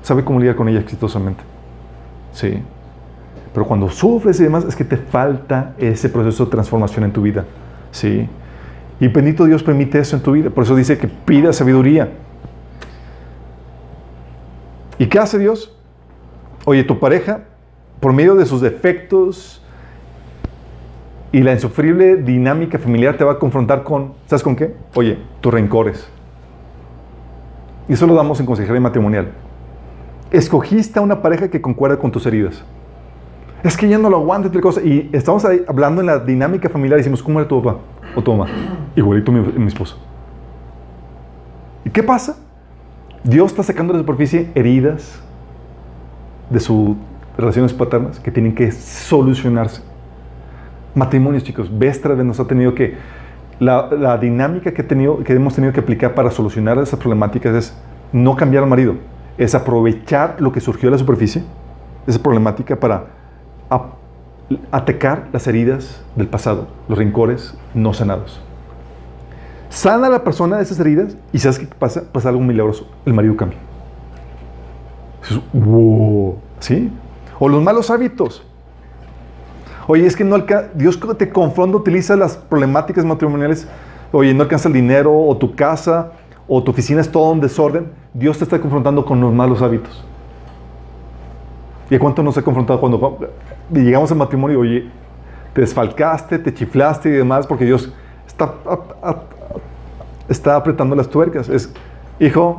[0.00, 1.42] Sabe cómo lidiar con ella exitosamente.
[2.32, 2.62] Sí.
[3.52, 7.20] Pero cuando sufres y demás, es que te falta ese proceso de transformación en tu
[7.20, 7.44] vida.
[7.90, 8.28] Sí.
[9.00, 10.50] Y bendito Dios permite eso en tu vida.
[10.50, 12.10] Por eso dice que pida sabiduría.
[14.98, 15.76] ¿Y qué hace Dios?
[16.64, 17.40] Oye, tu pareja,
[17.98, 19.60] por medio de sus defectos
[21.32, 24.76] y la insufrible dinámica familiar, te va a confrontar con, ¿sabes con qué?
[24.94, 26.08] Oye, tus rencores.
[27.88, 29.32] Y eso lo damos en consejería matrimonial.
[30.30, 32.64] Escogiste a una pareja que concuerda con tus heridas.
[33.62, 34.80] Es que ya no lo aguanta, otra cosa.
[34.80, 37.78] Y estamos ahí hablando en la dinámica familiar y decimos, ¿cómo era tu papá
[38.16, 38.50] o tu mamá?
[38.96, 39.98] Igualito mi, mi esposo.
[41.84, 42.36] ¿Y qué pasa?
[43.24, 45.20] Dios está sacando de la superficie heridas
[46.50, 46.96] de sus
[47.36, 49.82] relaciones paternas que tienen que solucionarse.
[50.94, 52.96] Matrimonios, chicos, Vestra nos ha tenido que
[53.62, 57.76] la, dinámica que, que hemos tenido que aplicar para solucionar esas problemáticas es
[58.12, 58.96] no cambiar al marido,
[59.38, 61.44] es aprovechar lo que surgió de la superficie,
[62.06, 63.06] esa problemática para
[63.70, 63.86] a,
[64.72, 68.40] atacar las heridas del pasado, los rencores no sanados.
[69.70, 72.02] Sana a la persona de esas heridas y ¿sabes qué pasa?
[72.12, 73.58] Pasa algo milagroso, el marido cambia.
[75.52, 76.92] Wow, ¿sí?
[77.38, 78.44] O los malos hábitos.
[79.86, 80.36] Oye, es que no
[80.74, 83.66] Dios te confronta, utiliza las problemáticas matrimoniales.
[84.12, 86.12] Oye, no alcanza el dinero, o tu casa,
[86.46, 87.90] o tu oficina es todo un desorden.
[88.14, 90.04] Dios te está confrontando con los malos hábitos.
[91.90, 93.18] ¿Y a cuánto nos ha confrontado cuando
[93.70, 94.60] llegamos al matrimonio?
[94.60, 94.88] Oye,
[95.52, 97.92] te desfalcaste, te chiflaste y demás, porque Dios
[98.26, 98.54] está,
[100.28, 101.48] está apretando las tuercas.
[101.48, 101.72] Es,
[102.20, 102.56] hijo,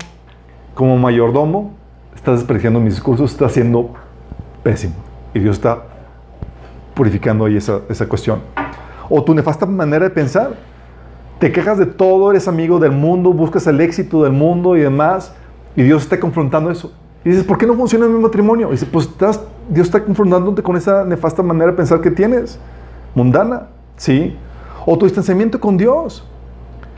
[0.73, 1.71] como mayordomo,
[2.15, 3.91] estás despreciando mis discursos, estás siendo
[4.61, 4.95] pésimo.
[5.33, 5.92] Y Dios está
[6.93, 8.41] purificando ahí esa, esa cuestión.
[9.09, 10.53] O tu nefasta manera de pensar.
[11.39, 15.33] Te quejas de todo, eres amigo del mundo, buscas el éxito del mundo y demás,
[15.75, 16.93] y Dios está confrontando eso.
[17.25, 18.69] Y dices, ¿por qué no funciona mi matrimonio?
[18.69, 19.09] Y dices, pues
[19.69, 22.59] Dios está confrontándote con esa nefasta manera de pensar que tienes,
[23.15, 23.67] mundana,
[23.97, 24.37] ¿sí?
[24.85, 26.25] O tu distanciamiento con Dios.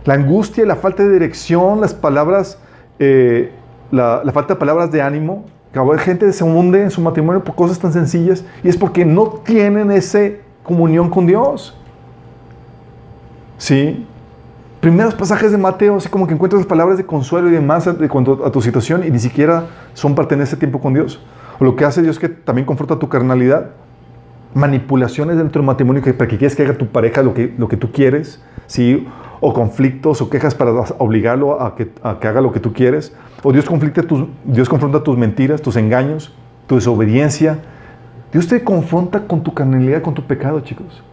[0.04, 2.60] La angustia, la falta de dirección, las palabras,
[3.00, 3.52] eh,
[3.92, 7.78] la falta de palabras de ánimo, hay gente se hunde en su matrimonio por cosas
[7.80, 10.20] tan sencillas y es porque no tienen esa
[10.64, 11.78] comunión con Dios.
[13.58, 14.06] ¿Sí?
[14.80, 18.46] Primeros pasajes de Mateo, así como que encuentras palabras de consuelo y demás de cuanto
[18.46, 21.20] a tu situación y ni siquiera son parte de ese tiempo con Dios.
[21.60, 23.72] O lo que hace Dios que también confronta tu carnalidad.
[24.54, 27.68] Manipulaciones dentro del matrimonio que, para que quieres que haga tu pareja lo que, lo
[27.68, 29.08] que tú quieres, ¿sí?
[29.42, 33.14] O conflictos o quejas para obligarlo a que, a que haga lo que tú quieres
[33.48, 33.66] o Dios,
[34.08, 36.34] tus, Dios confronta tus mentiras, tus engaños,
[36.66, 37.60] tu desobediencia.
[38.32, 41.04] Dios te confronta con tu carnalidad, con tu pecado, chicos.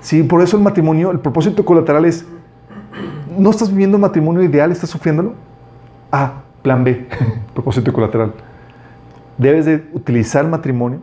[0.00, 2.26] Sí, por eso el matrimonio, el propósito colateral es,
[3.38, 4.70] ¿no estás viviendo un matrimonio ideal?
[4.70, 5.32] ¿Estás sufriéndolo?
[6.10, 7.08] Ah, plan B,
[7.54, 8.34] propósito colateral.
[9.38, 10.98] Debes de utilizar el matrimonio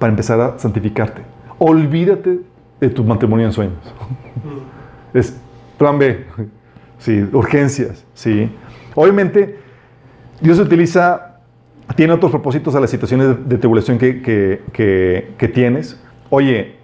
[0.00, 1.22] para empezar a santificarte.
[1.58, 2.40] Olvídate
[2.80, 3.94] de tu matrimonio en sueños.
[5.14, 5.36] Es
[5.78, 6.24] plan B.
[6.98, 8.48] Sí, urgencias, sí.
[8.94, 9.58] Obviamente,
[10.40, 11.38] Dios utiliza,
[11.96, 16.00] tiene otros propósitos a las situaciones de, tribulación que, tienes.
[16.30, 16.76] Oye,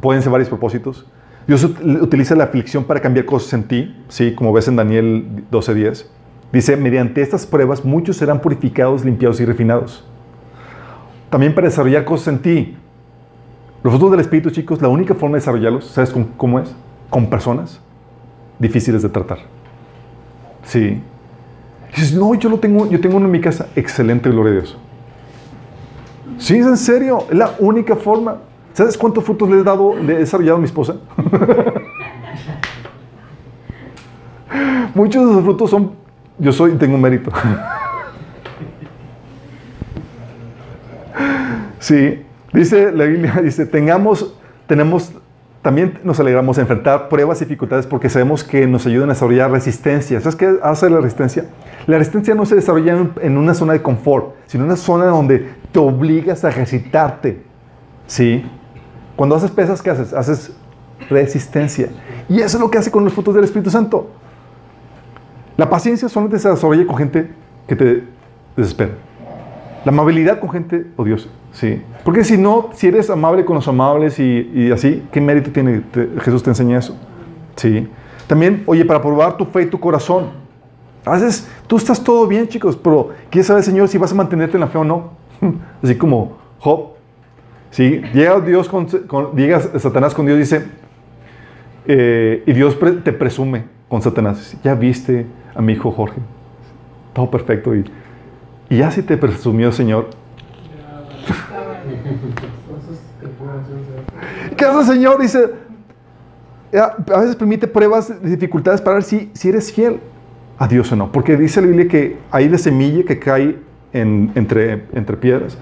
[0.00, 1.06] pueden ser varios propósitos.
[1.46, 4.34] Dios utiliza la aflicción para cambiar cosas en ti, ¿sí?
[4.34, 6.06] como ves en Daniel 12:10.
[6.52, 10.04] Dice, mediante estas pruebas muchos serán purificados, limpiados y refinados.
[11.28, 12.76] También para desarrollar cosas en ti.
[13.82, 16.74] Los frutos del Espíritu, chicos, la única forma de desarrollarlos, ¿sabes cómo es?
[17.10, 17.80] Con personas
[18.58, 19.38] difíciles de tratar.
[20.64, 21.00] Sí,
[21.94, 23.68] dices, no, yo lo tengo, yo tengo uno en mi casa.
[23.76, 24.76] Excelente, gloria a Dios.
[26.38, 28.38] Sí, es en serio, es la única forma.
[28.72, 30.96] ¿Sabes cuántos frutos le he dado, le he desarrollado a mi esposa?
[34.94, 35.92] Muchos de esos frutos son,
[36.38, 37.30] yo soy, tengo mérito.
[41.78, 44.34] sí, dice la Biblia, dice, tengamos,
[44.66, 45.12] tenemos
[45.64, 49.50] también nos alegramos de enfrentar pruebas y dificultades porque sabemos que nos ayudan a desarrollar
[49.50, 50.20] resistencia.
[50.20, 51.46] ¿Sabes qué hace la resistencia?
[51.86, 55.54] La resistencia no se desarrolla en una zona de confort, sino en una zona donde
[55.72, 57.42] te obligas a ejercitarte.
[58.06, 58.44] ¿Sí?
[59.16, 60.12] Cuando haces pesas, ¿qué haces?
[60.12, 60.52] Haces
[61.08, 61.88] resistencia.
[62.28, 64.10] Y eso es lo que hace con los frutos del Espíritu Santo.
[65.56, 67.30] La paciencia solamente se desarrolla con gente
[67.66, 68.04] que te
[68.54, 68.92] desespera.
[69.84, 71.28] La amabilidad con gente odiosa.
[71.52, 71.80] Sí.
[72.04, 75.82] Porque si no, si eres amable con los amables y, así, ¿qué mérito tiene?
[76.20, 76.96] Jesús te enseña eso.
[77.56, 77.88] Sí.
[78.26, 80.30] También, oye, para probar tu fe y tu corazón.
[81.04, 84.56] A veces tú estás todo bien, chicos, pero ¿quieres saber, Señor, si vas a mantenerte
[84.56, 85.10] en la fe o no?
[85.82, 86.94] Así como Job.
[87.70, 88.00] Sí.
[88.14, 88.86] Llega Dios con,
[89.36, 90.64] llega Satanás con Dios y dice,
[91.86, 93.64] eh, y Dios te presume.
[93.88, 94.56] con Satanás.
[94.64, 96.20] Ya viste a mi hijo Jorge.
[97.12, 97.74] Todo perfecto.
[97.74, 97.84] Y,
[98.68, 100.10] y ya te presumió, Señor.
[104.56, 105.20] ¿Qué hace Señor?
[105.20, 105.50] Dice,
[106.72, 110.00] a veces permite pruebas, dificultades para ver si, si eres fiel
[110.58, 111.12] a Dios o no.
[111.12, 113.58] Porque dice la Biblia que hay de semilla que cae
[113.92, 115.58] en, entre, entre piedras,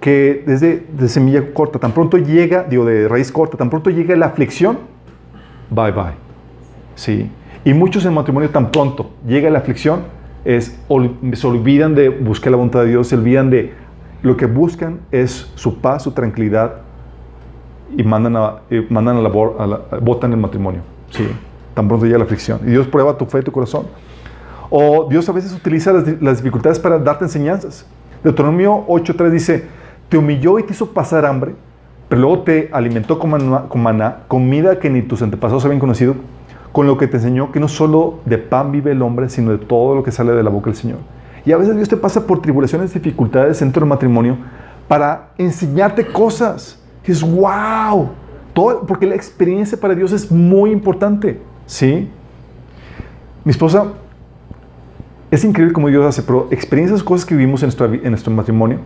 [0.00, 4.14] que desde de semilla corta, tan pronto llega, digo, de raíz corta, tan pronto llega
[4.16, 4.78] la aflicción,
[5.70, 6.12] bye bye.
[6.94, 7.30] Sí.
[7.64, 10.02] Y muchos en matrimonio tan pronto llega la aflicción,
[10.44, 10.78] es,
[11.32, 13.72] se olvidan de buscar la voluntad de Dios, se olvidan de
[14.22, 16.76] lo que buscan es su paz, su tranquilidad
[17.96, 20.80] y mandan a, mandan a la, a la, votan el matrimonio.
[21.10, 21.26] Sí,
[21.74, 22.60] tan pronto llega la aflicción.
[22.64, 23.86] Y Dios prueba tu fe y tu corazón.
[24.70, 27.86] O Dios a veces utiliza las, las dificultades para darte enseñanzas.
[28.22, 29.66] Deuteronomio 8.3 dice,
[30.08, 31.54] te humilló y te hizo pasar hambre,
[32.08, 36.14] pero luego te alimentó con con maná, comida que ni tus antepasados habían conocido,
[36.74, 39.58] con lo que te enseñó que no solo de pan vive el hombre, sino de
[39.58, 40.98] todo lo que sale de la boca del Señor.
[41.46, 44.38] Y a veces Dios te pasa por tribulaciones, dificultades dentro del matrimonio
[44.88, 46.82] para enseñarte cosas.
[47.06, 48.10] Y es wow.
[48.52, 51.40] Todo, porque la experiencia para Dios es muy importante.
[51.64, 52.10] ¿Sí?
[53.44, 53.92] Mi esposa,
[55.30, 58.78] es increíble como Dios hace, pero experiencias, cosas que vivimos en nuestro, en nuestro matrimonio,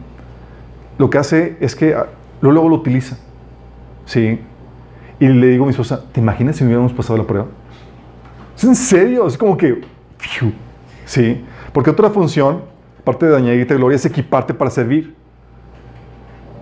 [0.98, 2.04] lo que hace es que ah,
[2.42, 3.16] luego, luego lo utiliza.
[4.04, 4.40] ¿Sí?
[5.18, 7.46] Y le digo a mi esposa, ¿te imaginas si hubiéramos pasado la prueba?
[8.58, 9.80] Es en serio, es como que...
[11.04, 11.44] ¿Sí?
[11.72, 12.62] Porque otra función,
[13.00, 15.14] aparte de añadirte gloria, es equiparte para servir.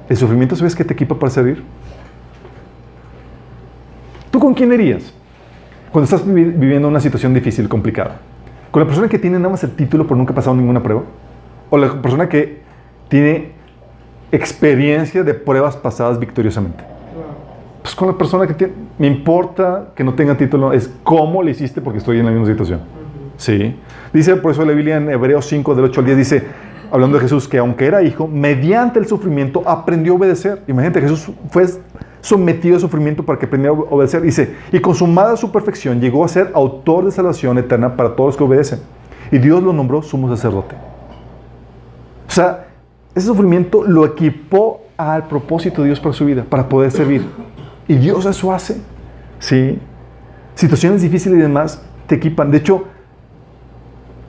[0.06, 1.64] ¿El sufrimiento sabes que te equipa para servir?
[4.30, 5.10] ¿Tú con quién irías
[5.90, 8.20] cuando estás viviendo una situación difícil, complicada?
[8.70, 11.02] ¿Con la persona que tiene nada más el título pero nunca ha pasado ninguna prueba?
[11.70, 12.60] ¿O la persona que
[13.08, 13.52] tiene
[14.30, 16.95] experiencia de pruebas pasadas victoriosamente?
[17.86, 18.72] Pues con la persona que tiene...
[18.98, 22.48] Me importa que no tenga título, es cómo le hiciste porque estoy en la misma
[22.48, 22.80] situación.
[23.36, 23.76] Sí.
[24.12, 26.44] Dice por eso la Biblia en Hebreos 5, del 8 al 10, dice,
[26.90, 30.62] hablando de Jesús, que aunque era hijo, mediante el sufrimiento aprendió a obedecer.
[30.66, 31.64] Imagínate, Jesús fue
[32.22, 34.20] sometido a sufrimiento para que aprendiera a obedecer.
[34.22, 38.36] Dice, y consumada su perfección, llegó a ser autor de salvación eterna para todos los
[38.36, 38.80] que obedecen.
[39.30, 40.74] Y Dios lo nombró sumo sacerdote.
[42.26, 42.66] O sea,
[43.14, 47.45] ese sufrimiento lo equipó al propósito de Dios para su vida, para poder servir.
[47.88, 48.80] Y Dios eso hace.
[49.38, 49.78] Sí.
[50.54, 52.50] Situaciones difíciles y demás te equipan.
[52.50, 52.84] De hecho,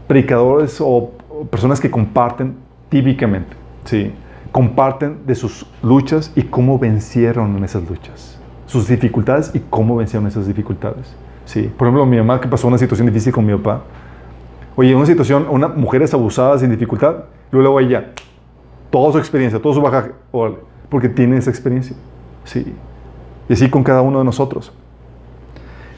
[0.07, 1.11] predicadores o
[1.49, 2.55] personas que comparten
[2.89, 3.55] típicamente,
[3.85, 4.11] ¿sí?
[4.51, 10.27] comparten de sus luchas y cómo vencieron en esas luchas, sus dificultades y cómo vencieron
[10.27, 11.15] esas dificultades.
[11.45, 11.71] ¿sí?
[11.77, 13.83] Por ejemplo, mi mamá que pasó una situación difícil con mi papá,
[14.75, 18.13] oye, una situación, una mujer es abusada sin dificultad, luego ella,
[18.89, 20.11] toda su experiencia, todo su bagaje,
[20.89, 21.95] porque tiene esa experiencia.
[22.45, 22.73] Sí.
[23.49, 24.71] Y así con cada uno de nosotros.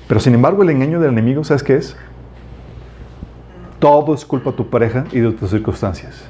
[0.07, 1.95] Pero sin embargo, el engaño del enemigo, ¿sabes qué es?
[3.79, 6.27] Todo es culpa de tu pareja y de tus circunstancias.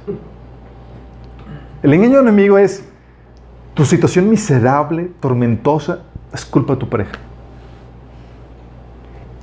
[1.82, 2.84] El engaño del enemigo es
[3.74, 5.99] tu situación miserable, tormentosa,
[6.34, 7.13] es culpa de tu pareja.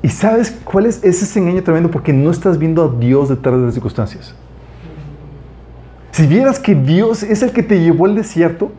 [0.02, 1.90] ¿Y sabes cuál es ese engaño tremendo?
[1.90, 4.34] Porque no estás viendo a Dios detrás de las circunstancias.
[6.12, 8.70] Si vieras que Dios es el que te llevó al desierto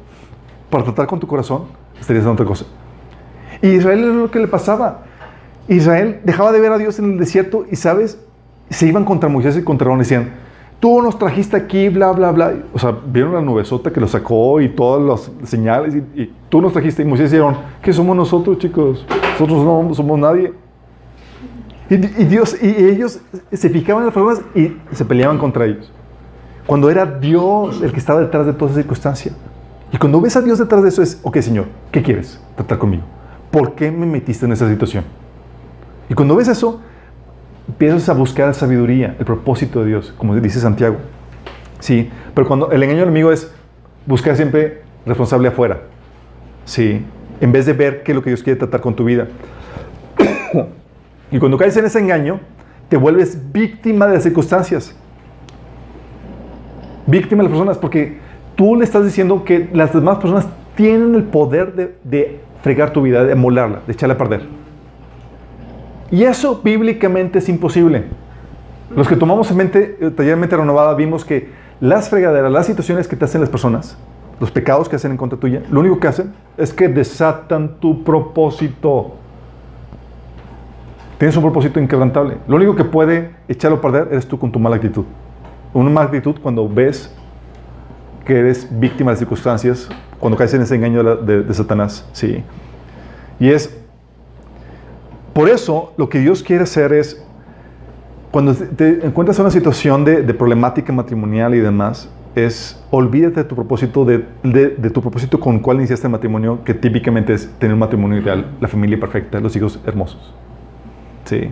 [0.70, 1.66] para tratar con tu corazón,
[2.00, 2.66] estarías en otra cosa.
[3.62, 5.04] Y Israel es lo que le pasaba.
[5.68, 8.20] Israel dejaba de ver a Dios en el desierto y, ¿sabes?
[8.70, 10.30] se iban contra Moisés y contra Aarón y decían,
[10.80, 12.54] tú nos trajiste aquí, bla, bla, bla.
[12.74, 16.74] O sea, vieron la nubesota que lo sacó y todas las señales y, tú nos
[16.74, 17.02] trajiste.
[17.02, 19.06] Y Moisés dijeron, ¿qué somos nosotros, chicos?
[19.32, 20.54] Nosotros no somos nadie.
[21.90, 25.92] Y, Dios, y ellos se fijaban en las problemas y se peleaban contra ellos.
[26.66, 29.32] Cuando era Dios el que estaba detrás de toda esa circunstancia.
[29.94, 33.04] Y cuando ves a Dios detrás de eso es, ok, Señor, ¿qué quieres tratar conmigo?
[33.52, 35.04] ¿Por qué me metiste en esa situación?
[36.10, 36.82] Y cuando ves eso,
[37.68, 40.98] empiezas a buscar la sabiduría, el propósito de Dios, como dice Santiago.
[41.80, 43.52] Sí, pero cuando el engaño del enemigo es
[44.06, 45.82] buscar siempre responsable afuera.
[46.66, 47.06] Sí,
[47.40, 49.28] en vez de ver qué es lo que Dios quiere tratar con tu vida.
[51.32, 52.40] y cuando caes en ese engaño,
[52.90, 54.96] te vuelves víctima de las circunstancias.
[57.06, 58.18] Víctima de las personas, porque
[58.56, 63.02] tú le estás diciendo que las demás personas tienen el poder de, de fregar tu
[63.02, 64.42] vida, de molarla, de echarla a perder.
[66.12, 68.06] Y eso bíblicamente es imposible.
[68.96, 71.50] Los que tomamos en mente, eh, taller mente renovada, vimos que
[71.82, 73.98] las fregaderas, las situaciones que te hacen las personas,
[74.40, 78.04] los pecados que hacen en contra tuya, lo único que hacen es que desatan tu
[78.04, 79.16] propósito.
[81.18, 82.38] Tienes un propósito inquebrantable.
[82.48, 85.04] Lo único que puede echarlo a perder eres tú con tu mala actitud.
[85.74, 87.14] Una mala actitud cuando ves
[88.24, 89.90] que eres víctima de circunstancias,
[90.20, 92.08] cuando caes en ese engaño de, Satanás.
[92.14, 92.44] Sí.
[93.40, 93.78] Y es
[95.34, 97.24] Por eso, lo que Dios quiere hacer es,
[98.32, 103.56] cuando te encuentras en una situación de, problemática matrimonial y demás, es olvídate de tu
[103.56, 104.20] propósito, de,
[104.94, 108.52] tu propósito con el cual iniciaste el matrimonio, que típicamente es tener un matrimonio ideal,
[108.60, 110.34] la familia perfecta, los hijos hermosos.
[111.26, 111.50] Sí.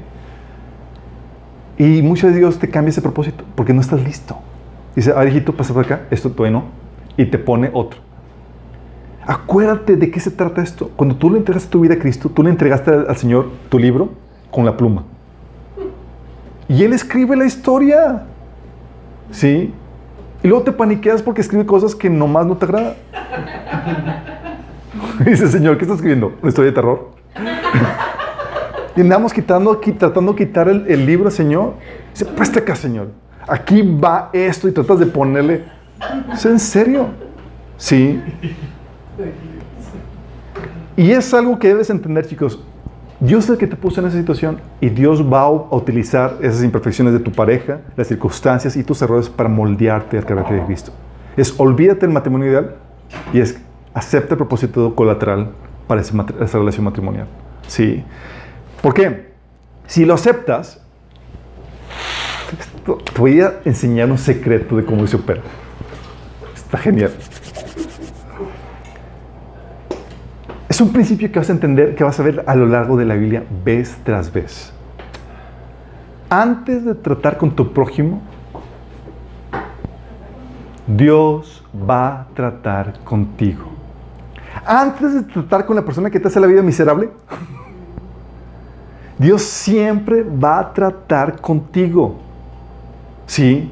[1.77, 4.37] Y muchos de Dios te cambia ese propósito porque no estás listo.
[4.95, 6.65] Dice, ah, hijito, pasa por acá, esto todavía no.
[7.17, 7.99] Y te pone otro.
[9.27, 10.91] Acuérdate de qué se trata esto.
[10.95, 14.09] Cuando tú le entregaste tu vida a Cristo, tú le entregaste al Señor tu libro
[14.51, 15.03] con la pluma.
[16.67, 18.23] Y Él escribe la historia.
[19.31, 19.73] ¿Sí?
[20.43, 22.93] Y luego te paniqueas porque escribe cosas que nomás no te agradan.
[25.25, 26.33] Dice, Señor, ¿qué estás escribiendo?
[26.41, 27.11] ¿Una historia de terror?
[28.95, 31.73] y andamos quitando, tratando de quitar el, libro, Señor.
[32.11, 33.07] Dice, presta acá, Señor.
[33.47, 35.63] Aquí va esto y tratas de ponerle.
[36.31, 37.07] ¿Es en serio?
[37.77, 38.21] Sí.
[40.97, 42.59] Y es algo que debes entender, chicos.
[43.19, 46.63] Dios es el que te puso en esa situación y Dios va a utilizar esas
[46.63, 50.91] imperfecciones de tu pareja, las circunstancias y tus errores para moldearte al carácter de Cristo.
[51.37, 52.75] Es olvídate del matrimonio ideal
[53.33, 53.57] y es
[53.93, 55.51] acepta el propósito colateral
[55.87, 57.27] para esa, relación matrimonial.
[57.67, 58.03] Sí.
[58.81, 59.33] ¿Por qué?
[59.87, 60.81] Si lo aceptas,
[62.85, 65.41] te voy a enseñar un secreto de cómo se opera.
[66.53, 67.11] Está genial.
[70.75, 73.05] Es un principio que vas a entender, que vas a ver a lo largo de
[73.05, 74.73] la Biblia vez tras vez.
[76.29, 78.21] Antes de tratar con tu prójimo,
[80.85, 83.71] Dios va a tratar contigo.
[84.65, 87.09] Antes de tratar con la persona que te hace la vida miserable,
[89.17, 92.17] Dios siempre va a tratar contigo.
[93.27, 93.71] ¿Sí?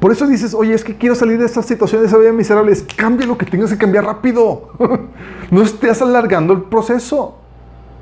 [0.00, 2.70] Por eso dices, oye, es que quiero salir de esta situación, de esa vida miserable.
[2.70, 4.70] Es, cambia lo que tengas que cambiar rápido.
[5.50, 7.36] no estés alargando el proceso.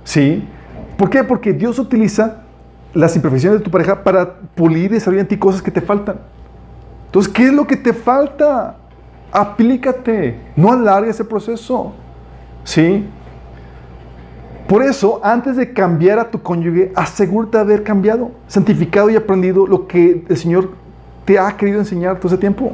[0.04, 0.46] ¿Sí?
[0.98, 1.24] ¿Por qué?
[1.24, 2.42] Porque Dios utiliza
[2.92, 6.20] las imperfecciones de tu pareja para pulir y desarrollar en ti cosas que te faltan.
[7.06, 8.76] Entonces, ¿qué es lo que te falta?
[9.32, 10.38] Aplícate.
[10.54, 11.94] No alargues el proceso.
[12.64, 13.06] ¿Sí?
[14.68, 19.66] Por eso, antes de cambiar a tu cónyuge, asegúrate de haber cambiado, santificado y aprendido
[19.66, 20.70] lo que el Señor
[21.26, 22.72] te ha querido enseñar todo ese tiempo.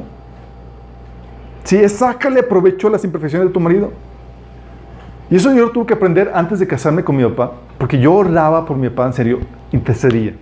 [1.65, 3.91] Sí, es sácale provecho a las imperfecciones de tu marido.
[5.29, 8.13] Y eso yo lo tuve que aprender antes de casarme con mi papá, porque yo
[8.13, 9.39] oraba por mi papá, en serio,
[9.71, 10.35] intercedía.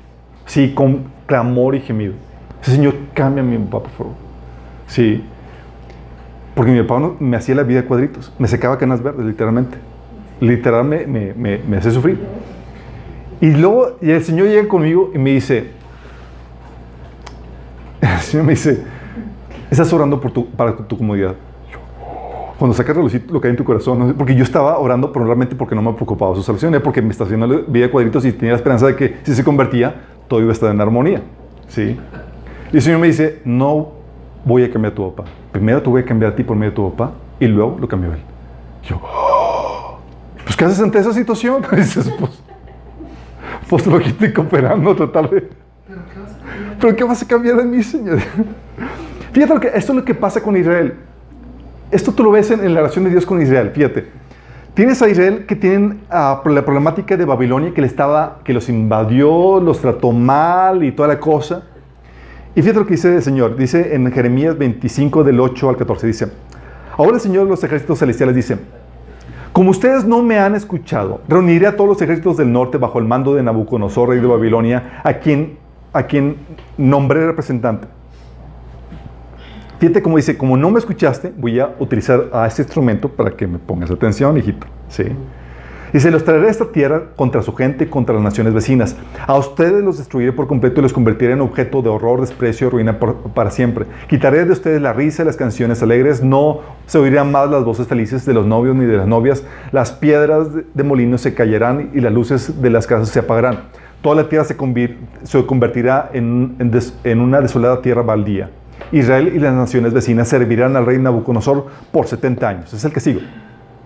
[0.45, 2.13] Sí, con clamor y gemido.
[2.61, 4.13] Señor, cambia a mi papá, por favor.
[4.87, 5.23] Sí.
[6.53, 8.33] Porque mi papá me hacía la vida de cuadritos.
[8.37, 9.77] Me secaba canas verdes, literalmente.
[10.41, 12.19] Literalmente me, me, me, hace sufrir.
[13.39, 15.71] Y luego y el Señor llega conmigo y me dice,
[18.15, 18.83] el Señor me dice,
[19.69, 21.35] estás orando por tu, para tu comodidad.
[22.57, 25.81] Cuando sacas lo que hay en tu corazón, porque yo estaba orando probablemente porque no
[25.81, 28.85] me preocupaba su salvación, porque me estaba haciendo vida de cuadritos y tenía la esperanza
[28.85, 29.95] de que si se convertía,
[30.27, 31.23] todo iba a estar en armonía.
[31.67, 31.97] ¿sí?
[32.71, 33.93] Y el Señor me dice, no
[34.45, 35.29] voy a cambiar a tu papá.
[35.51, 37.87] Primero te voy a cambiar a ti por medio de tu papá y luego lo
[37.87, 38.19] cambió él.
[38.83, 39.01] Yo,
[40.43, 41.63] pues, ¿qué haces ante esa situación?
[41.75, 42.43] dices, pues,
[43.67, 45.49] pues lo que estoy cooperando, tratar de...
[46.81, 48.19] ¿Pero qué vas a cambiar de mí, Señor?
[49.31, 50.95] Fíjate lo que, esto es lo que pasa con Israel.
[51.91, 54.07] Esto tú lo ves en, la relación de Dios con Israel, fíjate.
[54.73, 58.67] Tienes a Israel que tienen uh, la problemática de Babilonia que, le estaba, que los
[58.69, 61.63] invadió, los trató mal y toda la cosa.
[62.55, 63.55] Y fíjate lo que dice el Señor.
[63.55, 66.07] Dice en Jeremías 25 del 8 al 14.
[66.07, 66.31] Dice,
[66.97, 68.57] ahora el Señor de los ejércitos celestiales dice,
[69.51, 73.05] como ustedes no me han escuchado, reuniré a todos los ejércitos del norte bajo el
[73.05, 75.57] mando de Nabucodonosor, rey de Babilonia, a quien,
[75.93, 76.37] a quien
[76.77, 77.87] nombré representante.
[79.79, 83.47] Fíjate como dice, como no me escuchaste, voy a utilizar a este instrumento para que
[83.47, 84.67] me pongas atención, hijito.
[84.87, 85.05] ¿Sí?
[85.93, 88.95] Y se los traeré a esta tierra contra su gente y contra las naciones vecinas.
[89.27, 92.69] A ustedes los destruiré por completo y los convertiré en objeto de horror, desprecio y
[92.69, 93.85] ruina para siempre.
[94.07, 96.23] Quitaré de ustedes la risa y las canciones alegres.
[96.23, 99.43] No se oirán más las voces felices de los novios ni de las novias.
[99.71, 103.63] Las piedras de, de molino se caerán y las luces de las casas se apagarán.
[104.01, 104.55] Toda la tierra se,
[105.45, 108.49] convertirá en una desolada tierra baldía.
[108.91, 112.73] Israel y las naciones vecinas servirán al rey Nabucodonosor por 70 años.
[112.73, 113.21] Es el que sigo.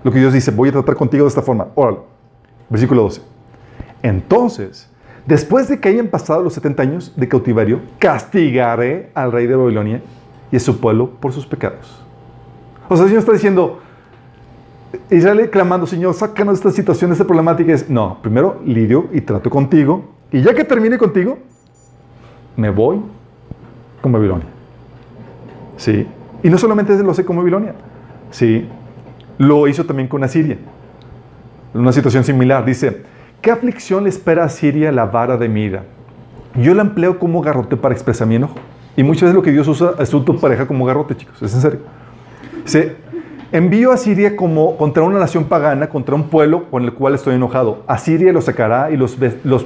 [0.04, 1.68] Lo que Dios dice, voy a tratar contigo de esta forma.
[1.76, 2.00] Órale.
[2.70, 3.22] Versículo 12.
[4.02, 4.90] Entonces,
[5.26, 10.02] después de que hayan pasado los 70 años de cautiverio, castigaré al rey de Babilonia
[10.52, 12.02] y a su pueblo por sus pecados.
[12.88, 13.82] O sea, el Señor está diciendo,
[15.10, 17.74] Israel clamando, Señor, sácanos de esta situación, de esta problemática.
[17.74, 20.06] Es, no, primero lidio y trato contigo.
[20.32, 21.38] Y ya que termine contigo,
[22.56, 23.02] me voy
[24.02, 24.48] con Babilonia.
[25.78, 26.08] ¿Sí?
[26.44, 27.74] Y no solamente lo hace con Babilonia,
[28.32, 28.68] ¿sí?
[29.38, 30.58] Lo hizo también con Asiria.
[31.74, 32.64] Una situación similar.
[32.66, 33.04] Dice,
[33.42, 35.84] ¿qué aflicción le espera a Siria la vara de mira?
[36.56, 38.56] Yo la empleo como garrote para expresar mi enojo.
[38.96, 41.42] Y muchas veces lo que Dios usa es tu pareja como garrote, chicos.
[41.42, 41.80] Es en serio.
[42.64, 42.96] Se
[43.58, 47.36] envío a Siria como contra una nación pagana, contra un pueblo con el cual estoy
[47.36, 47.84] enojado.
[47.88, 49.16] A Siria los sacará y los,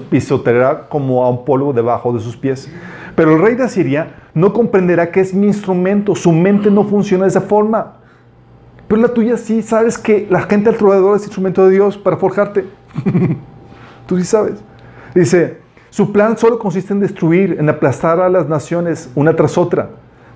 [0.10, 2.72] pisoteará como a un polvo debajo de sus pies.
[3.16, 6.16] Pero el rey de Asiria no comprenderá que es mi instrumento.
[6.16, 7.94] Su mente no funciona de esa forma.
[8.88, 12.66] Pero la tuya sí, sabes que la gente alrededor es instrumento de Dios para forjarte.
[14.08, 14.64] Tú sí sabes.
[15.14, 15.58] Dice,
[15.90, 19.90] su plan solo consiste en destruir, en aplastar a las naciones una tras otra.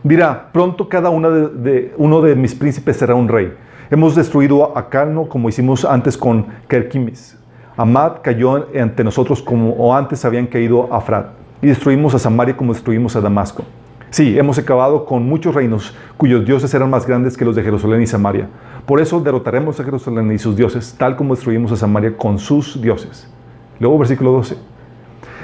[0.03, 3.53] Dirá, pronto cada una de, uno de mis príncipes será un rey.
[3.89, 7.39] Hemos destruido a Calno como hicimos antes con Kerkimis.
[7.77, 11.27] Amad cayó ante nosotros como antes habían caído a Frat.
[11.61, 13.63] Y destruimos a Samaria como destruimos a Damasco.
[14.09, 18.01] Sí, hemos acabado con muchos reinos cuyos dioses eran más grandes que los de Jerusalén
[18.01, 18.49] y Samaria.
[18.85, 22.81] Por eso derrotaremos a Jerusalén y sus dioses, tal como destruimos a Samaria con sus
[22.81, 23.31] dioses.
[23.79, 24.72] Luego versículo 12.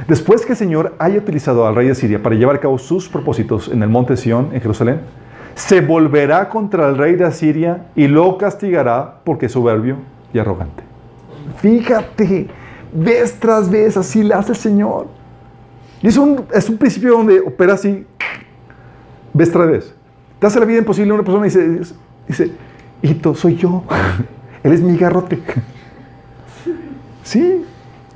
[0.08, 3.10] Después que el Señor haya utilizado al rey de Siria para llevar a cabo sus
[3.10, 5.02] propósitos en el monte Sión, en Jerusalén,
[5.56, 9.98] se volverá contra el rey de Asiria y lo castigará porque es soberbio
[10.34, 10.84] y arrogante.
[11.58, 12.48] Fíjate,
[12.94, 15.08] vez tras vez así le hace el Señor.
[16.02, 16.46] Es un,
[16.80, 18.06] principio donde opera así
[19.34, 19.94] ves otra vez.
[20.40, 21.96] Te hace la vida imposible a una persona y dice,
[22.28, 23.84] dice, soy yo.
[24.64, 25.42] Él es mi garrote.
[27.24, 27.66] sí.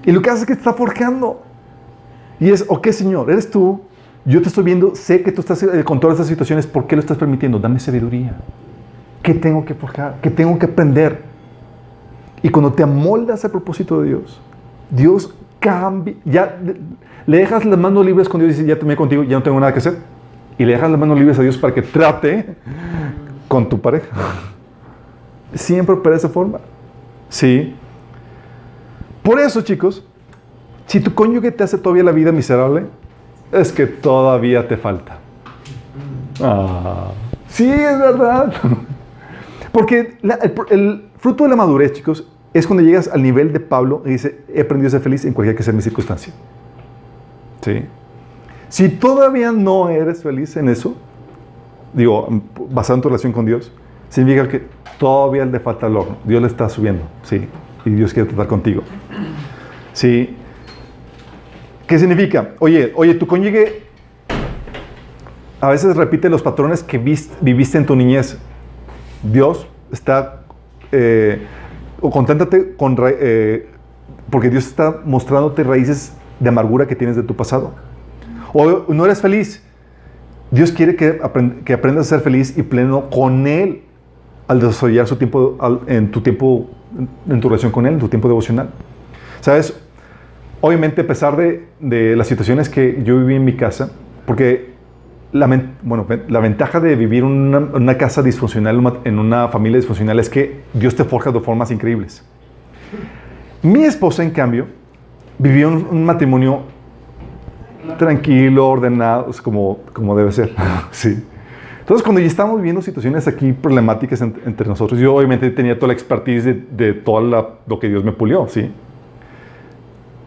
[0.05, 1.43] Y lo que hace es que está forjando.
[2.43, 3.79] Y es, ok, Señor, eres tú.
[4.25, 6.67] Yo te estoy viendo, sé que tú estás eh, con todas estas situaciones.
[6.67, 7.57] ¿Por qué lo estás permitiendo?
[7.57, 8.35] Dame sabiduría.
[9.21, 10.17] ¿Qué tengo que forjar?
[10.21, 11.21] ¿Qué tengo que aprender?
[12.41, 14.41] Y cuando te amoldas al propósito de Dios,
[14.91, 16.15] Dios cambia.
[16.25, 16.59] Ya
[17.25, 19.57] le dejas las manos libres con Dios y dice, ya tomé contigo, ya no tengo
[19.57, 19.99] nada que hacer
[20.57, 22.57] y le dejas las manos libres a Dios para que trate
[23.47, 24.07] con tu pareja.
[25.53, 26.59] Siempre opera de esa forma.
[27.29, 27.73] Sí.
[29.23, 30.05] Por eso, chicos,
[30.87, 32.85] si tu cónyuge te hace todavía la vida miserable,
[33.51, 35.17] es que todavía te falta.
[36.41, 37.11] Ah,
[37.47, 38.53] sí, es verdad.
[39.71, 40.17] Porque
[40.69, 44.41] el, fruto de la madurez, chicos, es cuando llegas al nivel de Pablo y dice,
[44.53, 46.33] he aprendido a ser feliz en cualquier que sea mi circunstancia.
[47.61, 47.85] ¿Sí?
[48.69, 50.95] Si todavía no eres feliz en eso,
[51.93, 52.27] digo,
[52.69, 53.71] basado en tu relación con Dios,
[54.09, 54.67] significa que
[54.99, 56.17] todavía le falta el horno.
[56.23, 57.47] Dios le está subiendo, sí,
[57.85, 58.83] y Dios quiere tratar contigo.
[59.93, 60.35] Sí.
[61.93, 62.55] ¿Qué significa?
[62.57, 63.83] Oye, oye, tu cónyuge
[65.61, 68.35] a veces repite los patrones que viviste en tu niñez.
[69.21, 70.41] Dios está,
[70.91, 71.45] eh,
[72.01, 73.67] o conténtate con, eh,
[74.31, 77.75] porque Dios está mostrándote raíces de amargura que tienes de tu pasado
[78.53, 79.61] o no eres feliz.
[80.49, 81.21] Dios quiere que,
[81.63, 83.83] que aprendas a ser feliz y pleno con Él
[84.47, 86.71] al desarrollar su tiempo, en tu tiempo,
[87.29, 88.71] en tu relación con Él, en tu tiempo devocional.
[89.41, 89.82] ¿Sabes?
[90.65, 93.91] Obviamente, a pesar de, las situaciones que yo viví en mi casa,
[94.25, 94.69] porque
[95.33, 95.45] la,
[95.81, 100.61] bueno, la ventaja de vivir en una, casa disfuncional, en una familia disfuncional, es que
[100.73, 102.23] Dios te forja de formas increíbles.
[103.61, 104.67] Mi esposa, en cambio,
[105.37, 106.61] vivió un, matrimonio
[107.97, 110.53] tranquilo, ordenado, como, como debe ser.
[110.91, 111.25] sí.
[111.81, 115.93] Entonces, cuando ya estábamos viviendo situaciones aquí problemáticas entre nosotros, yo obviamente tenía toda la
[115.93, 118.71] expertise de, de todo lo que Dios me pulió, ¿sí?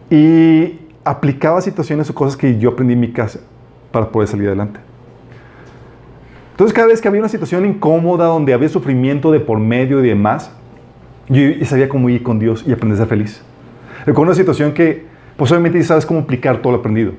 [0.09, 3.39] Y aplicaba situaciones o cosas que yo aprendí en mi casa
[3.91, 4.79] para poder salir adelante.
[6.51, 10.07] Entonces, cada vez que había una situación incómoda, donde había sufrimiento de por medio y
[10.07, 10.51] demás,
[11.29, 13.41] yo sabía cómo ir con Dios y aprender a ser feliz.
[14.05, 15.05] Recuerdo una situación que,
[15.35, 17.13] pues obviamente sabes cómo aplicar todo lo aprendido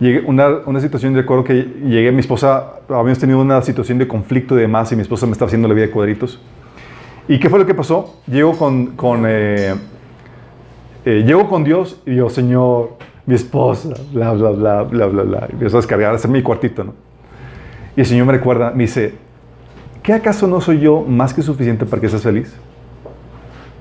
[0.00, 1.54] llegué una, una situación, recuerdo que
[1.84, 5.32] llegué, mi esposa, habíamos tenido una situación de conflicto y demás, y mi esposa me
[5.32, 6.40] estaba haciendo la vida de cuadritos.
[7.26, 8.20] ¿Y qué fue lo que pasó?
[8.26, 9.74] Llego con, con, eh,
[11.08, 15.46] eh, llego con Dios y digo, Señor, mi esposa, bla, bla, bla, bla, bla, bla.
[15.48, 16.92] Y empiezo a descargar, hacer mi cuartito, ¿no?
[17.96, 19.14] Y el Señor me recuerda, me dice,
[20.02, 22.54] ¿qué acaso no soy yo más que suficiente para que seas feliz?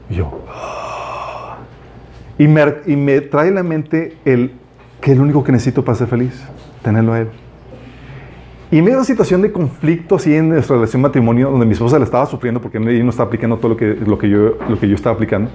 [0.10, 0.42] Y yo,
[2.38, 4.54] y me, y me trae a la mente el
[5.02, 6.42] que es lo único que necesito para ser feliz,
[6.82, 7.28] tenerlo a Él.
[8.72, 11.74] Y en medio de una situación de conflicto así en nuestra relación matrimonio, donde mi
[11.74, 14.58] esposa le estaba sufriendo porque ella no estaba aplicando todo lo que, lo que, yo,
[14.70, 15.50] lo que yo estaba aplicando,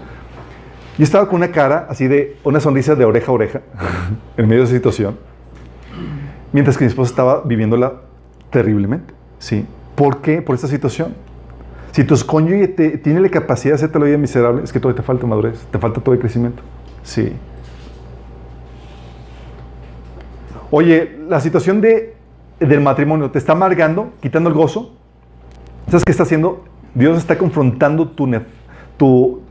[0.98, 3.60] yo estaba con una cara así de una sonrisa de oreja a oreja
[4.36, 5.18] en medio de esa situación,
[6.52, 7.94] mientras que mi esposa estaba viviéndola
[8.50, 9.14] terriblemente.
[9.38, 9.66] ¿sí?
[9.94, 10.40] ¿Por qué?
[10.40, 11.14] Por esta situación.
[11.90, 15.06] Si tu cónyuge tiene la capacidad de hacerte la vida miserable, es que todavía te
[15.06, 16.62] falta madurez, te falta todo el crecimiento.
[17.02, 17.32] Sí.
[20.70, 22.14] Oye, la situación de,
[22.58, 24.94] del matrimonio te está amargando, quitando el gozo.
[25.88, 26.64] ¿Sabes qué está haciendo?
[26.94, 28.30] Dios está confrontando tu,
[28.96, 29.42] tu,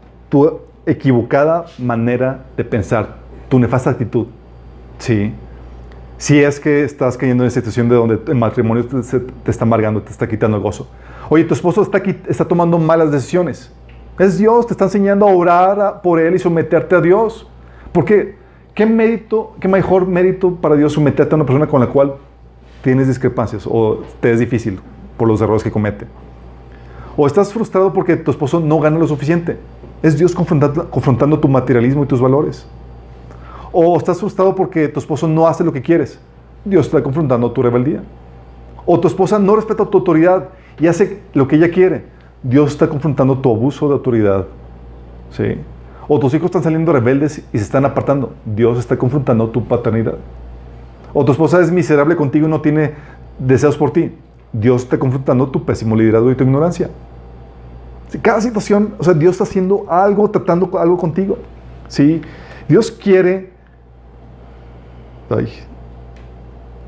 [0.85, 3.17] equivocada manera de pensar,
[3.49, 4.27] tu nefasta actitud.
[4.97, 5.33] Sí.
[6.17, 9.65] Si es que estás cayendo en esa situación de donde el matrimonio te, te está
[9.65, 10.87] amargando, te está quitando el gozo.
[11.29, 11.97] Oye, tu esposo está,
[12.27, 13.71] está tomando malas decisiones.
[14.19, 17.47] Es Dios, te está enseñando a orar por él y someterte a Dios.
[17.91, 18.35] Porque,
[18.75, 22.15] ¿qué mérito, qué mejor mérito para Dios someterte a una persona con la cual
[22.83, 24.79] tienes discrepancias o te es difícil
[25.17, 26.05] por los errores que comete?
[27.17, 29.57] O estás frustrado porque tu esposo no gana lo suficiente.
[30.03, 32.65] Es Dios confrontando, tu materialismo y tus valores.
[33.71, 36.19] O estás frustrado porque tu esposo no hace lo que quieres.
[36.65, 38.03] Dios está confrontando tu rebeldía.
[38.85, 40.49] O tu esposa no respeta tu autoridad
[40.79, 42.05] y hace lo que ella quiere.
[42.41, 44.47] Dios está confrontando tu abuso de autoridad.
[45.29, 45.57] ¿Sí?
[46.07, 48.33] O tus hijos están saliendo rebeldes y se están apartando.
[48.45, 50.15] Dios está confrontando tu paternidad.
[51.13, 52.93] O tu esposa es miserable contigo y no tiene
[53.37, 54.11] deseos por ti.
[54.51, 56.89] Dios está confrontando tu pésimo liderazgo y tu ignorancia.
[58.21, 61.37] Cada situación, o sea, Dios está haciendo algo, tratando algo contigo.
[61.87, 62.21] ¿Sí?
[62.67, 63.51] Dios quiere.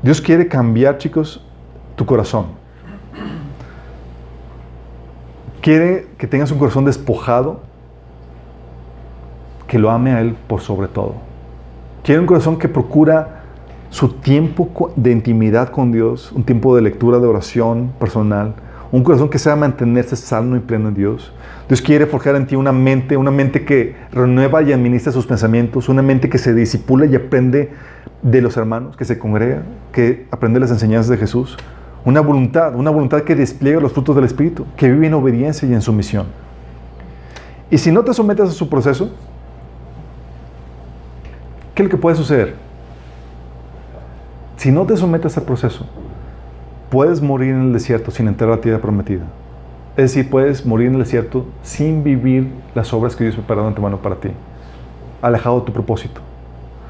[0.02, 1.42] Dios quiere cambiar, chicos,
[1.96, 2.46] tu corazón.
[5.62, 7.60] Quiere que tengas un corazón despojado,
[9.66, 11.14] que lo ame a Él por sobre todo.
[12.02, 13.44] Quiere un corazón que procura
[13.88, 18.54] su tiempo de intimidad con Dios, un tiempo de lectura, de oración personal,
[18.94, 21.32] un corazón que sea mantenerse sano y pleno en Dios.
[21.66, 25.88] Dios quiere forjar en ti una mente, una mente que renueva y administra sus pensamientos,
[25.88, 27.72] una mente que se disipula y aprende
[28.22, 31.56] de los hermanos, que se congrega, que aprende las enseñanzas de Jesús.
[32.04, 35.72] Una voluntad, una voluntad que despliega los frutos del Espíritu, que vive en obediencia y
[35.72, 36.26] en sumisión.
[37.72, 39.10] Y si no te sometes a su proceso,
[41.74, 42.54] ¿qué es lo que puede suceder?
[44.56, 45.84] Si no te sometes al proceso,
[46.94, 49.24] puedes morir en el desierto sin entrar a la tierra prometida.
[49.96, 53.70] Es decir, puedes morir en el desierto sin vivir las obras que Dios preparado de
[53.70, 54.28] antemano para ti,
[55.20, 56.20] alejado de tu propósito.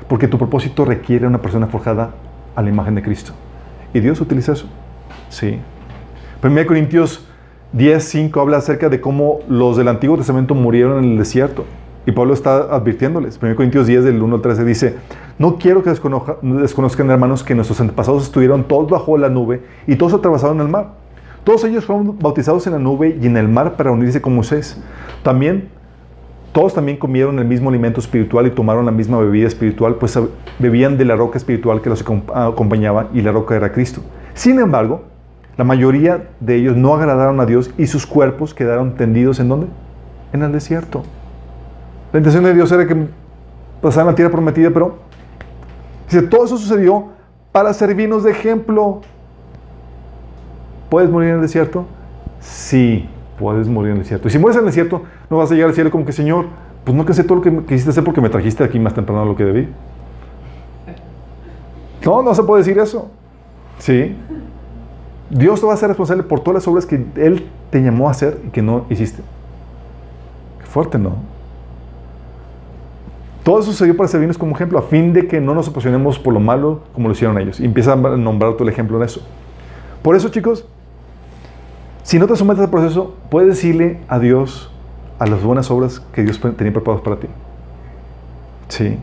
[0.07, 2.11] Porque tu propósito requiere una persona forjada
[2.55, 3.33] a la imagen de Cristo.
[3.95, 4.67] Y Dios utiliza eso.
[5.31, 5.59] Sí.
[6.43, 7.27] 1 Corintios
[7.73, 11.65] 10, 5 habla acerca de cómo los del Antiguo Testamento murieron en el desierto.
[12.07, 13.39] Y Pablo está advirtiéndoles.
[13.41, 14.95] 1 Corintios 10, del 1 al 13 dice,
[15.39, 20.15] no quiero que desconozcan, hermanos, que nuestros antepasados estuvieron todos bajo la nube y todos
[20.15, 20.93] atravesaron el mar.
[21.45, 24.81] Todos ellos fueron bautizados en la nube y en el mar para unirse con Moisés.
[25.23, 25.69] También,
[26.53, 30.19] todos también comieron el mismo alimento espiritual y tomaron la misma bebida espiritual, pues
[30.59, 34.03] bebían de la roca espiritual que los acompañaba y la roca era Cristo.
[34.35, 35.03] Sin embargo,
[35.57, 39.67] la mayoría de ellos no agradaron a Dios y sus cuerpos quedaron tendidos en dónde?
[40.33, 41.05] En el desierto.
[42.15, 43.09] La intención de Dios era que
[43.83, 44.99] pasaran la tierra prometida, pero
[46.07, 47.09] dice, todo eso sucedió
[47.51, 49.01] para servirnos de ejemplo.
[50.89, 51.87] ¿Puedes morir en el desierto?
[52.39, 54.29] Sí, puedes morir en el desierto.
[54.29, 56.47] Y si mueres en el desierto, no vas a llegar al cielo como que, Señor,
[56.85, 59.27] pues no sé todo lo que quisiste hacer porque me trajiste aquí más temprano de
[59.27, 59.69] lo que debí.
[62.05, 63.11] No, no se puede decir eso.
[63.79, 64.17] Sí.
[65.31, 68.13] Dios te va a ser responsable por todas las obras que Él te llamó a
[68.13, 69.21] hacer y que no hiciste.
[70.61, 71.34] Qué fuerte, ¿no?
[73.45, 76.33] Todo eso sucedió para servirnos como ejemplo, a fin de que no nos apasionemos por
[76.33, 77.61] lo malo como lo hicieron ellos.
[77.61, 79.21] Y empieza a nombrar todo el ejemplo en eso.
[80.03, 80.67] Por eso, chicos,
[82.03, 84.71] si no te sometes al proceso, puedes decirle a Dios
[85.19, 87.29] a las buenas obras que Dios tenía preparadas para ti.
[88.69, 88.99] Sí.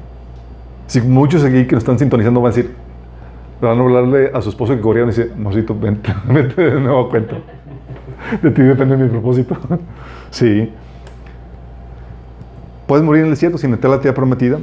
[0.87, 2.75] Si muchos aquí que nos están sintonizando van a decir,
[3.61, 7.01] van a hablarle a su esposo que corrieron y dice, Mosito, vente, vente de nuevo
[7.01, 7.37] a cuenta.
[8.41, 9.55] De ti depende mi propósito.
[10.31, 10.71] sí.
[12.91, 14.59] Puedes morir en el desierto sin entrar a la tierra prometida.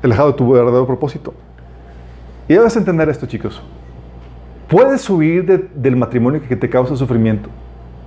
[0.00, 1.34] Alejado de tu verdadero propósito.
[2.46, 3.60] Y debes entender esto, chicos.
[4.68, 7.48] Puedes subir del matrimonio que te causa sufrimiento.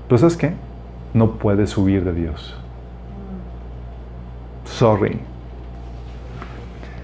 [0.07, 0.53] Pero ¿sabes qué?
[1.13, 2.55] No puedes subir de Dios.
[4.63, 5.19] Sorry.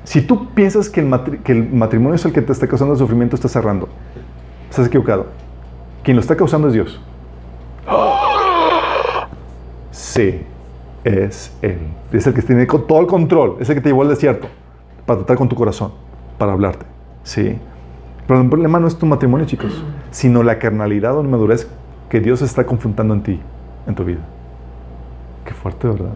[0.06, 3.52] Si tú piensas que el, el, matrimonio es el que te está causando sufrimiento, estás
[3.52, 3.90] cerrando.
[4.70, 5.26] Estás equivocado.
[6.04, 7.02] Quien lo está causando es Dios.
[10.16, 10.42] Sí,
[11.04, 11.78] es Él.
[12.14, 13.58] Es el que tiene todo el control.
[13.60, 14.48] Es el que te llevó al desierto
[15.06, 15.92] para tratar con tu corazón,
[16.38, 16.86] para hablarte.
[17.24, 17.60] Sí.
[18.26, 21.68] Pero el problema no es tu matrimonio, chicos, sino la carnalidad o la madurez
[22.10, 23.42] que Dios está confrontando en ti,
[23.88, 24.22] en tu vida.
[25.44, 26.14] Qué fuerte, ¿verdad?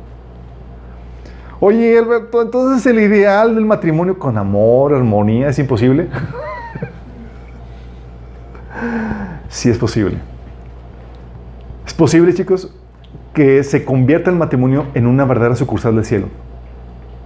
[1.59, 6.07] Oye, Alberto, entonces el ideal del matrimonio con amor, armonía, ¿es imposible?
[9.49, 10.17] sí es posible.
[11.85, 12.73] Es posible, chicos,
[13.40, 16.28] que se convierta el matrimonio en una verdadera sucursal del cielo.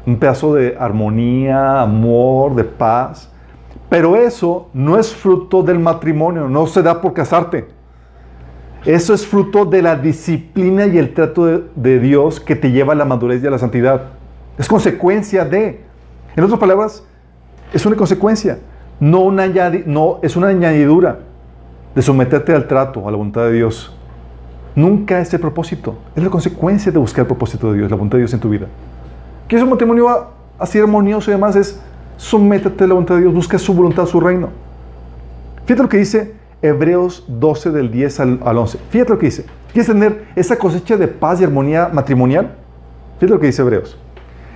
[0.06, 3.31] Un pedazo de armonía, amor, de paz.
[3.90, 7.65] Pero eso no es fruto del matrimonio, no se da por casarte.
[8.85, 12.95] Eso es fruto de la disciplina y el trato de, Dios que te lleva a
[12.95, 14.11] la madurez y a la santidad.
[14.60, 15.81] Es consecuencia de.
[16.35, 17.03] En otras palabras,
[17.73, 18.60] es una consecuencia,
[18.99, 19.48] no, una
[19.88, 21.22] no es una añadidura
[21.95, 23.98] de someterte al trato, a la voluntad de Dios.
[24.75, 28.17] Nunca es el propósito, es la consecuencia de buscar el propósito de Dios, la voluntad
[28.17, 28.67] de Dios en tu vida.
[29.47, 30.07] ¿Quieres un matrimonio
[30.57, 31.55] así armonioso y demás?
[31.55, 31.79] Es
[32.17, 34.49] sométete a la voluntad de Dios, busca su voluntad, su reino.
[35.65, 38.79] Fíjate lo que dice Hebreos 12 del 10 al, al 11.
[38.89, 39.45] Fíjate lo que dice.
[39.71, 42.55] ¿Quieres tener esa cosecha de paz y armonía matrimonial?
[43.19, 43.97] Fíjate lo que dice Hebreos.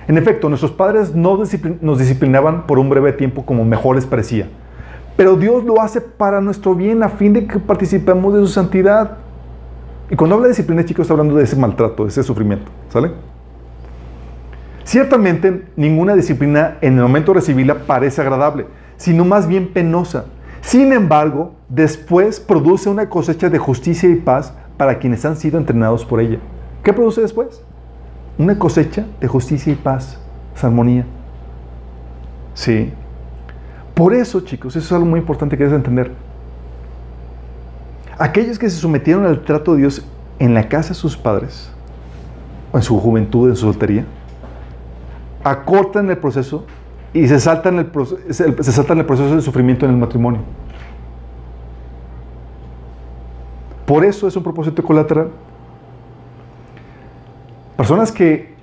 [0.08, 1.38] En efecto, nuestros padres no
[1.82, 4.48] nos disciplinaban por un breve tiempo como mejor les parecía.
[5.18, 9.18] Pero Dios lo hace para nuestro bien a fin de que participemos de su santidad.
[10.10, 12.70] Y cuando habla de disciplina, chicos, está hablando de ese maltrato, de ese sufrimiento.
[12.88, 13.10] ¿Sale?
[14.84, 18.66] Ciertamente, ninguna disciplina en el momento de recibirla parece agradable,
[18.96, 20.24] sino más bien penosa.
[20.62, 26.06] Sin embargo, después produce una cosecha de justicia y paz para quienes han sido entrenados
[26.06, 26.38] por ella.
[26.82, 27.62] ¿Qué produce después?
[28.38, 30.18] Una cosecha de justicia y paz,
[30.62, 31.04] armonía.
[32.54, 32.92] Sí.
[33.94, 36.12] Por eso, chicos, eso es algo muy importante que debes entender.
[38.18, 40.04] Aquellos que se sometieron al trato de Dios
[40.38, 41.70] en la casa de sus padres,
[42.72, 44.04] en su juventud, en su soltería,
[45.44, 46.64] acortan el proceso
[47.12, 47.90] y se saltan el,
[48.30, 50.40] se saltan el proceso de sufrimiento en el matrimonio.
[53.86, 55.30] Por eso es un propósito colateral.
[57.76, 58.54] Personas que,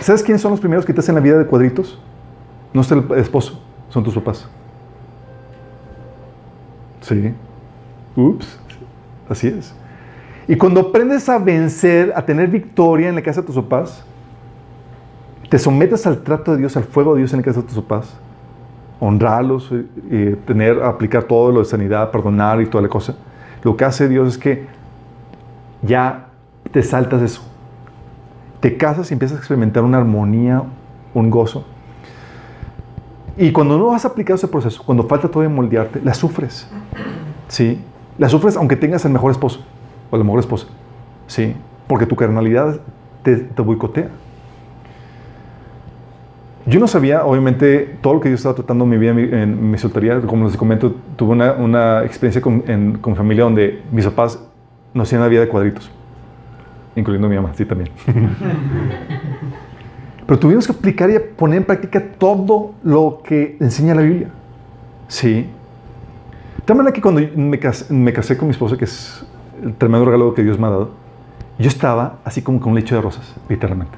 [0.00, 1.98] ¿sabes quiénes son los primeros que te hacen la vida de cuadritos?
[2.74, 4.48] No es el esposo, son tus papás.
[7.00, 7.32] Sí.
[8.16, 8.65] Ups.
[9.28, 9.74] Así es.
[10.48, 14.04] Y cuando aprendes a vencer, a tener victoria en la casa de tus papás,
[15.48, 17.76] te sometes al trato de Dios, al fuego de Dios en la casa de tus
[17.76, 18.16] papás,
[19.00, 23.16] honrarlos, eh, eh, tener, aplicar todo lo de sanidad, perdonar y toda la cosa.
[23.62, 24.66] Lo que hace Dios es que
[25.82, 26.28] ya
[26.70, 27.42] te saltas eso.
[28.60, 30.62] Te casas y empiezas a experimentar una armonía,
[31.14, 31.64] un gozo.
[33.36, 36.68] Y cuando no has aplicado ese proceso, cuando falta todavía moldearte, la sufres.
[37.48, 37.80] ¿Sí?
[38.18, 39.64] La sufres aunque tengas el mejor esposo
[40.10, 40.66] o la mejor esposa.
[41.26, 41.54] ¿Sí?
[41.86, 42.80] Porque tu carnalidad
[43.22, 44.08] te, te boicotea.
[46.68, 49.78] Yo no sabía, obviamente, todo lo que yo estaba tratando en mi vida, en mi,
[49.78, 50.20] soltería.
[50.20, 54.42] Como les comento, tuve una, una experiencia con, con familia donde mis papás
[54.92, 55.88] nos hacían la vida de cuadritos.
[56.96, 57.90] Incluyendo mi mamá, sí, también.
[60.26, 64.28] Pero tuvimos que aplicar y poner en práctica todo lo que enseña la Biblia.
[65.06, 65.46] Sí.
[66.66, 69.24] Tal manera que cuando me casé, me casé con mi esposa, que es
[69.62, 70.90] el tremendo regalo que Dios me ha dado,
[71.60, 73.96] yo estaba así como con un lecho de rosas, literalmente.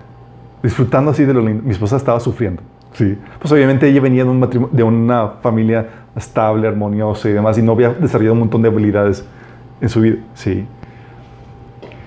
[0.62, 1.62] Disfrutando así de lo lindo.
[1.64, 2.62] Mi esposa estaba sufriendo.
[2.92, 3.16] Sí.
[3.38, 7.72] Pues obviamente ella venía de, un de una familia estable, armoniosa y demás, y no
[7.72, 9.24] había desarrollado un montón de habilidades
[9.80, 10.16] en su vida.
[10.34, 10.66] Sí.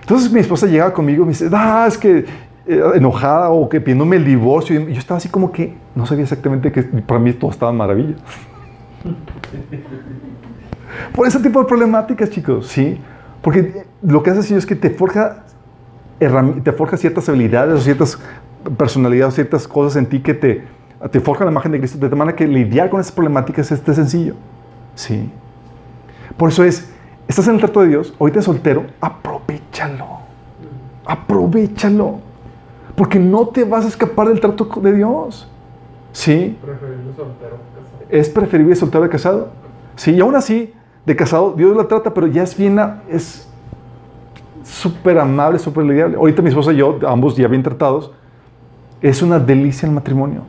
[0.02, 2.26] Entonces mi esposa llegaba conmigo y me dice, ah, es que
[2.68, 4.80] eh, enojada o que pidiéndome el divorcio.
[4.80, 7.78] Y yo estaba así como que no sabía exactamente que para mí todo estaba en
[7.78, 8.16] maravilla.
[11.14, 13.00] Por ese tipo de problemáticas, chicos, sí.
[13.42, 15.44] Porque lo que hace así es que te forja,
[16.20, 18.20] te forja ciertas habilidades o ciertas
[18.78, 20.64] personalidades o ciertas cosas en ti que te,
[21.10, 21.98] te forjan la imagen de Cristo.
[21.98, 24.36] De tal manera que lidiar con esas problemáticas es sencillo.
[24.96, 25.32] Sí.
[26.38, 26.92] Por eso es,
[27.28, 30.22] estás en el trato de Dios, ahorita es soltero, aprovechalo.
[31.06, 32.20] Aprovechalo.
[32.96, 35.50] Porque no te vas a escapar del trato de Dios.
[36.12, 36.58] Sí.
[36.62, 38.06] Preferible soltero que casado.
[38.10, 39.50] Es preferible soltero de casado.
[39.96, 40.74] Sí, y aún así,
[41.06, 42.80] de casado, Dios la trata, pero ya es bien,
[43.10, 43.48] es
[44.64, 46.18] súper amable, súper lidiable.
[46.18, 48.12] Ahorita mi esposa y yo, ambos ya bien tratados,
[49.02, 50.42] es una delicia el matrimonio.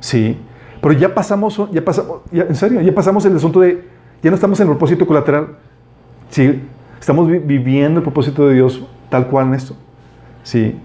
[0.00, 0.38] Sí,
[0.80, 3.88] pero ya pasamos, ya pasamos, ya- en serio, ya pasamos el asunto de,
[4.22, 5.56] ya no estamos en el propósito colateral.
[6.28, 6.62] Sí,
[7.00, 9.74] estamos vi- viviendo el propósito de Dios tal cual en esto.
[10.42, 10.78] Sí,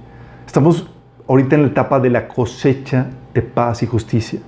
[0.47, 0.87] estamos
[1.27, 4.39] ahorita en la etapa de la cosecha de paz y justicia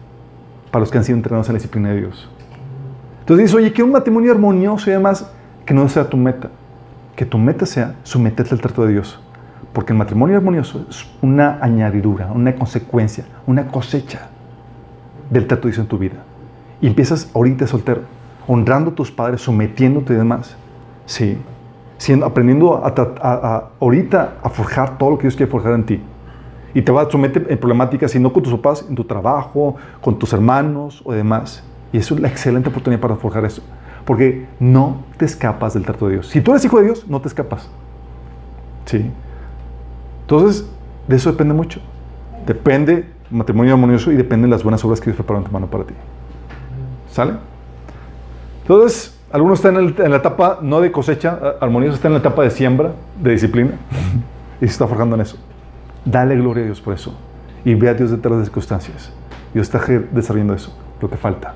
[0.72, 2.30] para los que han sido entrenados en la disciplina de Dios.
[3.24, 5.32] Entonces dices, oye, que un matrimonio armonioso y además
[5.66, 6.50] que no sea tu meta.
[7.16, 9.20] Que tu meta sea someterte al trato de Dios.
[9.72, 14.28] Porque el matrimonio armonioso es una añadidura, una consecuencia, una cosecha
[15.30, 16.18] del trato de Dios en tu vida.
[16.82, 18.02] Y empiezas ahorita soltero,
[18.46, 20.58] honrando a tus padres, sometiéndote y demás.
[21.06, 21.38] Sí.
[21.98, 25.86] Siendo, aprendiendo a, a- a- ahorita a forjar todo lo que Dios quiere forjar en
[25.86, 26.02] ti.
[26.74, 29.76] Y te vas a someter en problemáticas, y no con tus papás, en tu trabajo,
[30.02, 31.64] con tus hermanos o demás.
[31.94, 33.62] Y eso es la excelente oportunidad para forjar eso.
[34.04, 36.28] Porque no te escapas del trato de Dios.
[36.28, 37.70] Si tú eres hijo de Dios, no te escapas.
[38.86, 39.10] Sí.
[40.22, 40.68] Entonces,
[41.08, 41.80] de eso depende mucho.
[42.46, 45.86] Depende matrimonio armonioso y dependen las buenas obras que Dios preparó en tu mano para
[45.86, 45.94] ti.
[47.12, 47.34] ¿Sale?
[48.64, 52.14] Entonces, Algunos están en, el- en la etapa no de cosecha, a- armoniosos están en
[52.14, 53.72] la etapa de siembra, de disciplina,
[54.62, 55.38] y se está forjando en eso.
[56.06, 57.16] Dale gloria a Dios por eso.
[57.66, 59.12] Y ve a Dios detrás de las circunstancias.
[59.52, 61.56] Dios está desarrollando eso, lo que falta.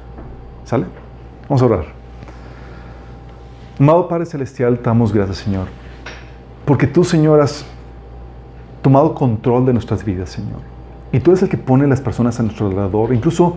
[0.67, 0.85] ¿Sale?
[1.47, 1.85] Vamos a orar.
[3.79, 5.67] Amado Padre Celestial, damos gracias, Señor.
[6.65, 7.65] Porque tú, Señor, has
[8.81, 10.59] tomado control de nuestras vidas, Señor.
[11.13, 13.55] Y tú eres el que pone las personas a nuestro alrededor, incluso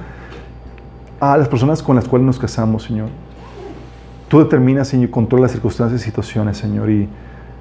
[1.18, 3.08] a las personas con las cuales nos casamos, Señor.
[4.28, 6.88] Tú determinas, Señor, controlas las circunstancias y situaciones, Señor.
[6.90, 7.08] Y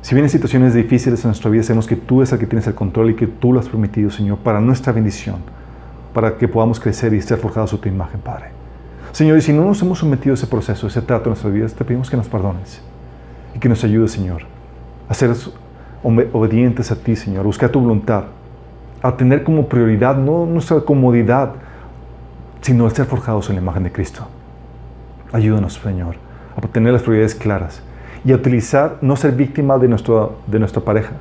[0.03, 2.75] si vienen situaciones difíciles en nuestra vida, sabemos que tú eres el que tienes el
[2.75, 5.37] control y que tú lo has permitido, Señor, para nuestra bendición,
[6.13, 8.58] para que podamos crecer y ser forjados a tu imagen, Padre.
[9.11, 11.53] Señor, y si no nos hemos sometido a ese proceso, a ese trato en nuestras
[11.53, 12.81] vidas, te pedimos que nos perdones
[13.55, 14.43] y que nos ayudes, Señor,
[15.07, 15.33] a ser
[16.03, 18.25] obedientes a ti, Señor, a buscar tu voluntad,
[19.01, 21.53] a tener como prioridad no nuestra comodidad,
[22.61, 24.27] sino el ser forjados en la imagen de Cristo.
[25.31, 26.15] Ayúdanos, Señor,
[26.55, 27.81] a tener las prioridades claras
[28.23, 31.11] y a utilizar, no ser víctima de, nuestro, de nuestra pareja,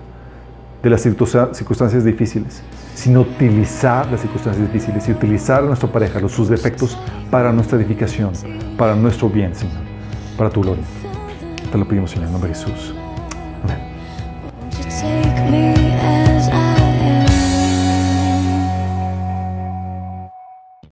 [0.82, 2.62] de las circunsta- circunstancias difíciles,
[2.94, 6.96] sino utilizar las circunstancias difíciles y utilizar a nuestra pareja, los, sus defectos,
[7.30, 8.32] para nuestra edificación,
[8.76, 9.76] para nuestro bien, Señor,
[10.36, 10.84] para tu gloria.
[11.70, 12.94] Te lo pedimos, Señor, en nombre de Jesús.